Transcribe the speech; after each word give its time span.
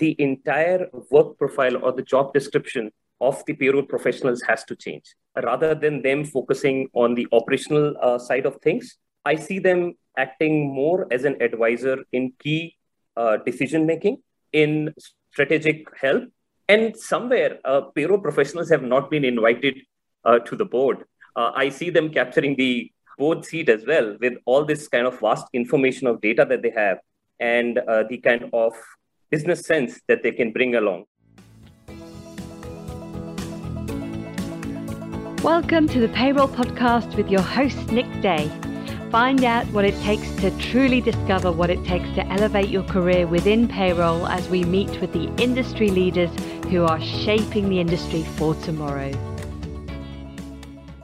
the 0.00 0.16
entire 0.18 0.88
work 1.10 1.38
profile 1.38 1.76
or 1.84 1.92
the 1.92 2.02
job 2.02 2.32
description 2.34 2.90
of 3.20 3.44
the 3.46 3.54
payroll 3.54 3.82
professionals 3.82 4.42
has 4.42 4.64
to 4.64 4.74
change. 4.74 5.14
Rather 5.44 5.74
than 5.74 6.02
them 6.02 6.24
focusing 6.24 6.88
on 6.94 7.14
the 7.14 7.26
operational 7.32 7.94
uh, 8.02 8.18
side 8.18 8.46
of 8.46 8.56
things, 8.56 8.96
I 9.24 9.36
see 9.36 9.58
them 9.58 9.94
acting 10.16 10.74
more 10.74 11.06
as 11.10 11.24
an 11.24 11.40
advisor 11.40 11.98
in 12.12 12.32
key 12.38 12.76
uh, 13.16 13.36
decision 13.36 13.86
making, 13.86 14.22
in 14.52 14.94
strategic 15.32 15.84
help, 15.96 16.24
and 16.68 16.96
somewhere 16.96 17.58
uh, 17.64 17.82
payroll 17.94 18.18
professionals 18.18 18.70
have 18.70 18.82
not 18.82 19.10
been 19.10 19.24
invited 19.24 19.76
uh, 20.24 20.38
to 20.40 20.56
the 20.56 20.64
board. 20.64 21.04
Uh, 21.36 21.50
I 21.54 21.68
see 21.68 21.90
them 21.90 22.10
capturing 22.10 22.56
the 22.56 22.90
board 23.18 23.44
seat 23.44 23.68
as 23.68 23.84
well 23.86 24.16
with 24.20 24.34
all 24.46 24.64
this 24.64 24.88
kind 24.88 25.06
of 25.06 25.20
vast 25.20 25.46
information 25.52 26.06
of 26.06 26.20
data 26.20 26.46
that 26.48 26.62
they 26.62 26.70
have 26.70 26.98
and 27.38 27.78
uh, 27.78 28.04
the 28.08 28.18
kind 28.18 28.48
of 28.52 28.72
business 29.30 29.60
sense 29.60 30.00
that 30.08 30.22
they 30.24 30.32
can 30.32 30.50
bring 30.50 30.74
along. 30.74 31.04
Welcome 35.44 35.88
to 35.88 36.00
the 36.00 36.10
Payroll 36.12 36.48
Podcast 36.48 37.16
with 37.16 37.30
your 37.30 37.40
host, 37.40 37.92
Nick 37.92 38.06
Day. 38.20 38.50
Find 39.10 39.44
out 39.44 39.66
what 39.68 39.84
it 39.84 39.94
takes 40.02 40.28
to 40.36 40.50
truly 40.58 41.00
discover 41.00 41.50
what 41.50 41.70
it 41.70 41.84
takes 41.84 42.08
to 42.14 42.26
elevate 42.26 42.68
your 42.68 42.82
career 42.84 43.26
within 43.26 43.68
payroll 43.68 44.26
as 44.26 44.48
we 44.48 44.64
meet 44.64 45.00
with 45.00 45.12
the 45.12 45.32
industry 45.42 45.90
leaders 45.90 46.30
who 46.64 46.84
are 46.84 47.00
shaping 47.00 47.68
the 47.68 47.80
industry 47.80 48.24
for 48.36 48.54
tomorrow. 48.56 49.29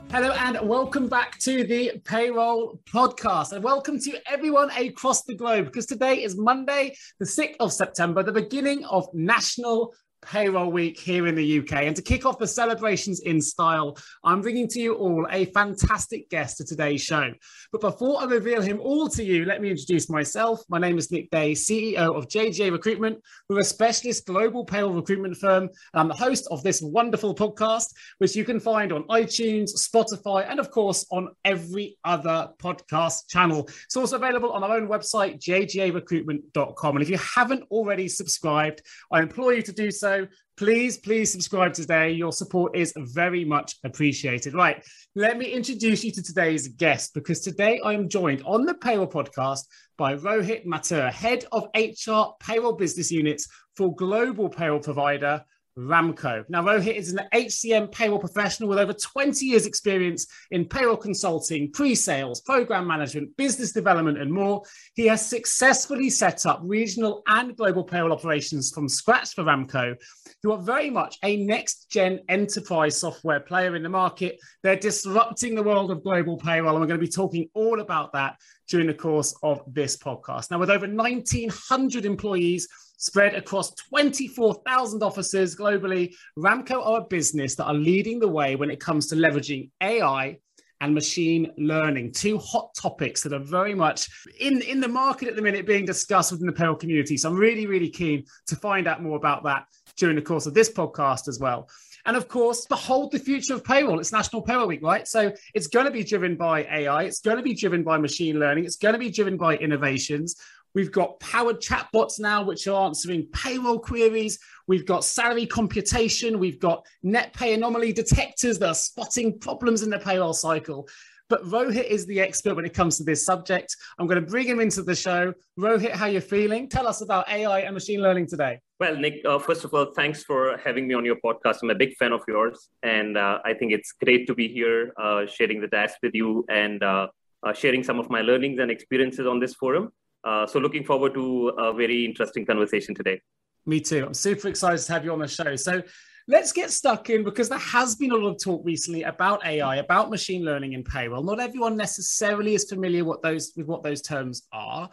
Hello 0.09 0.31
and 0.31 0.57
welcome 0.69 1.09
back 1.09 1.37
to 1.39 1.65
the 1.65 2.01
Payroll 2.05 2.79
Podcast. 2.89 3.51
And 3.51 3.61
welcome 3.61 3.99
to 3.99 4.17
everyone 4.25 4.71
across 4.71 5.23
the 5.25 5.35
globe 5.35 5.65
because 5.65 5.85
today 5.85 6.23
is 6.23 6.37
Monday, 6.37 6.95
the 7.19 7.25
6th 7.25 7.57
of 7.59 7.73
September, 7.73 8.23
the 8.23 8.31
beginning 8.31 8.85
of 8.85 9.13
National 9.13 9.93
payroll 10.27 10.71
week 10.71 10.99
here 10.99 11.25
in 11.25 11.35
the 11.35 11.59
UK. 11.59 11.83
And 11.83 11.95
to 11.95 12.01
kick 12.01 12.25
off 12.25 12.37
the 12.37 12.47
celebrations 12.47 13.21
in 13.21 13.41
style, 13.41 13.97
I'm 14.23 14.41
bringing 14.41 14.67
to 14.69 14.79
you 14.79 14.95
all 14.95 15.25
a 15.31 15.45
fantastic 15.45 16.29
guest 16.29 16.57
to 16.57 16.65
today's 16.65 17.01
show. 17.01 17.31
But 17.71 17.81
before 17.81 18.21
I 18.21 18.25
reveal 18.25 18.61
him 18.61 18.79
all 18.81 19.07
to 19.09 19.23
you, 19.23 19.45
let 19.45 19.61
me 19.61 19.71
introduce 19.71 20.09
myself. 20.09 20.61
My 20.67 20.79
name 20.79 20.97
is 20.97 21.11
Nick 21.11 21.29
Day, 21.31 21.53
CEO 21.53 22.15
of 22.15 22.27
JGA 22.27 22.71
Recruitment. 22.71 23.19
We're 23.47 23.59
a 23.59 23.63
specialist 23.63 24.25
global 24.25 24.65
payroll 24.65 24.93
recruitment 24.93 25.37
firm. 25.37 25.69
I'm 25.93 26.09
the 26.09 26.13
host 26.13 26.47
of 26.51 26.61
this 26.61 26.81
wonderful 26.81 27.33
podcast, 27.33 27.93
which 28.17 28.35
you 28.35 28.43
can 28.43 28.59
find 28.59 28.91
on 28.91 29.03
iTunes, 29.03 29.71
Spotify, 29.77 30.49
and 30.49 30.59
of 30.59 30.71
course 30.71 31.05
on 31.09 31.29
every 31.45 31.97
other 32.03 32.49
podcast 32.61 33.29
channel. 33.29 33.69
It's 33.85 33.95
also 33.95 34.17
available 34.17 34.51
on 34.51 34.63
our 34.63 34.75
own 34.75 34.89
website, 34.89 35.39
jgarecruitment.com. 35.39 36.95
And 36.95 37.03
if 37.03 37.09
you 37.09 37.17
haven't 37.17 37.63
already 37.71 38.09
subscribed, 38.09 38.81
I 39.09 39.21
implore 39.21 39.53
you 39.53 39.61
to 39.61 39.71
do 39.71 39.89
so 39.89 40.16
so 40.17 40.27
please, 40.57 40.97
please 40.97 41.31
subscribe 41.31 41.73
today. 41.73 42.11
Your 42.11 42.31
support 42.31 42.75
is 42.75 42.93
very 42.97 43.45
much 43.45 43.75
appreciated. 43.83 44.53
Right, 44.53 44.83
let 45.15 45.37
me 45.37 45.45
introduce 45.45 46.03
you 46.03 46.11
to 46.11 46.23
today's 46.23 46.69
guest 46.69 47.13
because 47.13 47.41
today 47.41 47.79
I 47.83 47.93
am 47.93 48.09
joined 48.09 48.41
on 48.45 48.65
the 48.65 48.73
Payroll 48.73 49.07
Podcast 49.07 49.61
by 49.97 50.15
Rohit 50.15 50.65
Mathur, 50.65 51.11
Head 51.11 51.45
of 51.51 51.67
HR 51.75 52.33
Payroll 52.39 52.73
Business 52.73 53.11
Units 53.11 53.47
for 53.75 53.95
global 53.95 54.49
payroll 54.49 54.79
provider 54.79 55.43
Ramco. 55.77 56.43
Now, 56.49 56.63
Rohit 56.63 56.95
is 56.95 57.13
an 57.13 57.21
HCM 57.33 57.91
payroll 57.91 58.19
professional 58.19 58.69
with 58.69 58.79
over 58.79 58.93
20 58.93 59.45
years' 59.45 59.65
experience 59.65 60.25
in 60.51 60.65
payroll 60.65 60.97
consulting, 60.97 61.71
pre 61.71 61.93
sales, 61.93 62.41
program 62.41 62.87
management, 62.87 63.35
business 63.37 63.71
development, 63.71 64.17
and 64.17 64.31
more. 64.31 64.63
He 64.95 65.05
has 65.07 65.27
successfully 65.27 66.09
set 66.09 66.45
up 66.45 66.59
regional 66.63 67.21
and 67.27 67.55
global 67.55 67.83
payroll 67.83 68.11
operations 68.11 68.71
from 68.71 68.89
scratch 68.89 69.33
for 69.33 69.43
Ramco, 69.43 69.95
who 70.43 70.51
are 70.51 70.61
very 70.61 70.89
much 70.89 71.17
a 71.23 71.37
next 71.37 71.89
gen 71.91 72.21
enterprise 72.27 72.99
software 72.99 73.39
player 73.39 73.75
in 73.75 73.83
the 73.83 73.89
market. 73.89 74.39
They're 74.63 74.75
disrupting 74.75 75.55
the 75.55 75.63
world 75.63 75.91
of 75.91 76.03
global 76.03 76.37
payroll, 76.37 76.71
and 76.71 76.81
we're 76.81 76.87
going 76.87 76.99
to 76.99 77.05
be 77.05 77.11
talking 77.11 77.49
all 77.53 77.79
about 77.79 78.13
that 78.13 78.37
during 78.67 78.87
the 78.87 78.93
course 78.93 79.35
of 79.43 79.61
this 79.67 79.97
podcast. 79.97 80.51
Now, 80.51 80.59
with 80.59 80.69
over 80.69 80.87
1,900 80.87 82.05
employees, 82.05 82.67
Spread 82.97 83.35
across 83.35 83.71
24,000 83.75 85.03
offices 85.03 85.55
globally, 85.55 86.15
Ramco 86.37 86.85
are 86.85 87.01
a 87.01 87.03
business 87.03 87.55
that 87.55 87.65
are 87.65 87.73
leading 87.73 88.19
the 88.19 88.27
way 88.27 88.55
when 88.55 88.71
it 88.71 88.79
comes 88.79 89.07
to 89.07 89.15
leveraging 89.15 89.69
AI 89.81 90.39
and 90.81 90.93
machine 90.93 91.51
learning, 91.57 92.11
two 92.11 92.37
hot 92.37 92.73
topics 92.75 93.21
that 93.23 93.33
are 93.33 93.39
very 93.39 93.73
much 93.73 94.09
in, 94.39 94.61
in 94.61 94.79
the 94.79 94.87
market 94.87 95.27
at 95.27 95.35
the 95.35 95.41
minute 95.41 95.65
being 95.65 95.85
discussed 95.85 96.31
within 96.31 96.47
the 96.47 96.53
payroll 96.53 96.75
community. 96.75 97.17
So 97.17 97.29
I'm 97.29 97.37
really, 97.37 97.65
really 97.65 97.89
keen 97.89 98.25
to 98.47 98.55
find 98.55 98.87
out 98.87 99.01
more 99.01 99.17
about 99.17 99.43
that 99.43 99.65
during 99.97 100.15
the 100.15 100.21
course 100.21 100.45
of 100.45 100.53
this 100.53 100.71
podcast 100.71 101.27
as 101.27 101.39
well. 101.39 101.69
And 102.05 102.15
of 102.15 102.27
course, 102.27 102.65
behold 102.67 103.11
the 103.11 103.19
future 103.19 103.53
of 103.53 103.63
payroll. 103.63 103.99
It's 103.99 104.13
National 104.13 104.41
Payroll 104.41 104.67
Week, 104.67 104.81
right? 104.81 105.07
So 105.07 105.33
it's 105.53 105.67
going 105.67 105.85
to 105.85 105.91
be 105.91 106.03
driven 106.03 106.35
by 106.35 106.63
AI. 106.63 107.03
It's 107.03 107.19
going 107.19 107.37
to 107.37 107.43
be 107.43 107.53
driven 107.53 107.83
by 107.83 107.97
machine 107.97 108.39
learning. 108.39 108.65
It's 108.65 108.77
going 108.77 108.93
to 108.93 108.99
be 108.99 109.09
driven 109.09 109.35
by 109.35 109.57
innovations. 109.57 110.35
We've 110.77 110.91
got 110.91 111.19
powered 111.19 111.59
chatbots 111.59 112.19
now, 112.19 112.43
which 112.43 112.67
are 112.67 112.85
answering 112.85 113.25
payroll 113.33 113.79
queries. 113.79 114.37
We've 114.67 114.85
got 114.85 115.03
salary 115.03 115.47
computation. 115.47 116.37
We've 116.37 116.59
got 116.59 116.85
net 117.01 117.33
pay 117.33 117.55
anomaly 117.55 117.93
detectors 117.93 118.59
that 118.59 118.67
are 118.67 118.75
spotting 118.75 119.39
problems 119.39 119.81
in 119.81 119.89
the 119.89 119.97
payroll 119.97 120.35
cycle. 120.35 120.87
But 121.29 121.43
Rohit 121.45 121.85
is 121.85 122.05
the 122.05 122.19
expert 122.19 122.53
when 122.53 122.63
it 122.63 122.75
comes 122.75 122.95
to 122.97 123.03
this 123.03 123.25
subject. 123.25 123.75
I'm 123.97 124.05
going 124.05 124.23
to 124.23 124.29
bring 124.29 124.45
him 124.45 124.59
into 124.59 124.83
the 124.83 124.93
show. 124.93 125.33
Rohit, 125.59 125.93
how 125.93 126.05
you 126.05 126.21
feeling? 126.21 126.69
Tell 126.69 126.87
us 126.87 127.01
about 127.01 127.27
AI 127.27 127.61
and 127.61 127.73
machine 127.73 128.03
learning 128.03 128.27
today. 128.27 128.59
Well, 128.79 128.95
Nick, 128.95 129.25
uh, 129.25 129.39
first 129.39 129.65
of 129.65 129.73
all, 129.73 129.87
thanks 129.95 130.23
for 130.25 130.59
having 130.63 130.87
me 130.87 130.93
on 130.93 131.03
your 131.03 131.17
podcast. 131.25 131.63
I'm 131.63 131.71
a 131.71 131.75
big 131.75 131.95
fan 131.95 132.11
of 132.11 132.21
yours, 132.27 132.69
and 132.83 133.17
uh, 133.17 133.39
I 133.43 133.55
think 133.55 133.71
it's 133.71 133.93
great 133.93 134.27
to 134.27 134.35
be 134.35 134.47
here 134.47 134.93
uh, 135.01 135.25
sharing 135.25 135.59
the 135.59 135.69
desk 135.69 135.95
with 136.03 136.13
you 136.13 136.45
and 136.49 136.83
uh, 136.83 137.07
uh, 137.41 137.53
sharing 137.53 137.83
some 137.83 137.99
of 137.99 138.11
my 138.11 138.21
learnings 138.21 138.59
and 138.59 138.69
experiences 138.69 139.25
on 139.25 139.39
this 139.39 139.55
forum. 139.55 139.91
Uh, 140.27 140.45
so 140.45 140.59
looking 140.59 140.83
forward 140.83 141.13
to 141.13 141.49
a 141.57 141.73
very 141.73 142.03
interesting 142.03 142.45
conversation 142.45 142.93
today. 142.93 143.21
Me 143.65 143.79
too. 143.79 144.05
I'm 144.05 144.13
super 144.13 144.49
excited 144.49 144.79
to 144.79 144.91
have 144.91 145.05
you 145.05 145.13
on 145.13 145.19
the 145.19 145.27
show. 145.27 145.55
So 145.55 145.81
let's 146.27 146.51
get 146.51 146.69
stuck 146.69 147.09
in 147.09 147.23
because 147.23 147.47
there 147.47 147.57
has 147.59 147.95
been 147.95 148.11
a 148.11 148.15
lot 148.15 148.31
of 148.31 148.43
talk 148.43 148.61
recently 148.65 149.03
about 149.03 149.45
AI, 149.45 149.77
about 149.77 150.09
machine 150.09 150.43
learning 150.43 150.73
in 150.73 150.83
payroll. 150.83 151.23
Not 151.23 151.39
everyone 151.39 151.77
necessarily 151.77 152.55
is 152.55 152.69
familiar 152.69 153.05
what 153.05 153.21
those 153.21 153.53
with 153.55 153.67
what 153.67 153.83
those 153.83 154.01
terms 154.01 154.45
are. 154.51 154.89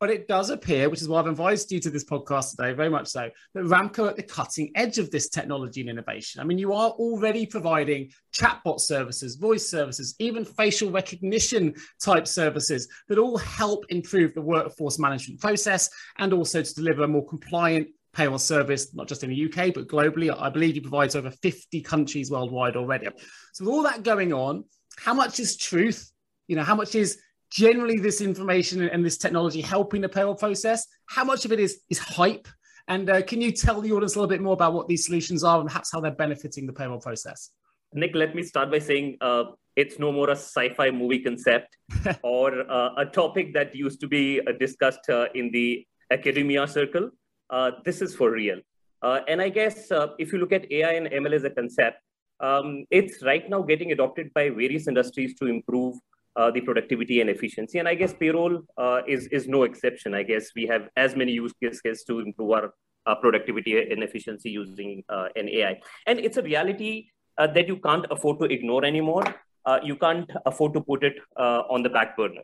But 0.00 0.10
it 0.10 0.28
does 0.28 0.50
appear, 0.50 0.88
which 0.88 1.02
is 1.02 1.08
why 1.08 1.18
I've 1.18 1.26
invited 1.26 1.70
you 1.72 1.80
to 1.80 1.90
this 1.90 2.04
podcast 2.04 2.50
today, 2.50 2.72
very 2.72 2.88
much 2.88 3.08
so, 3.08 3.28
that 3.54 3.64
Ramco 3.64 4.04
are 4.04 4.10
at 4.10 4.16
the 4.16 4.22
cutting 4.22 4.70
edge 4.76 4.98
of 4.98 5.10
this 5.10 5.28
technology 5.28 5.80
and 5.80 5.90
innovation. 5.90 6.40
I 6.40 6.44
mean, 6.44 6.58
you 6.58 6.72
are 6.72 6.90
already 6.90 7.46
providing 7.46 8.12
chatbot 8.32 8.78
services, 8.78 9.34
voice 9.34 9.68
services, 9.68 10.14
even 10.20 10.44
facial 10.44 10.90
recognition 10.90 11.74
type 12.00 12.28
services 12.28 12.88
that 13.08 13.18
all 13.18 13.38
help 13.38 13.86
improve 13.88 14.34
the 14.34 14.42
workforce 14.42 15.00
management 15.00 15.40
process 15.40 15.90
and 16.18 16.32
also 16.32 16.62
to 16.62 16.74
deliver 16.74 17.02
a 17.02 17.08
more 17.08 17.26
compliant 17.26 17.88
payroll 18.12 18.38
service, 18.38 18.94
not 18.94 19.08
just 19.08 19.24
in 19.24 19.30
the 19.30 19.44
UK, 19.46 19.74
but 19.74 19.88
globally. 19.88 20.34
I 20.36 20.48
believe 20.48 20.76
you 20.76 20.82
provide 20.82 21.10
to 21.10 21.18
over 21.18 21.30
50 21.30 21.80
countries 21.82 22.30
worldwide 22.30 22.76
already. 22.76 23.08
So, 23.52 23.64
with 23.64 23.74
all 23.74 23.82
that 23.82 24.02
going 24.02 24.32
on, 24.32 24.64
how 24.96 25.14
much 25.14 25.40
is 25.40 25.56
truth? 25.56 26.10
You 26.46 26.56
know, 26.56 26.64
how 26.64 26.74
much 26.74 26.94
is 26.94 27.18
generally 27.50 27.98
this 27.98 28.20
information 28.20 28.82
and 28.88 29.04
this 29.04 29.18
technology 29.18 29.60
helping 29.60 30.00
the 30.00 30.08
payroll 30.08 30.34
process? 30.34 30.86
How 31.06 31.24
much 31.24 31.44
of 31.44 31.52
it 31.52 31.60
is 31.60 31.80
is 31.88 31.98
hype? 31.98 32.48
And 32.88 33.10
uh, 33.10 33.22
can 33.22 33.40
you 33.40 33.52
tell 33.52 33.80
the 33.80 33.92
audience 33.92 34.16
a 34.16 34.18
little 34.18 34.28
bit 34.28 34.40
more 34.40 34.54
about 34.54 34.72
what 34.72 34.88
these 34.88 35.04
solutions 35.04 35.44
are 35.44 35.60
and 35.60 35.68
perhaps 35.68 35.92
how 35.92 36.00
they're 36.00 36.10
benefiting 36.10 36.66
the 36.66 36.72
payroll 36.72 37.00
process? 37.00 37.50
Nick, 37.92 38.14
let 38.14 38.34
me 38.34 38.42
start 38.42 38.70
by 38.70 38.78
saying 38.78 39.18
uh, 39.20 39.44
it's 39.76 39.98
no 39.98 40.10
more 40.10 40.28
a 40.30 40.36
sci-fi 40.36 40.90
movie 40.90 41.20
concept 41.20 41.76
or 42.22 42.70
uh, 42.70 42.94
a 42.96 43.06
topic 43.06 43.52
that 43.54 43.74
used 43.74 44.00
to 44.00 44.08
be 44.08 44.40
uh, 44.40 44.52
discussed 44.58 45.08
uh, 45.10 45.26
in 45.34 45.50
the 45.52 45.86
academia 46.10 46.66
circle. 46.66 47.10
Uh, 47.50 47.70
this 47.84 48.02
is 48.02 48.14
for 48.14 48.30
real. 48.30 48.60
and 49.02 49.40
I 49.40 49.48
guess 49.48 49.90
if 50.18 50.32
you 50.32 50.38
look 50.38 50.52
at 50.52 50.70
AI 50.72 50.92
and 50.92 51.06
ML 51.06 51.34
as 51.34 51.44
a 51.44 51.50
concept, 51.50 51.98
um, 52.40 52.84
it's 52.90 53.22
right 53.22 53.48
now 53.48 53.62
getting 53.62 53.92
adopted 53.92 54.32
by 54.34 54.48
various 54.50 54.86
industries 54.88 55.34
to 55.38 55.46
improve 55.46 55.96
uh, 56.38 56.50
the 56.52 56.60
productivity 56.60 57.20
and 57.20 57.28
efficiency. 57.28 57.78
And 57.80 57.88
I 57.88 57.94
guess 57.96 58.12
payroll 58.12 58.62
uh, 58.76 59.00
is, 59.08 59.26
is 59.26 59.48
no 59.48 59.64
exception. 59.64 60.14
I 60.14 60.22
guess 60.22 60.50
we 60.54 60.66
have 60.66 60.88
as 60.96 61.16
many 61.16 61.32
use 61.32 61.52
cases 61.60 62.04
to 62.04 62.20
improve 62.20 62.50
our 62.52 62.74
uh, 63.06 63.16
productivity 63.16 63.90
and 63.90 64.04
efficiency 64.04 64.50
using 64.50 65.02
uh, 65.08 65.28
an 65.34 65.48
AI. 65.48 65.80
And 66.06 66.20
it's 66.20 66.36
a 66.36 66.42
reality 66.42 67.08
uh, 67.38 67.48
that 67.48 67.66
you 67.66 67.78
can't 67.78 68.06
afford 68.12 68.38
to 68.38 68.44
ignore 68.44 68.84
anymore. 68.84 69.24
Uh, 69.66 69.80
you 69.82 69.96
can't 69.96 70.30
afford 70.46 70.74
to 70.74 70.80
put 70.80 71.02
it 71.02 71.16
on 71.36 71.82
the 71.82 71.90
back 71.90 72.16
burner. 72.16 72.42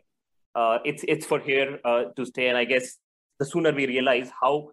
it's, 0.83 1.03
it's 1.07 1.25
for 1.25 1.39
here 1.39 1.79
to 2.17 2.25
stay. 2.25 2.49
And 2.49 2.57
I 2.57 2.65
guess 2.65 2.97
the 3.39 3.45
sooner 3.45 3.71
we 3.71 3.87
realize 3.87 4.29
how 4.41 4.71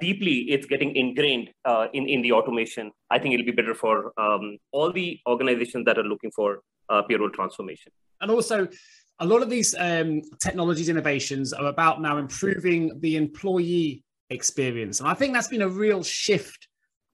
deeply 0.00 0.36
it's 0.54 0.66
getting 0.66 0.96
ingrained 0.96 1.50
in, 1.92 2.08
in 2.08 2.22
the 2.22 2.32
automation, 2.32 2.90
I 3.10 3.18
think 3.18 3.34
it'll 3.34 3.46
be 3.46 3.52
better 3.52 3.74
for 3.74 4.18
um, 4.18 4.56
all 4.72 4.92
the 4.92 5.20
organizations 5.26 5.84
that 5.84 5.98
are 5.98 6.04
looking 6.04 6.30
for 6.30 6.62
payroll 7.08 7.30
transformation. 7.30 7.92
And 8.20 8.30
also, 8.30 8.68
a 9.18 9.26
lot 9.26 9.42
of 9.42 9.50
these 9.50 9.74
um, 9.78 10.22
technologies 10.40 10.88
innovations 10.88 11.52
are 11.52 11.66
about 11.66 12.00
now 12.00 12.18
improving 12.18 12.98
the 13.00 13.16
employee 13.16 14.04
experience. 14.30 15.00
And 15.00 15.08
I 15.08 15.14
think 15.14 15.34
that's 15.34 15.48
been 15.48 15.62
a 15.62 15.68
real 15.68 16.02
shift 16.02 16.68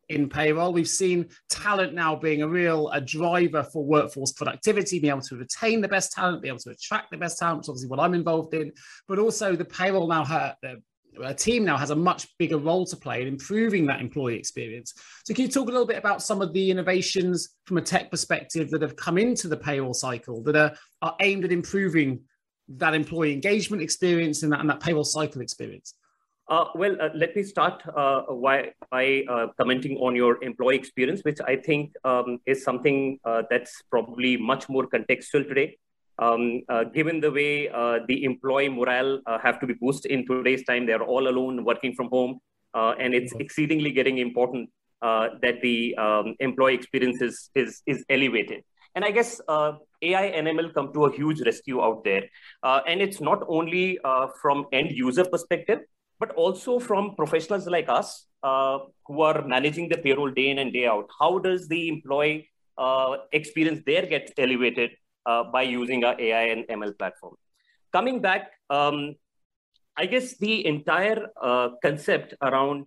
in 0.08 0.28
payroll. 0.28 0.72
We've 0.72 0.88
seen 0.88 1.28
talent 1.50 1.92
now 1.92 2.16
being 2.16 2.42
a 2.42 2.48
real 2.48 2.88
a 2.90 3.00
driver 3.00 3.62
for 3.62 3.84
workforce 3.84 4.32
productivity, 4.32 5.00
being 5.00 5.10
able 5.10 5.22
to 5.22 5.36
retain 5.36 5.80
the 5.80 5.88
best 5.88 6.12
talent, 6.12 6.42
be 6.42 6.48
able 6.48 6.58
to 6.60 6.70
attract 6.70 7.10
the 7.10 7.18
best 7.18 7.38
talent, 7.38 7.58
which 7.58 7.64
is 7.64 7.68
obviously 7.68 7.88
what 7.88 8.00
I'm 8.00 8.14
involved 8.14 8.54
in. 8.54 8.72
But 9.06 9.18
also 9.18 9.54
the 9.54 9.64
payroll 9.64 10.08
now 10.08 10.24
ha- 10.24 10.54
a 11.22 11.34
team 11.34 11.64
now 11.64 11.76
has 11.76 11.90
a 11.90 11.96
much 11.96 12.26
bigger 12.38 12.58
role 12.58 12.86
to 12.86 12.96
play 12.96 13.22
in 13.22 13.28
improving 13.28 13.86
that 13.86 14.00
employee 14.00 14.36
experience. 14.36 14.94
So, 15.24 15.34
can 15.34 15.44
you 15.44 15.50
talk 15.50 15.68
a 15.68 15.70
little 15.70 15.86
bit 15.86 15.98
about 15.98 16.22
some 16.22 16.40
of 16.42 16.52
the 16.52 16.70
innovations 16.70 17.56
from 17.66 17.78
a 17.78 17.82
tech 17.82 18.10
perspective 18.10 18.70
that 18.70 18.82
have 18.82 18.96
come 18.96 19.18
into 19.18 19.48
the 19.48 19.56
payroll 19.56 19.94
cycle 19.94 20.42
that 20.44 20.56
are, 20.56 20.72
are 21.02 21.16
aimed 21.20 21.44
at 21.44 21.52
improving 21.52 22.20
that 22.68 22.94
employee 22.94 23.32
engagement 23.32 23.82
experience 23.82 24.42
and 24.42 24.52
that, 24.52 24.60
and 24.60 24.70
that 24.70 24.80
payroll 24.80 25.04
cycle 25.04 25.40
experience? 25.40 25.94
Uh, 26.48 26.64
well, 26.74 26.96
uh, 27.00 27.10
let 27.14 27.36
me 27.36 27.42
start 27.42 27.82
uh, 27.94 28.22
by, 28.32 28.72
by 28.90 29.22
uh, 29.28 29.48
commenting 29.58 29.98
on 29.98 30.16
your 30.16 30.42
employee 30.42 30.76
experience, 30.76 31.20
which 31.22 31.38
I 31.46 31.56
think 31.56 31.92
um, 32.04 32.40
is 32.46 32.64
something 32.64 33.18
uh, 33.24 33.42
that's 33.50 33.82
probably 33.90 34.38
much 34.38 34.66
more 34.68 34.86
contextual 34.86 35.46
today. 35.46 35.76
Um, 36.18 36.62
uh, 36.68 36.84
given 36.84 37.20
the 37.20 37.30
way 37.30 37.68
the 38.08 38.24
employee 38.24 38.68
morale 38.68 39.20
have 39.42 39.60
to 39.60 39.66
be 39.66 39.74
boosted 39.74 40.10
in 40.10 40.26
today's 40.26 40.64
time, 40.64 40.86
they're 40.86 41.02
all 41.02 41.28
alone 41.28 41.64
working 41.64 41.94
from 41.94 42.08
home, 42.08 42.40
and 42.74 43.14
it's 43.14 43.32
mm-hmm. 43.32 43.42
exceedingly 43.42 43.92
getting 43.92 44.18
important 44.18 44.70
that 45.00 45.60
the 45.62 45.94
um, 45.96 46.34
employee 46.40 46.74
experience 46.74 47.22
is, 47.22 47.50
is, 47.54 47.82
is 47.86 48.04
elevated. 48.10 48.64
And 48.94 49.04
I 49.04 49.12
guess 49.12 49.40
AI 50.02 50.26
and 50.26 50.46
ML 50.46 50.74
come 50.74 50.92
to 50.92 51.06
a 51.06 51.12
huge 51.12 51.40
rescue 51.40 51.82
out 51.82 52.04
there. 52.04 52.24
Uh, 52.62 52.80
and 52.86 53.00
it's 53.00 53.20
not 53.20 53.42
only 53.48 53.98
uh, 54.04 54.28
from 54.40 54.66
end 54.72 54.90
user 54.92 55.24
perspective, 55.24 55.80
but 56.20 56.32
also 56.32 56.78
from 56.78 57.14
professionals 57.14 57.66
like 57.66 57.88
us 57.88 58.26
uh, 58.42 58.78
who 59.06 59.22
are 59.22 59.46
managing 59.46 59.88
the 59.88 59.98
payroll 59.98 60.30
day 60.30 60.50
in 60.50 60.58
and 60.58 60.72
day 60.72 60.86
out. 60.86 61.08
How 61.18 61.38
does 61.38 61.68
the 61.68 61.88
employee 61.88 62.50
uh, 62.76 63.18
experience 63.32 63.82
there 63.86 64.06
get 64.06 64.32
elevated 64.38 64.90
uh, 64.90 64.94
by 65.52 65.62
using 65.62 66.04
our 66.04 66.20
AI 66.20 66.44
and 66.54 66.64
ML 66.68 66.98
platform? 66.98 67.34
Coming 67.92 68.20
back, 68.20 68.50
um, 68.70 69.14
I 69.96 70.06
guess 70.06 70.36
the 70.38 70.66
entire 70.66 71.26
uh, 71.42 71.70
concept 71.82 72.34
around 72.42 72.86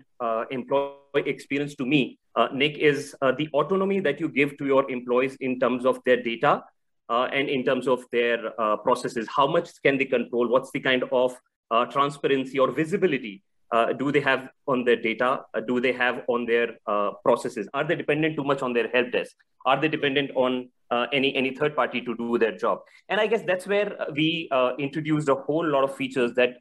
employee 0.50 1.26
experience 1.26 1.76
to 1.76 1.86
me, 1.86 2.20
Nick, 2.54 2.78
is 2.78 3.16
the 3.22 3.48
autonomy 3.54 4.00
that 4.00 4.20
you 4.20 4.30
give 4.30 4.58
to 4.58 4.66
your 4.66 4.90
employees 4.90 5.36
in 5.40 5.60
terms 5.60 5.86
of 5.86 6.00
their 6.06 6.22
data 6.22 6.64
uh, 7.12 7.28
and 7.34 7.50
in 7.50 7.66
terms 7.66 7.90
of 7.90 8.06
their 8.12 8.40
uh, 8.60 8.78
processes. 8.78 9.28
How 9.28 9.46
much 9.46 9.70
can 9.84 9.98
they 9.98 10.06
control? 10.06 10.48
What's 10.48 10.72
the 10.72 10.80
kind 10.80 11.04
of 11.12 11.36
uh, 11.70 11.86
transparency 11.86 12.58
or 12.58 12.72
visibility 12.72 13.44
uh, 13.72 13.94
do 13.94 14.12
they 14.12 14.20
have 14.20 14.50
on 14.68 14.84
their 14.84 14.96
data? 14.96 15.42
Uh, 15.54 15.62
do 15.62 15.80
they 15.80 15.92
have 15.94 16.24
on 16.28 16.46
their 16.46 16.78
uh, 16.88 17.12
processes? 17.24 17.68
Are 17.74 17.84
they 17.84 17.96
dependent 17.96 18.36
too 18.36 18.44
much 18.44 18.62
on 18.62 18.74
their 18.74 18.90
help 18.90 19.12
desk? 19.12 19.36
Are 19.66 19.80
they 19.80 19.88
dependent 19.88 20.32
on 20.36 20.70
any 21.14 21.34
any 21.36 21.56
third 21.56 21.74
party 21.76 22.02
to 22.02 22.16
do 22.18 22.38
their 22.38 22.58
job? 22.58 22.80
And 23.08 23.22
I 23.22 23.28
guess 23.28 23.44
that's 23.44 23.68
where 23.68 23.96
we 24.14 24.50
introduced 24.80 25.30
a 25.30 25.36
whole 25.36 25.66
lot 25.66 25.84
of 25.84 25.96
features 25.96 26.34
that 26.34 26.58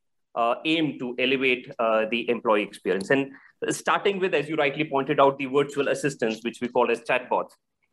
aim 0.65 0.99
to 0.99 1.17
elevate 1.19 1.73
the 2.11 2.29
employee 2.29 2.63
experience. 2.63 3.11
And 3.11 3.33
starting 3.71 4.19
with, 4.19 4.35
as 4.35 4.49
you 4.49 4.57
rightly 4.57 4.85
pointed 4.85 5.19
out, 5.19 5.39
the 5.39 5.47
virtual 5.47 5.89
assistants, 5.89 6.45
which 6.45 6.61
we 6.61 6.69
call 6.69 6.91
as 6.91 7.01
chatbots. 7.01 7.51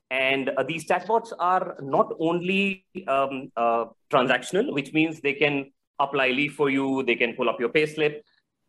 And 0.09 0.49
uh, 0.49 0.63
these 0.63 0.87
chatbots 0.87 1.33
are 1.37 1.75
not 1.81 2.13
only 2.19 2.85
um, 3.07 3.51
uh, 3.57 3.85
transactional, 4.09 4.73
which 4.73 4.93
means 4.93 5.19
they 5.19 5.33
can 5.33 5.71
apply 5.99 6.29
leave 6.29 6.53
for 6.53 6.69
you, 6.69 7.03
they 7.03 7.15
can 7.15 7.33
pull 7.33 7.49
up 7.49 7.59
your 7.59 7.69
payslip, 7.69 8.21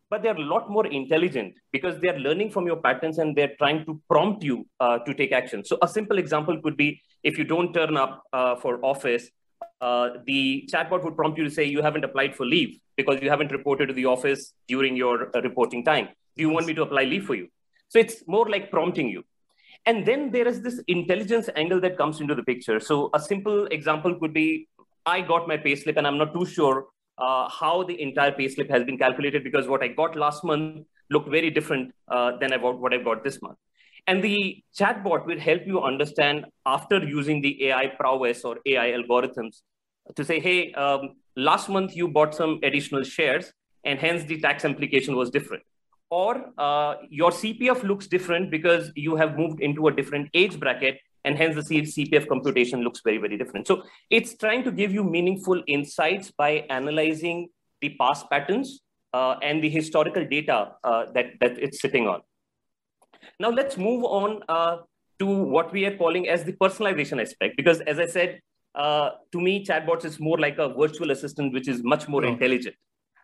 but 0.09 0.23
they're 0.23 0.35
a 0.35 0.49
lot 0.53 0.69
more 0.69 0.87
intelligent 0.87 1.53
because 1.71 1.99
they're 1.99 2.19
learning 2.19 2.49
from 2.49 2.65
your 2.65 2.77
patterns 2.77 3.19
and 3.19 3.35
they're 3.35 3.55
trying 3.57 3.85
to 3.85 4.01
prompt 4.09 4.43
you 4.43 4.65
uh, 4.79 4.97
to 4.99 5.13
take 5.13 5.31
action. 5.31 5.63
So 5.63 5.77
a 5.81 5.87
simple 5.87 6.17
example 6.17 6.59
could 6.61 6.75
be 6.75 7.01
if 7.23 7.37
you 7.37 7.43
don't 7.43 7.73
turn 7.73 7.95
up 7.95 8.23
uh, 8.33 8.55
for 8.55 8.83
office, 8.83 9.29
uh, 9.81 10.09
the 10.25 10.67
chatbot 10.71 11.03
would 11.03 11.15
prompt 11.15 11.37
you 11.37 11.43
to 11.43 11.51
say 11.51 11.63
you 11.63 11.81
haven't 11.81 12.03
applied 12.03 12.35
for 12.35 12.45
leave 12.45 12.79
because 12.97 13.21
you 13.21 13.29
haven't 13.29 13.51
reported 13.51 13.87
to 13.87 13.93
the 13.93 14.05
office 14.05 14.53
during 14.67 14.95
your 14.95 15.35
uh, 15.35 15.41
reporting 15.41 15.83
time. 15.85 16.09
Do 16.35 16.41
you 16.41 16.49
want 16.49 16.65
me 16.65 16.73
to 16.73 16.81
apply 16.81 17.03
leave 17.03 17.25
for 17.25 17.35
you? 17.35 17.47
So 17.89 17.99
it's 17.99 18.23
more 18.27 18.49
like 18.49 18.71
prompting 18.71 19.09
you. 19.09 19.23
And 19.85 20.05
then 20.05 20.31
there 20.31 20.47
is 20.47 20.61
this 20.61 20.81
intelligence 20.87 21.49
angle 21.55 21.79
that 21.81 21.97
comes 21.97 22.19
into 22.19 22.35
the 22.35 22.43
picture. 22.43 22.79
So 22.79 23.09
a 23.13 23.19
simple 23.19 23.65
example 23.67 24.15
could 24.19 24.33
be 24.33 24.67
I 25.05 25.21
got 25.21 25.47
my 25.47 25.57
payslip 25.57 25.97
and 25.97 26.05
I'm 26.05 26.17
not 26.17 26.33
too 26.33 26.45
sure 26.45 26.87
uh, 27.19 27.49
how 27.49 27.83
the 27.83 28.01
entire 28.01 28.31
payslip 28.31 28.69
has 28.69 28.83
been 28.83 28.97
calculated 28.97 29.43
because 29.43 29.67
what 29.67 29.83
I 29.83 29.89
got 29.89 30.15
last 30.15 30.43
month 30.43 30.85
looked 31.09 31.29
very 31.29 31.49
different 31.49 31.93
uh, 32.07 32.37
than 32.37 32.53
about 32.53 32.79
what 32.79 32.93
I 32.93 32.97
got 32.97 33.23
this 33.23 33.41
month. 33.41 33.57
And 34.07 34.23
the 34.23 34.63
chatbot 34.77 35.25
will 35.25 35.39
help 35.39 35.61
you 35.65 35.81
understand 35.81 36.45
after 36.65 37.03
using 37.03 37.41
the 37.41 37.67
AI 37.67 37.87
prowess 37.87 38.43
or 38.43 38.57
AI 38.65 38.91
algorithms 38.91 39.61
to 40.15 40.23
say, 40.23 40.39
hey, 40.39 40.71
um, 40.73 41.15
last 41.35 41.69
month 41.69 41.95
you 41.95 42.07
bought 42.07 42.33
some 42.33 42.59
additional 42.63 43.03
shares 43.03 43.51
and 43.83 43.99
hence 43.99 44.23
the 44.23 44.39
tax 44.39 44.65
implication 44.65 45.15
was 45.15 45.29
different 45.29 45.63
or 46.09 46.51
uh, 46.57 46.95
your 47.09 47.31
CPF 47.31 47.83
looks 47.83 48.07
different 48.07 48.49
because 48.49 48.91
you 48.95 49.15
have 49.15 49.37
moved 49.37 49.61
into 49.61 49.87
a 49.87 49.91
different 49.91 50.29
age 50.33 50.59
bracket 50.59 50.99
and 51.25 51.37
hence 51.37 51.55
the 51.55 51.81
CPF 51.81 52.27
computation 52.27 52.81
looks 52.81 53.01
very, 53.03 53.17
very 53.17 53.37
different. 53.37 53.67
So 53.67 53.83
it's 54.09 54.35
trying 54.37 54.63
to 54.63 54.71
give 54.71 54.93
you 54.93 55.03
meaningful 55.03 55.61
insights 55.67 56.31
by 56.31 56.65
analyzing 56.69 57.49
the 57.81 57.95
past 57.99 58.29
patterns 58.29 58.81
uh, 59.13 59.35
and 59.41 59.63
the 59.63 59.69
historical 59.69 60.25
data 60.25 60.71
uh, 60.83 61.05
that, 61.13 61.39
that 61.39 61.57
it's 61.57 61.81
sitting 61.81 62.07
on. 62.07 62.21
Now 63.39 63.49
let's 63.49 63.77
move 63.77 64.03
on 64.03 64.41
uh, 64.47 64.77
to 65.19 65.25
what 65.25 65.71
we 65.73 65.85
are 65.85 65.97
calling 65.97 66.29
as 66.29 66.43
the 66.43 66.53
personalization 66.53 67.21
aspect, 67.21 67.57
because 67.57 67.81
as 67.81 67.99
I 67.99 68.05
said, 68.05 68.39
uh, 68.75 69.11
to 69.31 69.41
me, 69.41 69.65
chatbots 69.65 70.05
is 70.05 70.19
more 70.19 70.37
like 70.37 70.57
a 70.57 70.69
virtual 70.69 71.11
assistant, 71.11 71.53
which 71.53 71.67
is 71.67 71.83
much 71.83 72.07
more 72.07 72.23
intelligent. 72.23 72.75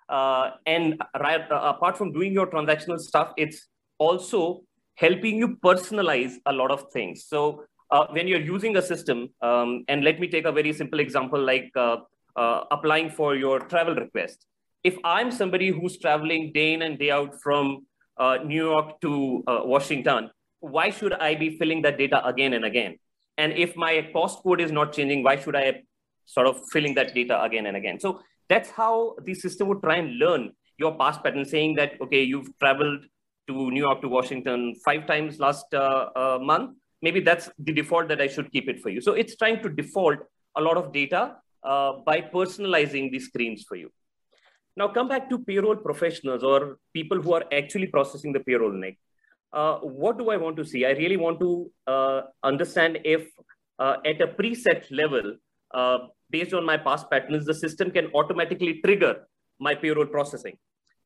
Uh, 0.10 0.52
and 0.66 1.02
right, 1.20 1.50
uh, 1.52 1.74
apart 1.76 1.98
from 1.98 2.12
doing 2.12 2.34
your 2.34 2.48
transactional 2.48 3.00
stuff, 3.00 3.34
it's 3.38 3.68
also 3.98 4.62
helping 4.96 5.38
you 5.38 5.58
personalize 5.64 6.34
a 6.46 6.54
lot 6.54 6.72
of 6.72 6.92
things. 6.92 7.26
So 7.28 7.64
uh, 7.92 8.08
when 8.12 8.28
you're 8.28 8.42
using 8.42 8.78
a 8.78 8.82
system, 8.82 9.30
um, 9.42 9.84
and 9.88 10.04
let 10.04 10.20
me 10.20 10.28
take 10.28 10.46
a 10.46 10.52
very 10.52 10.74
simple 10.74 11.00
example 11.00 11.40
like 11.40 11.72
uh, 11.76 11.98
uh, 12.36 12.64
applying 12.72 13.10
for 13.10 13.36
your 13.36 13.60
travel 13.60 13.96
request. 13.96 14.46
If 14.84 14.98
I'm 15.04 15.32
somebody 15.32 15.70
who's 15.70 15.98
traveling 15.98 16.52
day 16.54 16.74
in 16.74 16.82
and 16.82 17.00
day 17.00 17.12
out 17.12 17.42
from 17.42 17.86
uh, 18.18 18.38
New 18.46 18.64
York 18.64 19.02
to 19.02 19.44
Washington, 19.48 20.30
why 20.60 20.90
should 20.90 21.14
I 21.14 21.36
be 21.36 21.58
filling 21.58 21.82
that 21.84 21.98
data 21.98 22.26
again 22.26 22.54
and 22.54 22.66
again? 22.66 22.98
And 23.38 23.54
if 23.54 23.76
my 23.76 24.10
cost 24.14 24.42
code 24.44 24.62
is 24.62 24.72
not 24.72 24.94
changing, 24.94 25.24
why 25.24 25.36
should 25.38 25.56
I 25.56 25.84
sort 26.26 26.48
of 26.48 26.62
filling 26.72 26.96
that 26.96 27.14
data 27.14 27.42
again 27.44 27.66
and 27.66 27.76
again? 27.76 28.00
So 28.00 28.22
that's 28.48 28.70
how 28.70 29.16
the 29.24 29.34
system 29.34 29.68
would 29.68 29.82
try 29.82 29.98
and 29.98 30.18
learn 30.18 30.52
your 30.78 30.96
past 30.98 31.24
pattern, 31.24 31.46
saying 31.46 31.76
that, 31.76 31.94
okay, 32.02 32.24
you've 32.24 32.48
traveled 32.60 33.06
to 33.48 33.72
New 33.72 33.82
York 33.82 34.02
to 34.02 34.08
Washington 34.08 34.76
five 34.84 35.08
times 35.08 35.40
last 35.40 35.66
uh, 35.74 36.10
uh, 36.16 36.40
month. 36.42 36.78
Maybe 37.02 37.20
that's 37.20 37.50
the 37.60 37.74
default 37.74 38.08
that 38.10 38.22
I 38.22 38.28
should 38.28 38.52
keep 38.52 38.70
it 38.70 38.80
for 38.80 38.90
you. 38.90 39.02
So 39.02 39.14
it's 39.14 39.36
trying 39.36 39.62
to 39.64 39.70
default 39.70 40.20
a 40.56 40.62
lot 40.62 40.78
of 40.78 40.92
data 40.94 41.36
uh, 41.64 41.94
by 42.06 42.22
personalizing 42.22 43.12
the 43.12 43.20
screens 43.20 43.64
for 43.68 43.76
you. 43.76 43.92
Now 44.78 44.88
come 44.90 45.08
back 45.08 45.30
to 45.30 45.40
payroll 45.40 45.76
professionals 45.76 46.44
or 46.44 46.78
people 46.94 47.22
who 47.22 47.34
are 47.34 47.46
actually 47.52 47.88
processing 47.88 48.34
the 48.34 48.40
payroll, 48.40 48.72
Nick. 48.72 48.98
Uh, 49.54 49.78
what 49.80 50.18
do 50.18 50.30
I 50.30 50.38
want 50.38 50.58
to 50.58 50.66
see? 50.66 50.86
I 50.86 50.92
really 50.92 51.18
want 51.18 51.40
to 51.40 51.72
uh, 51.88 52.22
understand 52.44 53.00
if 53.06 53.28
uh, 53.80 53.98
at 54.06 54.20
a 54.22 54.28
preset 54.28 54.84
level, 54.92 55.36
based 56.30 56.54
on 56.54 56.66
my 56.66 56.78
past 56.78 57.10
patterns, 57.10 57.46
the 57.46 57.54
system 57.54 57.92
can 57.92 58.08
automatically 58.14 58.82
trigger 58.84 59.28
my 59.60 59.74
payroll 59.76 60.06
processing, 60.06 60.58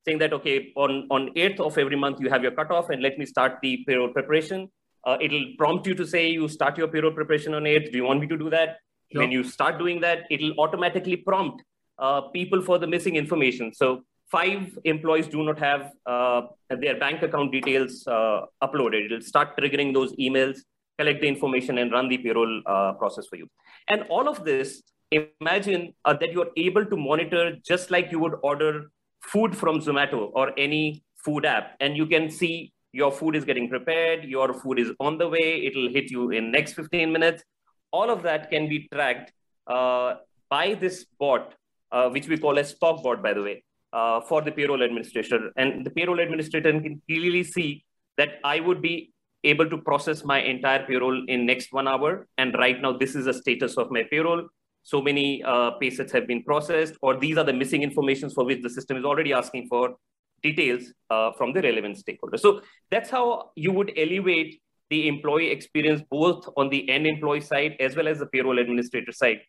saying 0.06 0.20
that, 0.20 0.34
okay, 0.34 0.72
on, 0.76 1.08
on 1.12 1.30
8th 1.36 1.60
of 1.60 1.78
every 1.78 1.96
month, 1.96 2.20
you 2.20 2.30
have 2.30 2.44
your 2.44 2.52
cutoff 2.52 2.90
and 2.90 3.02
let 3.02 3.18
me 3.18 3.26
start 3.26 3.60
the 3.62 3.84
payroll 3.88 4.10
preparation. 4.10 4.70
Uh, 5.06 5.18
it'll 5.22 5.46
prompt 5.58 5.88
you 5.88 5.96
to 5.96 6.06
say 6.06 6.30
you 6.30 6.48
start 6.48 6.78
your 6.78 6.88
payroll 6.88 7.12
preparation 7.12 7.54
on 7.54 7.64
8th. 7.64 7.92
Do 7.92 7.98
you 7.98 8.04
want 8.04 8.20
me 8.20 8.28
to 8.28 8.38
do 8.38 8.50
that? 8.50 8.78
Sure. 9.12 9.22
When 9.22 9.32
you 9.32 9.44
start 9.44 9.80
doing 9.80 10.02
that, 10.02 10.26
it'll 10.30 10.54
automatically 10.60 11.16
prompt 11.16 11.64
uh, 11.98 12.22
people 12.22 12.62
for 12.62 12.78
the 12.78 12.88
missing 12.88 13.16
information. 13.16 13.74
So 13.74 14.04
five 14.32 14.78
employees 14.84 15.28
do 15.28 15.44
not 15.44 15.60
have 15.60 15.92
uh, 16.06 16.42
their 16.70 17.00
bank 17.00 17.24
account 17.24 17.52
details 17.52 18.06
uh, 18.08 18.42
uploaded. 18.64 19.06
It'll 19.06 19.22
start 19.22 19.58
triggering 19.58 19.94
those 19.94 20.16
emails, 20.18 20.60
collect 20.98 21.22
the 21.22 21.28
information, 21.28 21.78
and 21.80 21.92
run 21.92 22.08
the 22.10 22.18
payroll 22.18 22.62
uh, 22.66 22.94
process 22.94 23.26
for 23.28 23.38
you. 23.38 23.48
And 23.88 24.04
all 24.10 24.28
of 24.28 24.46
this 24.46 24.84
imagine 25.12 25.94
uh, 26.06 26.14
that 26.14 26.32
you're 26.32 26.52
able 26.56 26.86
to 26.86 26.96
monitor 26.96 27.56
just 27.66 27.90
like 27.90 28.12
you 28.12 28.20
would 28.20 28.36
order 28.44 28.92
food 29.24 29.58
from 29.58 29.80
Zomato 29.80 30.32
or 30.34 30.58
any 30.58 31.04
food 31.26 31.46
app, 31.46 31.76
and 31.80 31.98
you 31.98 32.06
can 32.06 32.30
see 32.30 32.72
your 32.92 33.12
food 33.12 33.36
is 33.36 33.46
getting 33.46 33.70
prepared, 33.70 34.26
your 34.26 34.54
food 34.54 34.80
is 34.80 34.92
on 35.00 35.18
the 35.18 35.28
way, 35.28 35.66
it'll 35.66 35.90
hit 35.90 36.12
you 36.12 36.32
in 36.32 36.52
next 36.52 36.74
15 36.74 37.12
minutes. 37.12 37.44
All 37.92 38.10
of 38.10 38.24
that 38.24 38.50
can 38.50 38.70
be 38.70 38.88
tracked 38.94 39.32
uh, 39.68 40.16
by 40.50 40.74
this 40.76 41.06
bot, 41.20 41.54
uh, 41.92 42.10
which 42.10 42.28
we 42.28 42.38
call 42.38 42.58
a 42.58 42.64
stock 42.64 43.04
bot, 43.04 43.22
by 43.22 43.34
the 43.34 43.42
way. 43.42 43.64
uh, 43.94 44.22
for 44.22 44.42
the 44.42 44.52
payroll 44.52 44.82
administrator. 44.82 45.52
And 45.56 45.86
the 45.86 45.90
payroll 45.90 46.20
administrator 46.20 46.72
can 46.72 47.02
clearly 47.08 47.44
see 47.44 47.86
that 48.18 48.40
I 48.44 48.60
would 48.60 48.82
be 48.82 49.14
able 49.44 49.70
to 49.70 49.78
process 49.78 50.24
my 50.24 50.42
entire 50.42 50.86
payroll 50.86 51.24
in 51.28 51.46
next 51.46 51.72
one 51.72 51.88
hour. 51.88 52.28
And 52.38 52.54
right 52.56 52.80
now, 52.82 52.98
this 52.98 53.16
is 53.16 53.26
the 53.26 53.34
status 53.34 53.78
of 53.78 53.90
my 53.92 54.04
payroll. 54.10 54.48
So 54.84 55.02
many 55.02 55.44
uh, 55.44 55.72
pay 55.72 55.90
sets 55.90 56.12
have 56.14 56.28
been 56.28 56.44
processed, 56.44 56.96
or 57.02 57.18
these 57.18 57.38
are 57.38 57.44
the 57.44 57.54
missing 57.54 57.84
informations 57.84 58.34
for 58.34 58.46
which 58.46 58.62
the 58.62 58.70
system 58.70 58.98
is 58.98 59.06
already 59.06 59.34
asking 59.34 59.68
for 59.68 59.96
details 60.42 60.94
uh, 61.10 61.32
from 61.34 61.54
the 61.54 61.62
relevant 61.62 61.98
stakeholders. 61.98 62.40
So 62.40 62.62
that's 62.92 63.10
how 63.10 63.52
you 63.56 63.72
would 63.72 63.92
elevate 63.98 64.62
the 64.90 65.08
employee 65.08 65.52
experience 65.52 66.02
both 66.10 66.48
on 66.58 66.70
the 66.70 66.90
end 66.90 67.06
employee 67.06 67.42
side 67.42 67.76
as 67.80 67.96
well 67.96 68.08
as 68.08 68.20
the 68.20 68.26
payroll 68.26 68.60
administrator 68.60 69.12
side 69.12 69.40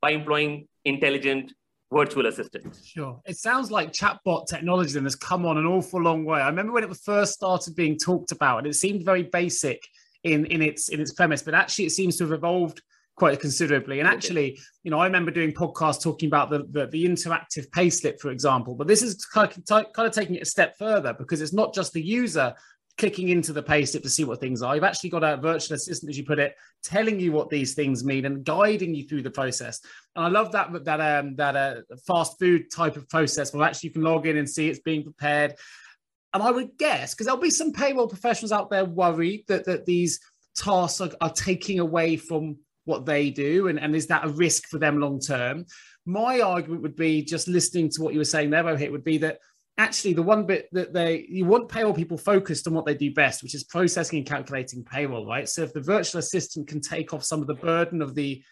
by 0.00 0.10
employing 0.10 0.68
intelligent 0.84 1.52
virtual 1.92 2.26
assistants. 2.26 2.86
Sure. 2.86 3.20
It 3.26 3.36
sounds 3.36 3.70
like 3.70 3.92
chatbot 3.92 4.46
technology 4.46 4.94
then 4.94 5.04
has 5.04 5.14
come 5.14 5.46
on 5.46 5.58
an 5.58 5.66
awful 5.66 6.00
long 6.00 6.24
way. 6.24 6.40
I 6.40 6.48
remember 6.48 6.72
when 6.72 6.84
it 6.84 6.96
first 6.96 7.34
started 7.34 7.74
being 7.74 7.98
talked 7.98 8.32
about 8.32 8.58
and 8.58 8.66
it 8.66 8.74
seemed 8.74 9.04
very 9.04 9.24
basic 9.24 9.82
in, 10.24 10.46
in 10.46 10.62
its 10.62 10.88
in 10.88 11.00
its 11.00 11.12
premise, 11.12 11.42
but 11.42 11.54
actually 11.54 11.86
it 11.86 11.90
seems 11.92 12.16
to 12.16 12.24
have 12.24 12.32
evolved 12.32 12.80
quite 13.22 13.38
considerably. 13.38 14.00
And 14.00 14.08
actually, 14.08 14.58
you 14.82 14.90
know, 14.90 14.98
I 14.98 15.04
remember 15.06 15.30
doing 15.30 15.52
podcasts 15.52 16.02
talking 16.02 16.26
about 16.26 16.50
the, 16.50 16.66
the, 16.72 16.88
the 16.88 17.04
interactive 17.04 17.70
payslip, 17.70 18.18
for 18.18 18.32
example. 18.32 18.74
But 18.74 18.88
this 18.88 19.00
is 19.00 19.24
kind 19.26 19.48
of, 19.48 19.64
kind 19.92 20.08
of 20.08 20.12
taking 20.12 20.34
it 20.34 20.42
a 20.42 20.44
step 20.44 20.76
further 20.76 21.14
because 21.16 21.40
it's 21.40 21.52
not 21.52 21.72
just 21.72 21.92
the 21.92 22.02
user 22.02 22.52
clicking 22.98 23.28
into 23.28 23.52
the 23.52 23.62
payslip 23.62 24.02
to 24.02 24.10
see 24.10 24.24
what 24.24 24.40
things 24.40 24.60
are. 24.60 24.74
You've 24.74 24.82
actually 24.82 25.10
got 25.10 25.22
a 25.22 25.36
virtual 25.36 25.76
assistant, 25.76 26.10
as 26.10 26.18
you 26.18 26.24
put 26.24 26.40
it, 26.40 26.56
telling 26.82 27.20
you 27.20 27.30
what 27.30 27.48
these 27.48 27.74
things 27.74 28.04
mean 28.04 28.24
and 28.24 28.42
guiding 28.44 28.92
you 28.92 29.06
through 29.06 29.22
the 29.22 29.30
process. 29.30 29.78
And 30.16 30.24
I 30.24 30.28
love 30.28 30.50
that 30.50 30.82
that 30.84 31.00
um, 31.00 31.36
that 31.36 31.54
uh, 31.54 31.74
fast 32.04 32.40
food 32.40 32.72
type 32.72 32.96
of 32.96 33.08
process 33.08 33.54
where 33.54 33.64
actually 33.64 33.90
you 33.90 33.92
can 33.94 34.02
log 34.02 34.26
in 34.26 34.36
and 34.36 34.50
see 34.50 34.68
it's 34.68 34.80
being 34.80 35.04
prepared. 35.04 35.54
And 36.34 36.42
I 36.42 36.50
would 36.50 36.76
guess 36.76 37.14
because 37.14 37.26
there'll 37.26 37.40
be 37.40 37.50
some 37.50 37.72
payroll 37.72 38.08
professionals 38.08 38.50
out 38.50 38.68
there 38.68 38.84
worried 38.84 39.44
that 39.46 39.66
that 39.66 39.86
these 39.86 40.18
tasks 40.56 41.00
are, 41.00 41.10
are 41.20 41.30
taking 41.30 41.78
away 41.78 42.16
from 42.16 42.56
what 42.84 43.06
they 43.06 43.30
do, 43.30 43.68
and, 43.68 43.78
and 43.78 43.94
is 43.94 44.06
that 44.08 44.24
a 44.24 44.28
risk 44.28 44.68
for 44.68 44.78
them 44.78 44.98
long 44.98 45.20
term? 45.20 45.64
My 46.04 46.40
argument 46.40 46.82
would 46.82 46.96
be 46.96 47.22
just 47.22 47.48
listening 47.48 47.88
to 47.90 48.02
what 48.02 48.12
you 48.12 48.20
were 48.20 48.24
saying 48.24 48.50
there, 48.50 48.64
Rohit, 48.64 48.90
would 48.90 49.04
be 49.04 49.18
that 49.18 49.38
actually 49.78 50.12
the 50.12 50.22
one 50.22 50.44
bit 50.44 50.68
that 50.72 50.92
they 50.92 51.24
you 51.28 51.46
want 51.46 51.68
payroll 51.68 51.94
people 51.94 52.18
focused 52.18 52.66
on 52.66 52.74
what 52.74 52.84
they 52.84 52.94
do 52.94 53.10
best 53.14 53.42
which 53.42 53.54
is 53.54 53.64
processing 53.64 54.18
and 54.18 54.26
calculating 54.26 54.84
payroll 54.84 55.26
right? 55.26 55.48
So 55.48 55.62
if 55.62 55.72
the 55.72 55.80
virtual 55.80 56.18
assistant 56.18 56.68
can 56.68 56.80
take 56.80 57.14
off 57.14 57.24
some 57.24 57.40
of 57.40 57.46
the 57.46 57.54
burden 57.54 58.02
of 58.02 58.14
the 58.14 58.42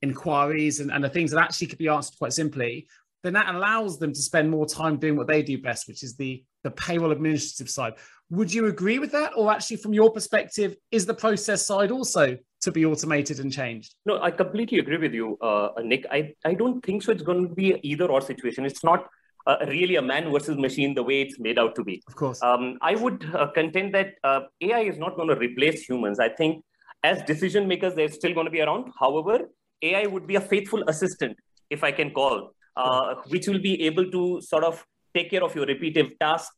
inquiries 0.00 0.80
and, 0.80 0.90
and 0.90 1.04
the 1.04 1.10
things 1.10 1.32
that 1.32 1.40
actually 1.40 1.66
could 1.66 1.78
be 1.78 1.88
answered 1.88 2.16
quite 2.16 2.32
simply 2.32 2.88
then 3.22 3.34
that 3.34 3.54
allows 3.54 3.98
them 3.98 4.14
to 4.14 4.22
spend 4.22 4.50
more 4.50 4.64
time 4.64 4.96
doing 4.96 5.16
what 5.16 5.26
they 5.26 5.42
do 5.42 5.60
best 5.60 5.86
which 5.86 6.02
is 6.02 6.16
the 6.16 6.42
the 6.62 6.70
payroll 6.70 7.12
administrative 7.12 7.70
side. 7.70 7.94
Would 8.30 8.52
you 8.52 8.66
agree 8.66 8.98
with 8.98 9.12
that? 9.12 9.32
Or 9.36 9.50
actually 9.50 9.78
from 9.78 9.94
your 9.94 10.12
perspective 10.12 10.76
is 10.90 11.06
the 11.06 11.14
process 11.14 11.66
side 11.66 11.90
also 11.90 12.36
to 12.60 12.70
be 12.70 12.84
automated 12.84 13.40
and 13.40 13.52
changed 13.52 13.94
no 14.06 14.20
i 14.22 14.30
completely 14.30 14.78
agree 14.78 14.98
with 14.98 15.14
you 15.14 15.38
uh, 15.38 15.68
nick 15.82 16.04
I, 16.10 16.34
I 16.44 16.54
don't 16.54 16.84
think 16.84 17.02
so 17.02 17.12
it's 17.12 17.22
going 17.22 17.48
to 17.48 17.54
be 17.54 17.78
either 17.82 18.06
or 18.06 18.20
situation 18.20 18.64
it's 18.64 18.84
not 18.84 19.08
uh, 19.46 19.56
really 19.66 19.96
a 19.96 20.02
man 20.02 20.30
versus 20.30 20.56
machine 20.56 20.94
the 20.94 21.02
way 21.02 21.22
it's 21.22 21.38
made 21.38 21.58
out 21.58 21.74
to 21.74 21.84
be. 21.84 22.02
Of 22.06 22.16
course. 22.16 22.42
Um, 22.42 22.78
I 22.82 22.94
would 22.94 23.24
uh, 23.34 23.48
contend 23.48 23.94
that 23.94 24.14
uh, 24.24 24.40
AI 24.60 24.80
is 24.80 24.98
not 24.98 25.16
going 25.16 25.28
to 25.28 25.36
replace 25.36 25.82
humans. 25.82 26.18
I 26.20 26.28
think 26.28 26.64
as 27.02 27.22
decision 27.22 27.66
makers, 27.66 27.94
they're 27.94 28.08
still 28.08 28.34
going 28.34 28.46
to 28.46 28.50
be 28.50 28.60
around. 28.60 28.92
However, 28.98 29.48
AI 29.82 30.06
would 30.06 30.26
be 30.26 30.36
a 30.36 30.40
faithful 30.40 30.82
assistant, 30.88 31.36
if 31.70 31.82
I 31.82 31.92
can 31.92 32.10
call, 32.10 32.52
uh, 32.76 33.14
which 33.28 33.48
will 33.48 33.60
be 33.60 33.82
able 33.82 34.10
to 34.10 34.40
sort 34.42 34.64
of 34.64 34.84
take 35.14 35.30
care 35.30 35.42
of 35.42 35.54
your 35.54 35.66
repetitive 35.66 36.18
task, 36.18 36.52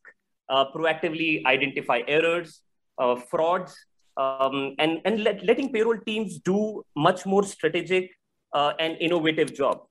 uh, 0.49 0.65
proactively 0.71 1.45
identify 1.45 2.01
errors, 2.07 2.61
uh, 2.97 3.15
frauds, 3.15 3.73
um, 4.17 4.75
and, 4.79 5.01
and 5.05 5.23
let, 5.23 5.43
letting 5.43 5.71
payroll 5.71 5.97
teams 6.05 6.39
do 6.39 6.83
much 6.95 7.25
more 7.25 7.43
strategic 7.43 8.11
and 8.53 8.97
innovative 8.99 9.53
job. 9.53 9.81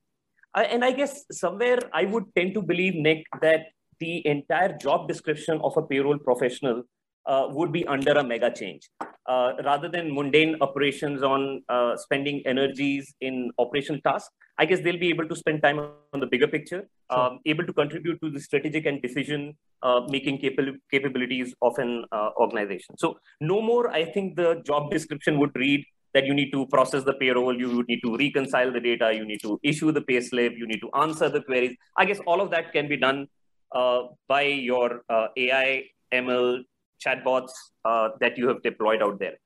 I, 0.54 0.64
and 0.64 0.84
I 0.84 0.92
guess 0.92 1.24
somewhere 1.32 1.78
I 1.92 2.04
would 2.04 2.24
tend 2.36 2.54
to 2.54 2.62
believe, 2.62 2.94
Nick, 2.94 3.24
that 3.40 3.66
the 4.00 4.26
entire 4.26 4.76
job 4.76 5.08
description 5.08 5.60
of 5.62 5.76
a 5.76 5.82
payroll 5.82 6.18
professional 6.18 6.82
uh, 7.26 7.46
would 7.50 7.72
be 7.72 7.86
under 7.86 8.12
a 8.12 8.24
mega 8.24 8.50
change. 8.50 8.88
Uh, 9.26 9.52
rather 9.64 9.88
than 9.88 10.12
mundane 10.14 10.56
operations 10.60 11.22
on 11.22 11.62
uh, 11.68 11.96
spending 11.96 12.42
energies 12.46 13.14
in 13.20 13.50
operational 13.58 14.00
tasks, 14.02 14.30
I 14.58 14.64
guess 14.64 14.80
they'll 14.80 14.98
be 14.98 15.08
able 15.08 15.28
to 15.28 15.36
spend 15.36 15.62
time 15.62 15.78
on 15.78 16.20
the 16.20 16.26
bigger 16.26 16.48
picture, 16.48 16.88
sure. 17.10 17.20
um, 17.20 17.38
able 17.46 17.64
to 17.64 17.72
contribute 17.72 18.20
to 18.22 18.30
the 18.30 18.40
strategic 18.40 18.86
and 18.86 19.00
decision 19.00 19.56
uh, 19.82 20.02
making 20.08 20.38
cap- 20.38 20.76
capabilities 20.90 21.54
of 21.62 21.78
an 21.78 22.04
uh, 22.12 22.30
organization. 22.36 22.98
So, 22.98 23.18
no 23.40 23.62
more, 23.62 23.90
I 23.90 24.04
think 24.04 24.36
the 24.36 24.62
job 24.66 24.90
description 24.90 25.38
would 25.38 25.54
read 25.54 25.84
that 26.14 26.26
you 26.26 26.34
need 26.34 26.50
to 26.52 26.66
process 26.66 27.04
the 27.04 27.14
payroll, 27.14 27.58
you 27.58 27.84
need 27.88 28.00
to 28.04 28.16
reconcile 28.16 28.70
the 28.70 28.80
data, 28.80 29.12
you 29.14 29.24
need 29.24 29.40
to 29.42 29.58
issue 29.62 29.92
the 29.92 30.02
payslip, 30.02 30.56
you 30.56 30.66
need 30.66 30.80
to 30.80 30.90
answer 30.94 31.28
the 31.28 31.40
queries. 31.40 31.74
I 31.96 32.04
guess 32.04 32.20
all 32.26 32.40
of 32.40 32.50
that 32.50 32.72
can 32.72 32.88
be 32.88 32.96
done 32.96 33.28
uh, 33.74 34.02
by 34.28 34.42
your 34.42 35.02
uh, 35.08 35.28
AI, 35.36 35.84
ML, 36.12 36.62
chatbots 37.04 37.52
uh, 37.84 38.08
that 38.20 38.38
you 38.38 38.48
have 38.48 38.62
deployed 38.62 39.02
out 39.02 39.18
there. 39.18 39.36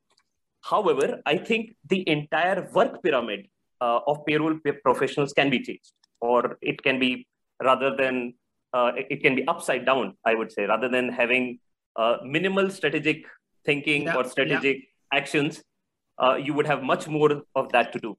However, 0.63 1.21
I 1.27 1.37
think 1.37 1.77
the 1.89 2.09
entire 2.09 2.69
work 2.73 3.03
pyramid 3.03 3.47
uh, 3.81 4.01
of 4.07 4.25
payroll 4.27 4.59
professionals 4.83 5.33
can 5.33 5.51
be 5.51 5.61
changed, 5.61 5.93
or 6.21 6.59
it 6.61 6.83
can 6.83 6.99
be 6.99 7.27
rather 7.63 7.95
than 7.97 8.35
uh, 8.73 8.93
it 8.97 9.23
can 9.23 9.35
be 9.35 9.47
upside 9.47 9.87
down. 9.87 10.15
I 10.25 10.35
would 10.35 10.51
say 10.51 10.65
rather 10.65 10.89
than 10.89 11.09
having 11.09 11.61
uh, 11.95 12.19
minimal 12.25 12.71
strategic 12.71 13.25
thinking 13.65 14.03
yeah, 14.05 14.17
or 14.17 14.25
strategic 14.25 14.77
yeah. 14.77 15.19
actions 15.19 15.63
uh, 16.19 16.37
you 16.37 16.55
would 16.55 16.67
have 16.67 16.83
much 16.83 17.09
more 17.09 17.43
of 17.55 17.73
that 17.73 17.93
to 17.93 17.99
do. 17.99 18.17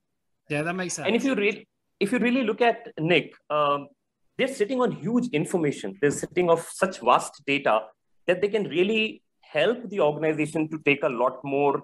Yeah, 0.50 0.62
that 0.62 0.74
makes 0.74 0.96
sense. 0.96 1.08
And 1.08 1.16
if 1.16 1.24
you 1.24 1.36
really, 1.36 1.68
if 2.00 2.12
you 2.12 2.20
really 2.20 2.44
look 2.44 2.62
at 2.62 2.88
Nick, 3.00 3.34
um, 3.50 3.88
they're 4.38 4.48
sitting 4.48 4.82
on 4.82 4.92
huge 4.92 5.28
information. 5.30 5.98
They're 6.02 6.12
sitting 6.12 6.50
of 6.50 6.68
such 6.72 7.00
vast 7.02 7.44
data 7.46 7.82
that 8.28 8.42
they 8.42 8.48
can 8.48 8.66
really 8.66 9.24
help 9.52 9.90
the 9.90 10.00
organization 10.00 10.70
to 10.70 10.80
take 10.86 11.04
a 11.04 11.10
lot 11.10 11.40
more 11.44 11.84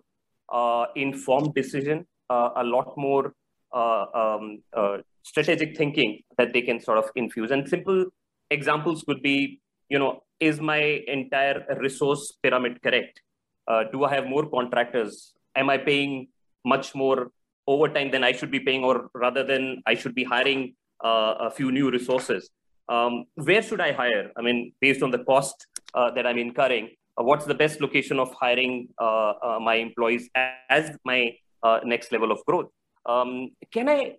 uh, 0.51 0.85
informed 0.95 1.53
decision, 1.53 2.05
uh, 2.29 2.49
a 2.55 2.63
lot 2.63 2.93
more 2.97 3.33
uh, 3.73 4.05
um, 4.13 4.61
uh, 4.73 4.97
strategic 5.23 5.77
thinking 5.77 6.21
that 6.37 6.53
they 6.53 6.61
can 6.61 6.79
sort 6.79 6.97
of 6.97 7.09
infuse. 7.15 7.51
And 7.51 7.67
simple 7.67 8.05
examples 8.49 9.03
could 9.03 9.21
be, 9.21 9.61
you 9.89 9.99
know, 9.99 10.21
is 10.39 10.59
my 10.59 11.01
entire 11.07 11.65
resource 11.79 12.37
pyramid 12.43 12.81
correct? 12.81 13.21
Uh, 13.67 13.83
do 13.91 14.03
I 14.03 14.13
have 14.13 14.25
more 14.27 14.49
contractors? 14.49 15.33
am 15.55 15.69
I 15.69 15.77
paying 15.77 16.27
much 16.65 16.95
more 16.95 17.31
overtime 17.67 18.11
than 18.11 18.23
I 18.23 18.31
should 18.31 18.51
be 18.51 18.59
paying, 18.59 18.83
or 18.83 19.09
rather 19.13 19.43
than 19.43 19.81
I 19.85 19.95
should 19.95 20.15
be 20.15 20.23
hiring 20.23 20.75
a 21.01 21.51
few 21.51 21.71
new 21.71 21.91
resources? 21.91 22.49
Um, 22.89 23.25
where 23.35 23.61
should 23.61 23.81
I 23.81 23.91
hire? 23.91 24.31
I 24.37 24.41
mean, 24.41 24.73
based 24.81 25.03
on 25.03 25.11
the 25.11 25.19
cost 25.19 25.67
uh, 25.93 26.11
that 26.11 26.25
I'm 26.25 26.37
incurring, 26.37 26.89
what's 27.15 27.45
the 27.45 27.53
best 27.53 27.81
location 27.81 28.19
of 28.19 28.33
hiring 28.33 28.89
uh, 28.99 29.33
uh, 29.43 29.59
my 29.61 29.75
employees 29.75 30.29
as 30.69 30.95
my 31.05 31.35
uh, 31.61 31.79
next 31.83 32.11
level 32.11 32.31
of 32.31 32.43
growth? 32.45 32.69
Um, 33.05 33.51
can 33.71 33.89
I, 33.89 34.15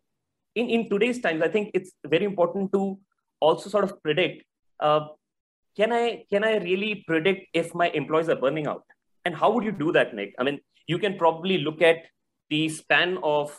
in, 0.55 0.71
in 0.71 0.89
today's 0.89 1.21
times, 1.21 1.43
I 1.43 1.49
think 1.49 1.71
it's 1.75 1.93
very 2.07 2.25
important 2.25 2.73
to 2.73 2.99
also 3.41 3.69
sort 3.69 3.85
of 3.85 4.03
predict 4.03 4.45
can 5.77 5.93
I 5.93 6.25
can 6.31 6.45
I 6.45 6.57
really 6.59 7.05
predict 7.07 7.49
if 7.53 7.75
my 7.75 7.89
employees 7.91 8.29
are 8.29 8.37
burning 8.37 8.67
out? 8.67 8.85
And 9.25 9.35
how 9.35 9.51
would 9.53 9.65
you 9.65 9.73
do 9.73 9.93
that, 9.93 10.15
Nick? 10.15 10.35
I 10.39 10.45
mean, 10.45 10.61
you 10.87 10.99
can 10.99 11.17
probably 11.17 11.59
look 11.59 11.83
at 11.83 11.97
the 12.51 12.69
span 12.69 13.19
of 13.23 13.59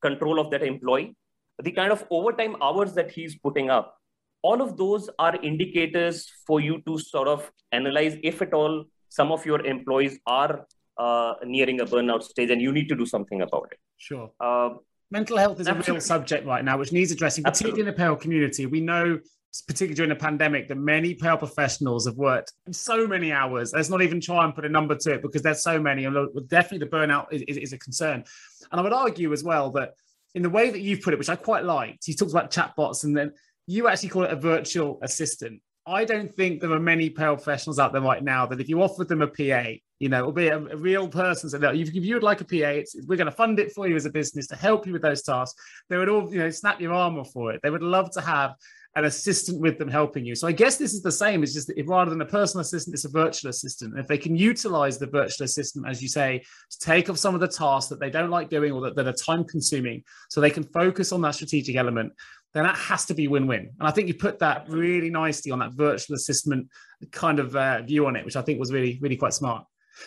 control 0.00 0.40
of 0.40 0.50
that 0.50 0.62
employee, 0.62 1.14
the 1.62 1.70
kind 1.70 1.92
of 1.92 2.04
overtime 2.10 2.56
hours 2.60 2.94
that 2.94 3.10
he's 3.10 3.38
putting 3.38 3.70
up. 3.70 3.96
All 4.42 4.60
of 4.60 4.76
those 4.76 5.08
are 5.18 5.36
indicators 5.36 6.30
for 6.46 6.60
you 6.60 6.82
to 6.86 6.98
sort 6.98 7.28
of 7.28 7.50
analyze 7.70 8.16
if 8.22 8.42
at 8.42 8.52
all 8.52 8.84
some 9.08 9.30
of 9.30 9.46
your 9.46 9.64
employees 9.64 10.18
are 10.26 10.66
uh, 10.98 11.34
nearing 11.44 11.80
a 11.80 11.84
burnout 11.84 12.22
stage 12.22 12.50
and 12.50 12.60
you 12.60 12.72
need 12.72 12.88
to 12.88 12.96
do 12.96 13.06
something 13.06 13.42
about 13.42 13.68
it. 13.72 13.78
Sure. 13.98 14.30
Uh, 14.40 14.70
Mental 15.10 15.36
health 15.36 15.60
is 15.60 15.68
absolutely. 15.68 15.90
a 15.90 15.94
real 15.94 16.00
subject 16.00 16.46
right 16.46 16.64
now, 16.64 16.78
which 16.78 16.90
needs 16.90 17.12
addressing, 17.12 17.44
particularly 17.44 17.72
absolutely. 17.72 17.80
in 17.80 17.86
the 17.86 17.92
payroll 17.92 18.16
community. 18.16 18.66
We 18.66 18.80
know 18.80 19.18
particularly 19.66 19.94
during 19.94 20.08
the 20.08 20.16
pandemic, 20.16 20.68
that 20.68 20.76
many 20.76 21.14
payroll 21.14 21.36
professionals 21.36 22.06
have 22.06 22.16
worked 22.16 22.52
so 22.70 23.06
many 23.06 23.32
hours. 23.32 23.72
Let's 23.74 23.90
not 23.90 24.02
even 24.02 24.20
try 24.20 24.44
and 24.44 24.54
put 24.54 24.64
a 24.64 24.68
number 24.68 24.96
to 24.96 25.14
it 25.14 25.22
because 25.22 25.42
there's 25.42 25.62
so 25.62 25.78
many. 25.78 26.04
And 26.04 26.48
definitely 26.48 26.86
the 26.86 26.86
burnout 26.86 27.26
is, 27.32 27.42
is, 27.42 27.56
is, 27.58 27.72
a 27.72 27.78
concern. 27.78 28.24
And 28.70 28.80
I 28.80 28.82
would 28.82 28.92
argue 28.92 29.32
as 29.32 29.44
well 29.44 29.70
that 29.72 29.94
in 30.34 30.42
the 30.42 30.50
way 30.50 30.70
that 30.70 30.80
you've 30.80 31.02
put 31.02 31.12
it, 31.12 31.18
which 31.18 31.28
I 31.28 31.36
quite 31.36 31.64
liked, 31.64 32.08
you 32.08 32.14
talked 32.14 32.30
about 32.30 32.50
chatbots 32.50 33.04
and 33.04 33.14
then 33.14 33.32
you 33.66 33.88
actually 33.88 34.08
call 34.08 34.24
it 34.24 34.30
a 34.30 34.36
virtual 34.36 34.98
assistant. 35.02 35.60
I 35.86 36.04
don't 36.04 36.32
think 36.32 36.60
there 36.60 36.70
are 36.70 36.80
many 36.80 37.10
payroll 37.10 37.36
professionals 37.36 37.78
out 37.80 37.92
there 37.92 38.02
right 38.02 38.22
now 38.22 38.46
that 38.46 38.60
if 38.60 38.68
you 38.68 38.82
offered 38.82 39.08
them 39.08 39.22
a 39.22 39.26
PA, 39.26 39.70
you 39.98 40.08
know, 40.08 40.20
it'll 40.20 40.32
be 40.32 40.48
a, 40.48 40.58
a 40.58 40.76
real 40.76 41.08
person. 41.08 41.50
So 41.50 41.58
that 41.58 41.74
if 41.74 41.92
you 41.92 42.14
would 42.14 42.22
like 42.22 42.40
a 42.40 42.44
PA, 42.44 42.84
we're 43.06 43.16
going 43.16 43.26
to 43.26 43.32
fund 43.32 43.58
it 43.58 43.72
for 43.72 43.88
you 43.88 43.96
as 43.96 44.06
a 44.06 44.10
business 44.10 44.46
to 44.48 44.56
help 44.56 44.86
you 44.86 44.92
with 44.92 45.02
those 45.02 45.22
tasks. 45.22 45.60
They 45.88 45.96
would 45.96 46.08
all, 46.08 46.32
you 46.32 46.38
know, 46.38 46.50
snap 46.50 46.80
your 46.80 46.92
arm 46.92 47.18
off 47.18 47.32
for 47.32 47.52
it. 47.52 47.60
They 47.62 47.70
would 47.70 47.82
love 47.82 48.12
to 48.12 48.20
have 48.20 48.54
an 48.94 49.06
assistant 49.06 49.60
with 49.60 49.78
them 49.78 49.88
helping 49.88 50.24
you. 50.24 50.34
So 50.34 50.46
I 50.46 50.52
guess 50.52 50.76
this 50.76 50.92
is 50.92 51.02
the 51.02 51.10
same. 51.10 51.42
It's 51.42 51.54
just 51.54 51.68
that 51.68 51.78
if 51.78 51.88
rather 51.88 52.10
than 52.10 52.20
a 52.20 52.26
personal 52.26 52.60
assistant, 52.60 52.94
it's 52.94 53.06
a 53.06 53.10
virtual 53.10 53.48
assistant. 53.48 53.92
And 53.92 54.00
if 54.00 54.06
they 54.06 54.18
can 54.18 54.36
utilize 54.36 54.98
the 54.98 55.06
virtual 55.06 55.46
assistant, 55.46 55.88
as 55.88 56.02
you 56.02 56.08
say, 56.08 56.42
to 56.70 56.78
take 56.78 57.08
off 57.08 57.16
some 57.16 57.34
of 57.34 57.40
the 57.40 57.48
tasks 57.48 57.88
that 57.88 58.00
they 58.00 58.10
don't 58.10 58.30
like 58.30 58.50
doing 58.50 58.72
or 58.72 58.82
that, 58.82 58.96
that 58.96 59.06
are 59.06 59.12
time 59.12 59.44
consuming, 59.44 60.04
so 60.28 60.40
they 60.40 60.50
can 60.50 60.64
focus 60.64 61.10
on 61.10 61.22
that 61.22 61.34
strategic 61.34 61.76
element, 61.76 62.12
then 62.54 62.64
that 62.64 62.76
has 62.76 63.06
to 63.06 63.14
be 63.14 63.28
win-win. 63.28 63.70
And 63.78 63.88
I 63.88 63.90
think 63.90 64.08
you 64.08 64.14
put 64.14 64.38
that 64.40 64.68
really 64.68 65.10
nicely 65.10 65.50
on 65.52 65.58
that 65.60 65.72
virtual 65.72 66.16
assistant 66.16 66.68
kind 67.10 67.38
of 67.38 67.56
uh, 67.56 67.82
view 67.82 68.06
on 68.06 68.16
it, 68.16 68.24
which 68.24 68.36
I 68.36 68.42
think 68.42 68.60
was 68.60 68.72
really, 68.72 68.98
really 69.00 69.16
quite 69.16 69.34
smart. 69.34 69.64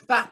But 0.07 0.29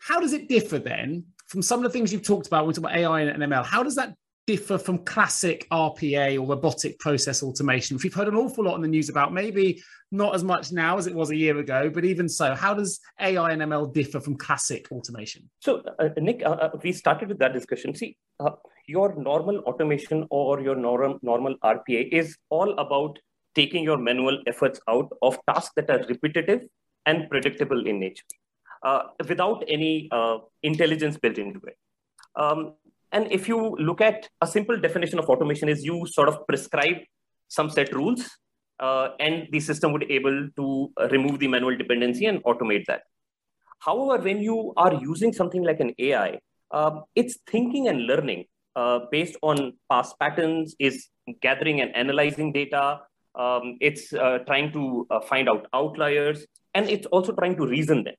how 0.00 0.20
does 0.20 0.32
it 0.32 0.48
differ 0.48 0.78
then 0.78 1.24
from 1.46 1.62
some 1.62 1.80
of 1.80 1.84
the 1.84 1.90
things 1.90 2.12
you've 2.12 2.26
talked 2.26 2.46
about 2.46 2.62
when 2.62 2.68
we 2.68 2.74
talk 2.74 2.84
about 2.84 2.96
AI 2.96 3.20
and 3.22 3.42
ML? 3.42 3.64
How 3.64 3.82
does 3.82 3.96
that 3.96 4.14
differ 4.46 4.78
from 4.78 4.98
classic 4.98 5.66
RPA 5.70 6.38
or 6.40 6.46
robotic 6.46 6.98
process 6.98 7.42
automation, 7.42 7.96
which 7.96 8.04
we've 8.04 8.14
heard 8.14 8.28
an 8.28 8.36
awful 8.36 8.64
lot 8.64 8.76
in 8.76 8.82
the 8.82 8.88
news 8.88 9.08
about, 9.08 9.32
maybe 9.32 9.82
not 10.12 10.34
as 10.34 10.44
much 10.44 10.70
now 10.70 10.96
as 10.96 11.08
it 11.08 11.14
was 11.14 11.30
a 11.30 11.36
year 11.36 11.58
ago, 11.58 11.90
but 11.90 12.04
even 12.04 12.28
so, 12.28 12.54
how 12.54 12.72
does 12.72 13.00
AI 13.20 13.50
and 13.50 13.62
ML 13.62 13.92
differ 13.92 14.20
from 14.20 14.36
classic 14.36 14.86
automation? 14.92 15.50
So, 15.60 15.82
uh, 15.98 16.10
Nick, 16.18 16.42
uh, 16.44 16.50
uh, 16.50 16.70
we 16.82 16.92
started 16.92 17.28
with 17.28 17.38
that 17.38 17.52
discussion. 17.52 17.94
See, 17.94 18.16
uh, 18.38 18.50
your 18.86 19.14
normal 19.16 19.58
automation 19.60 20.26
or 20.30 20.60
your 20.60 20.76
norm, 20.76 21.18
normal 21.22 21.56
RPA 21.64 22.08
is 22.12 22.36
all 22.50 22.72
about 22.78 23.18
taking 23.54 23.82
your 23.82 23.96
manual 23.96 24.38
efforts 24.46 24.80
out 24.88 25.10
of 25.22 25.38
tasks 25.48 25.72
that 25.76 25.90
are 25.90 26.04
repetitive 26.08 26.62
and 27.06 27.28
predictable 27.30 27.86
in 27.86 27.98
nature 27.98 28.24
uh, 28.82 29.02
without 29.28 29.64
any 29.68 30.08
uh, 30.12 30.38
intelligence 30.62 31.16
built 31.16 31.38
into 31.38 31.60
it. 31.66 31.76
Um, 32.36 32.74
and 33.12 33.30
if 33.32 33.48
you 33.48 33.76
look 33.78 34.00
at 34.00 34.28
a 34.40 34.46
simple 34.46 34.78
definition 34.78 35.18
of 35.18 35.26
automation 35.26 35.68
is 35.68 35.84
you 35.84 36.06
sort 36.06 36.28
of 36.28 36.46
prescribe 36.46 36.98
some 37.48 37.70
set 37.70 37.94
rules 37.94 38.28
uh, 38.80 39.08
and 39.20 39.46
the 39.52 39.60
system 39.60 39.92
would 39.92 40.06
be 40.06 40.14
able 40.14 40.48
to 40.56 40.92
remove 41.10 41.38
the 41.38 41.48
manual 41.48 41.76
dependency 41.76 42.26
and 42.26 42.42
automate 42.44 42.84
that. 42.86 43.02
However, 43.78 44.22
when 44.22 44.40
you 44.40 44.72
are 44.76 44.94
using 44.94 45.32
something 45.32 45.62
like 45.62 45.80
an 45.80 45.94
AI, 45.98 46.40
um, 46.72 47.04
it's 47.14 47.38
thinking 47.46 47.88
and 47.88 48.06
learning 48.06 48.44
uh, 48.76 49.00
based 49.10 49.36
on 49.42 49.72
past 49.90 50.18
patterns, 50.20 50.76
is 50.78 51.08
gathering 51.42 51.80
and 51.80 51.96
analyzing 51.96 52.52
data, 52.52 53.00
um, 53.34 53.76
it's 53.80 54.12
uh, 54.12 54.38
trying 54.46 54.72
to 54.72 55.06
uh, 55.10 55.20
find 55.20 55.48
out 55.48 55.66
outliers, 55.74 56.46
and 56.74 56.88
it's 56.88 57.06
also 57.06 57.32
trying 57.32 57.56
to 57.56 57.66
reason 57.66 58.04
them. 58.04 58.14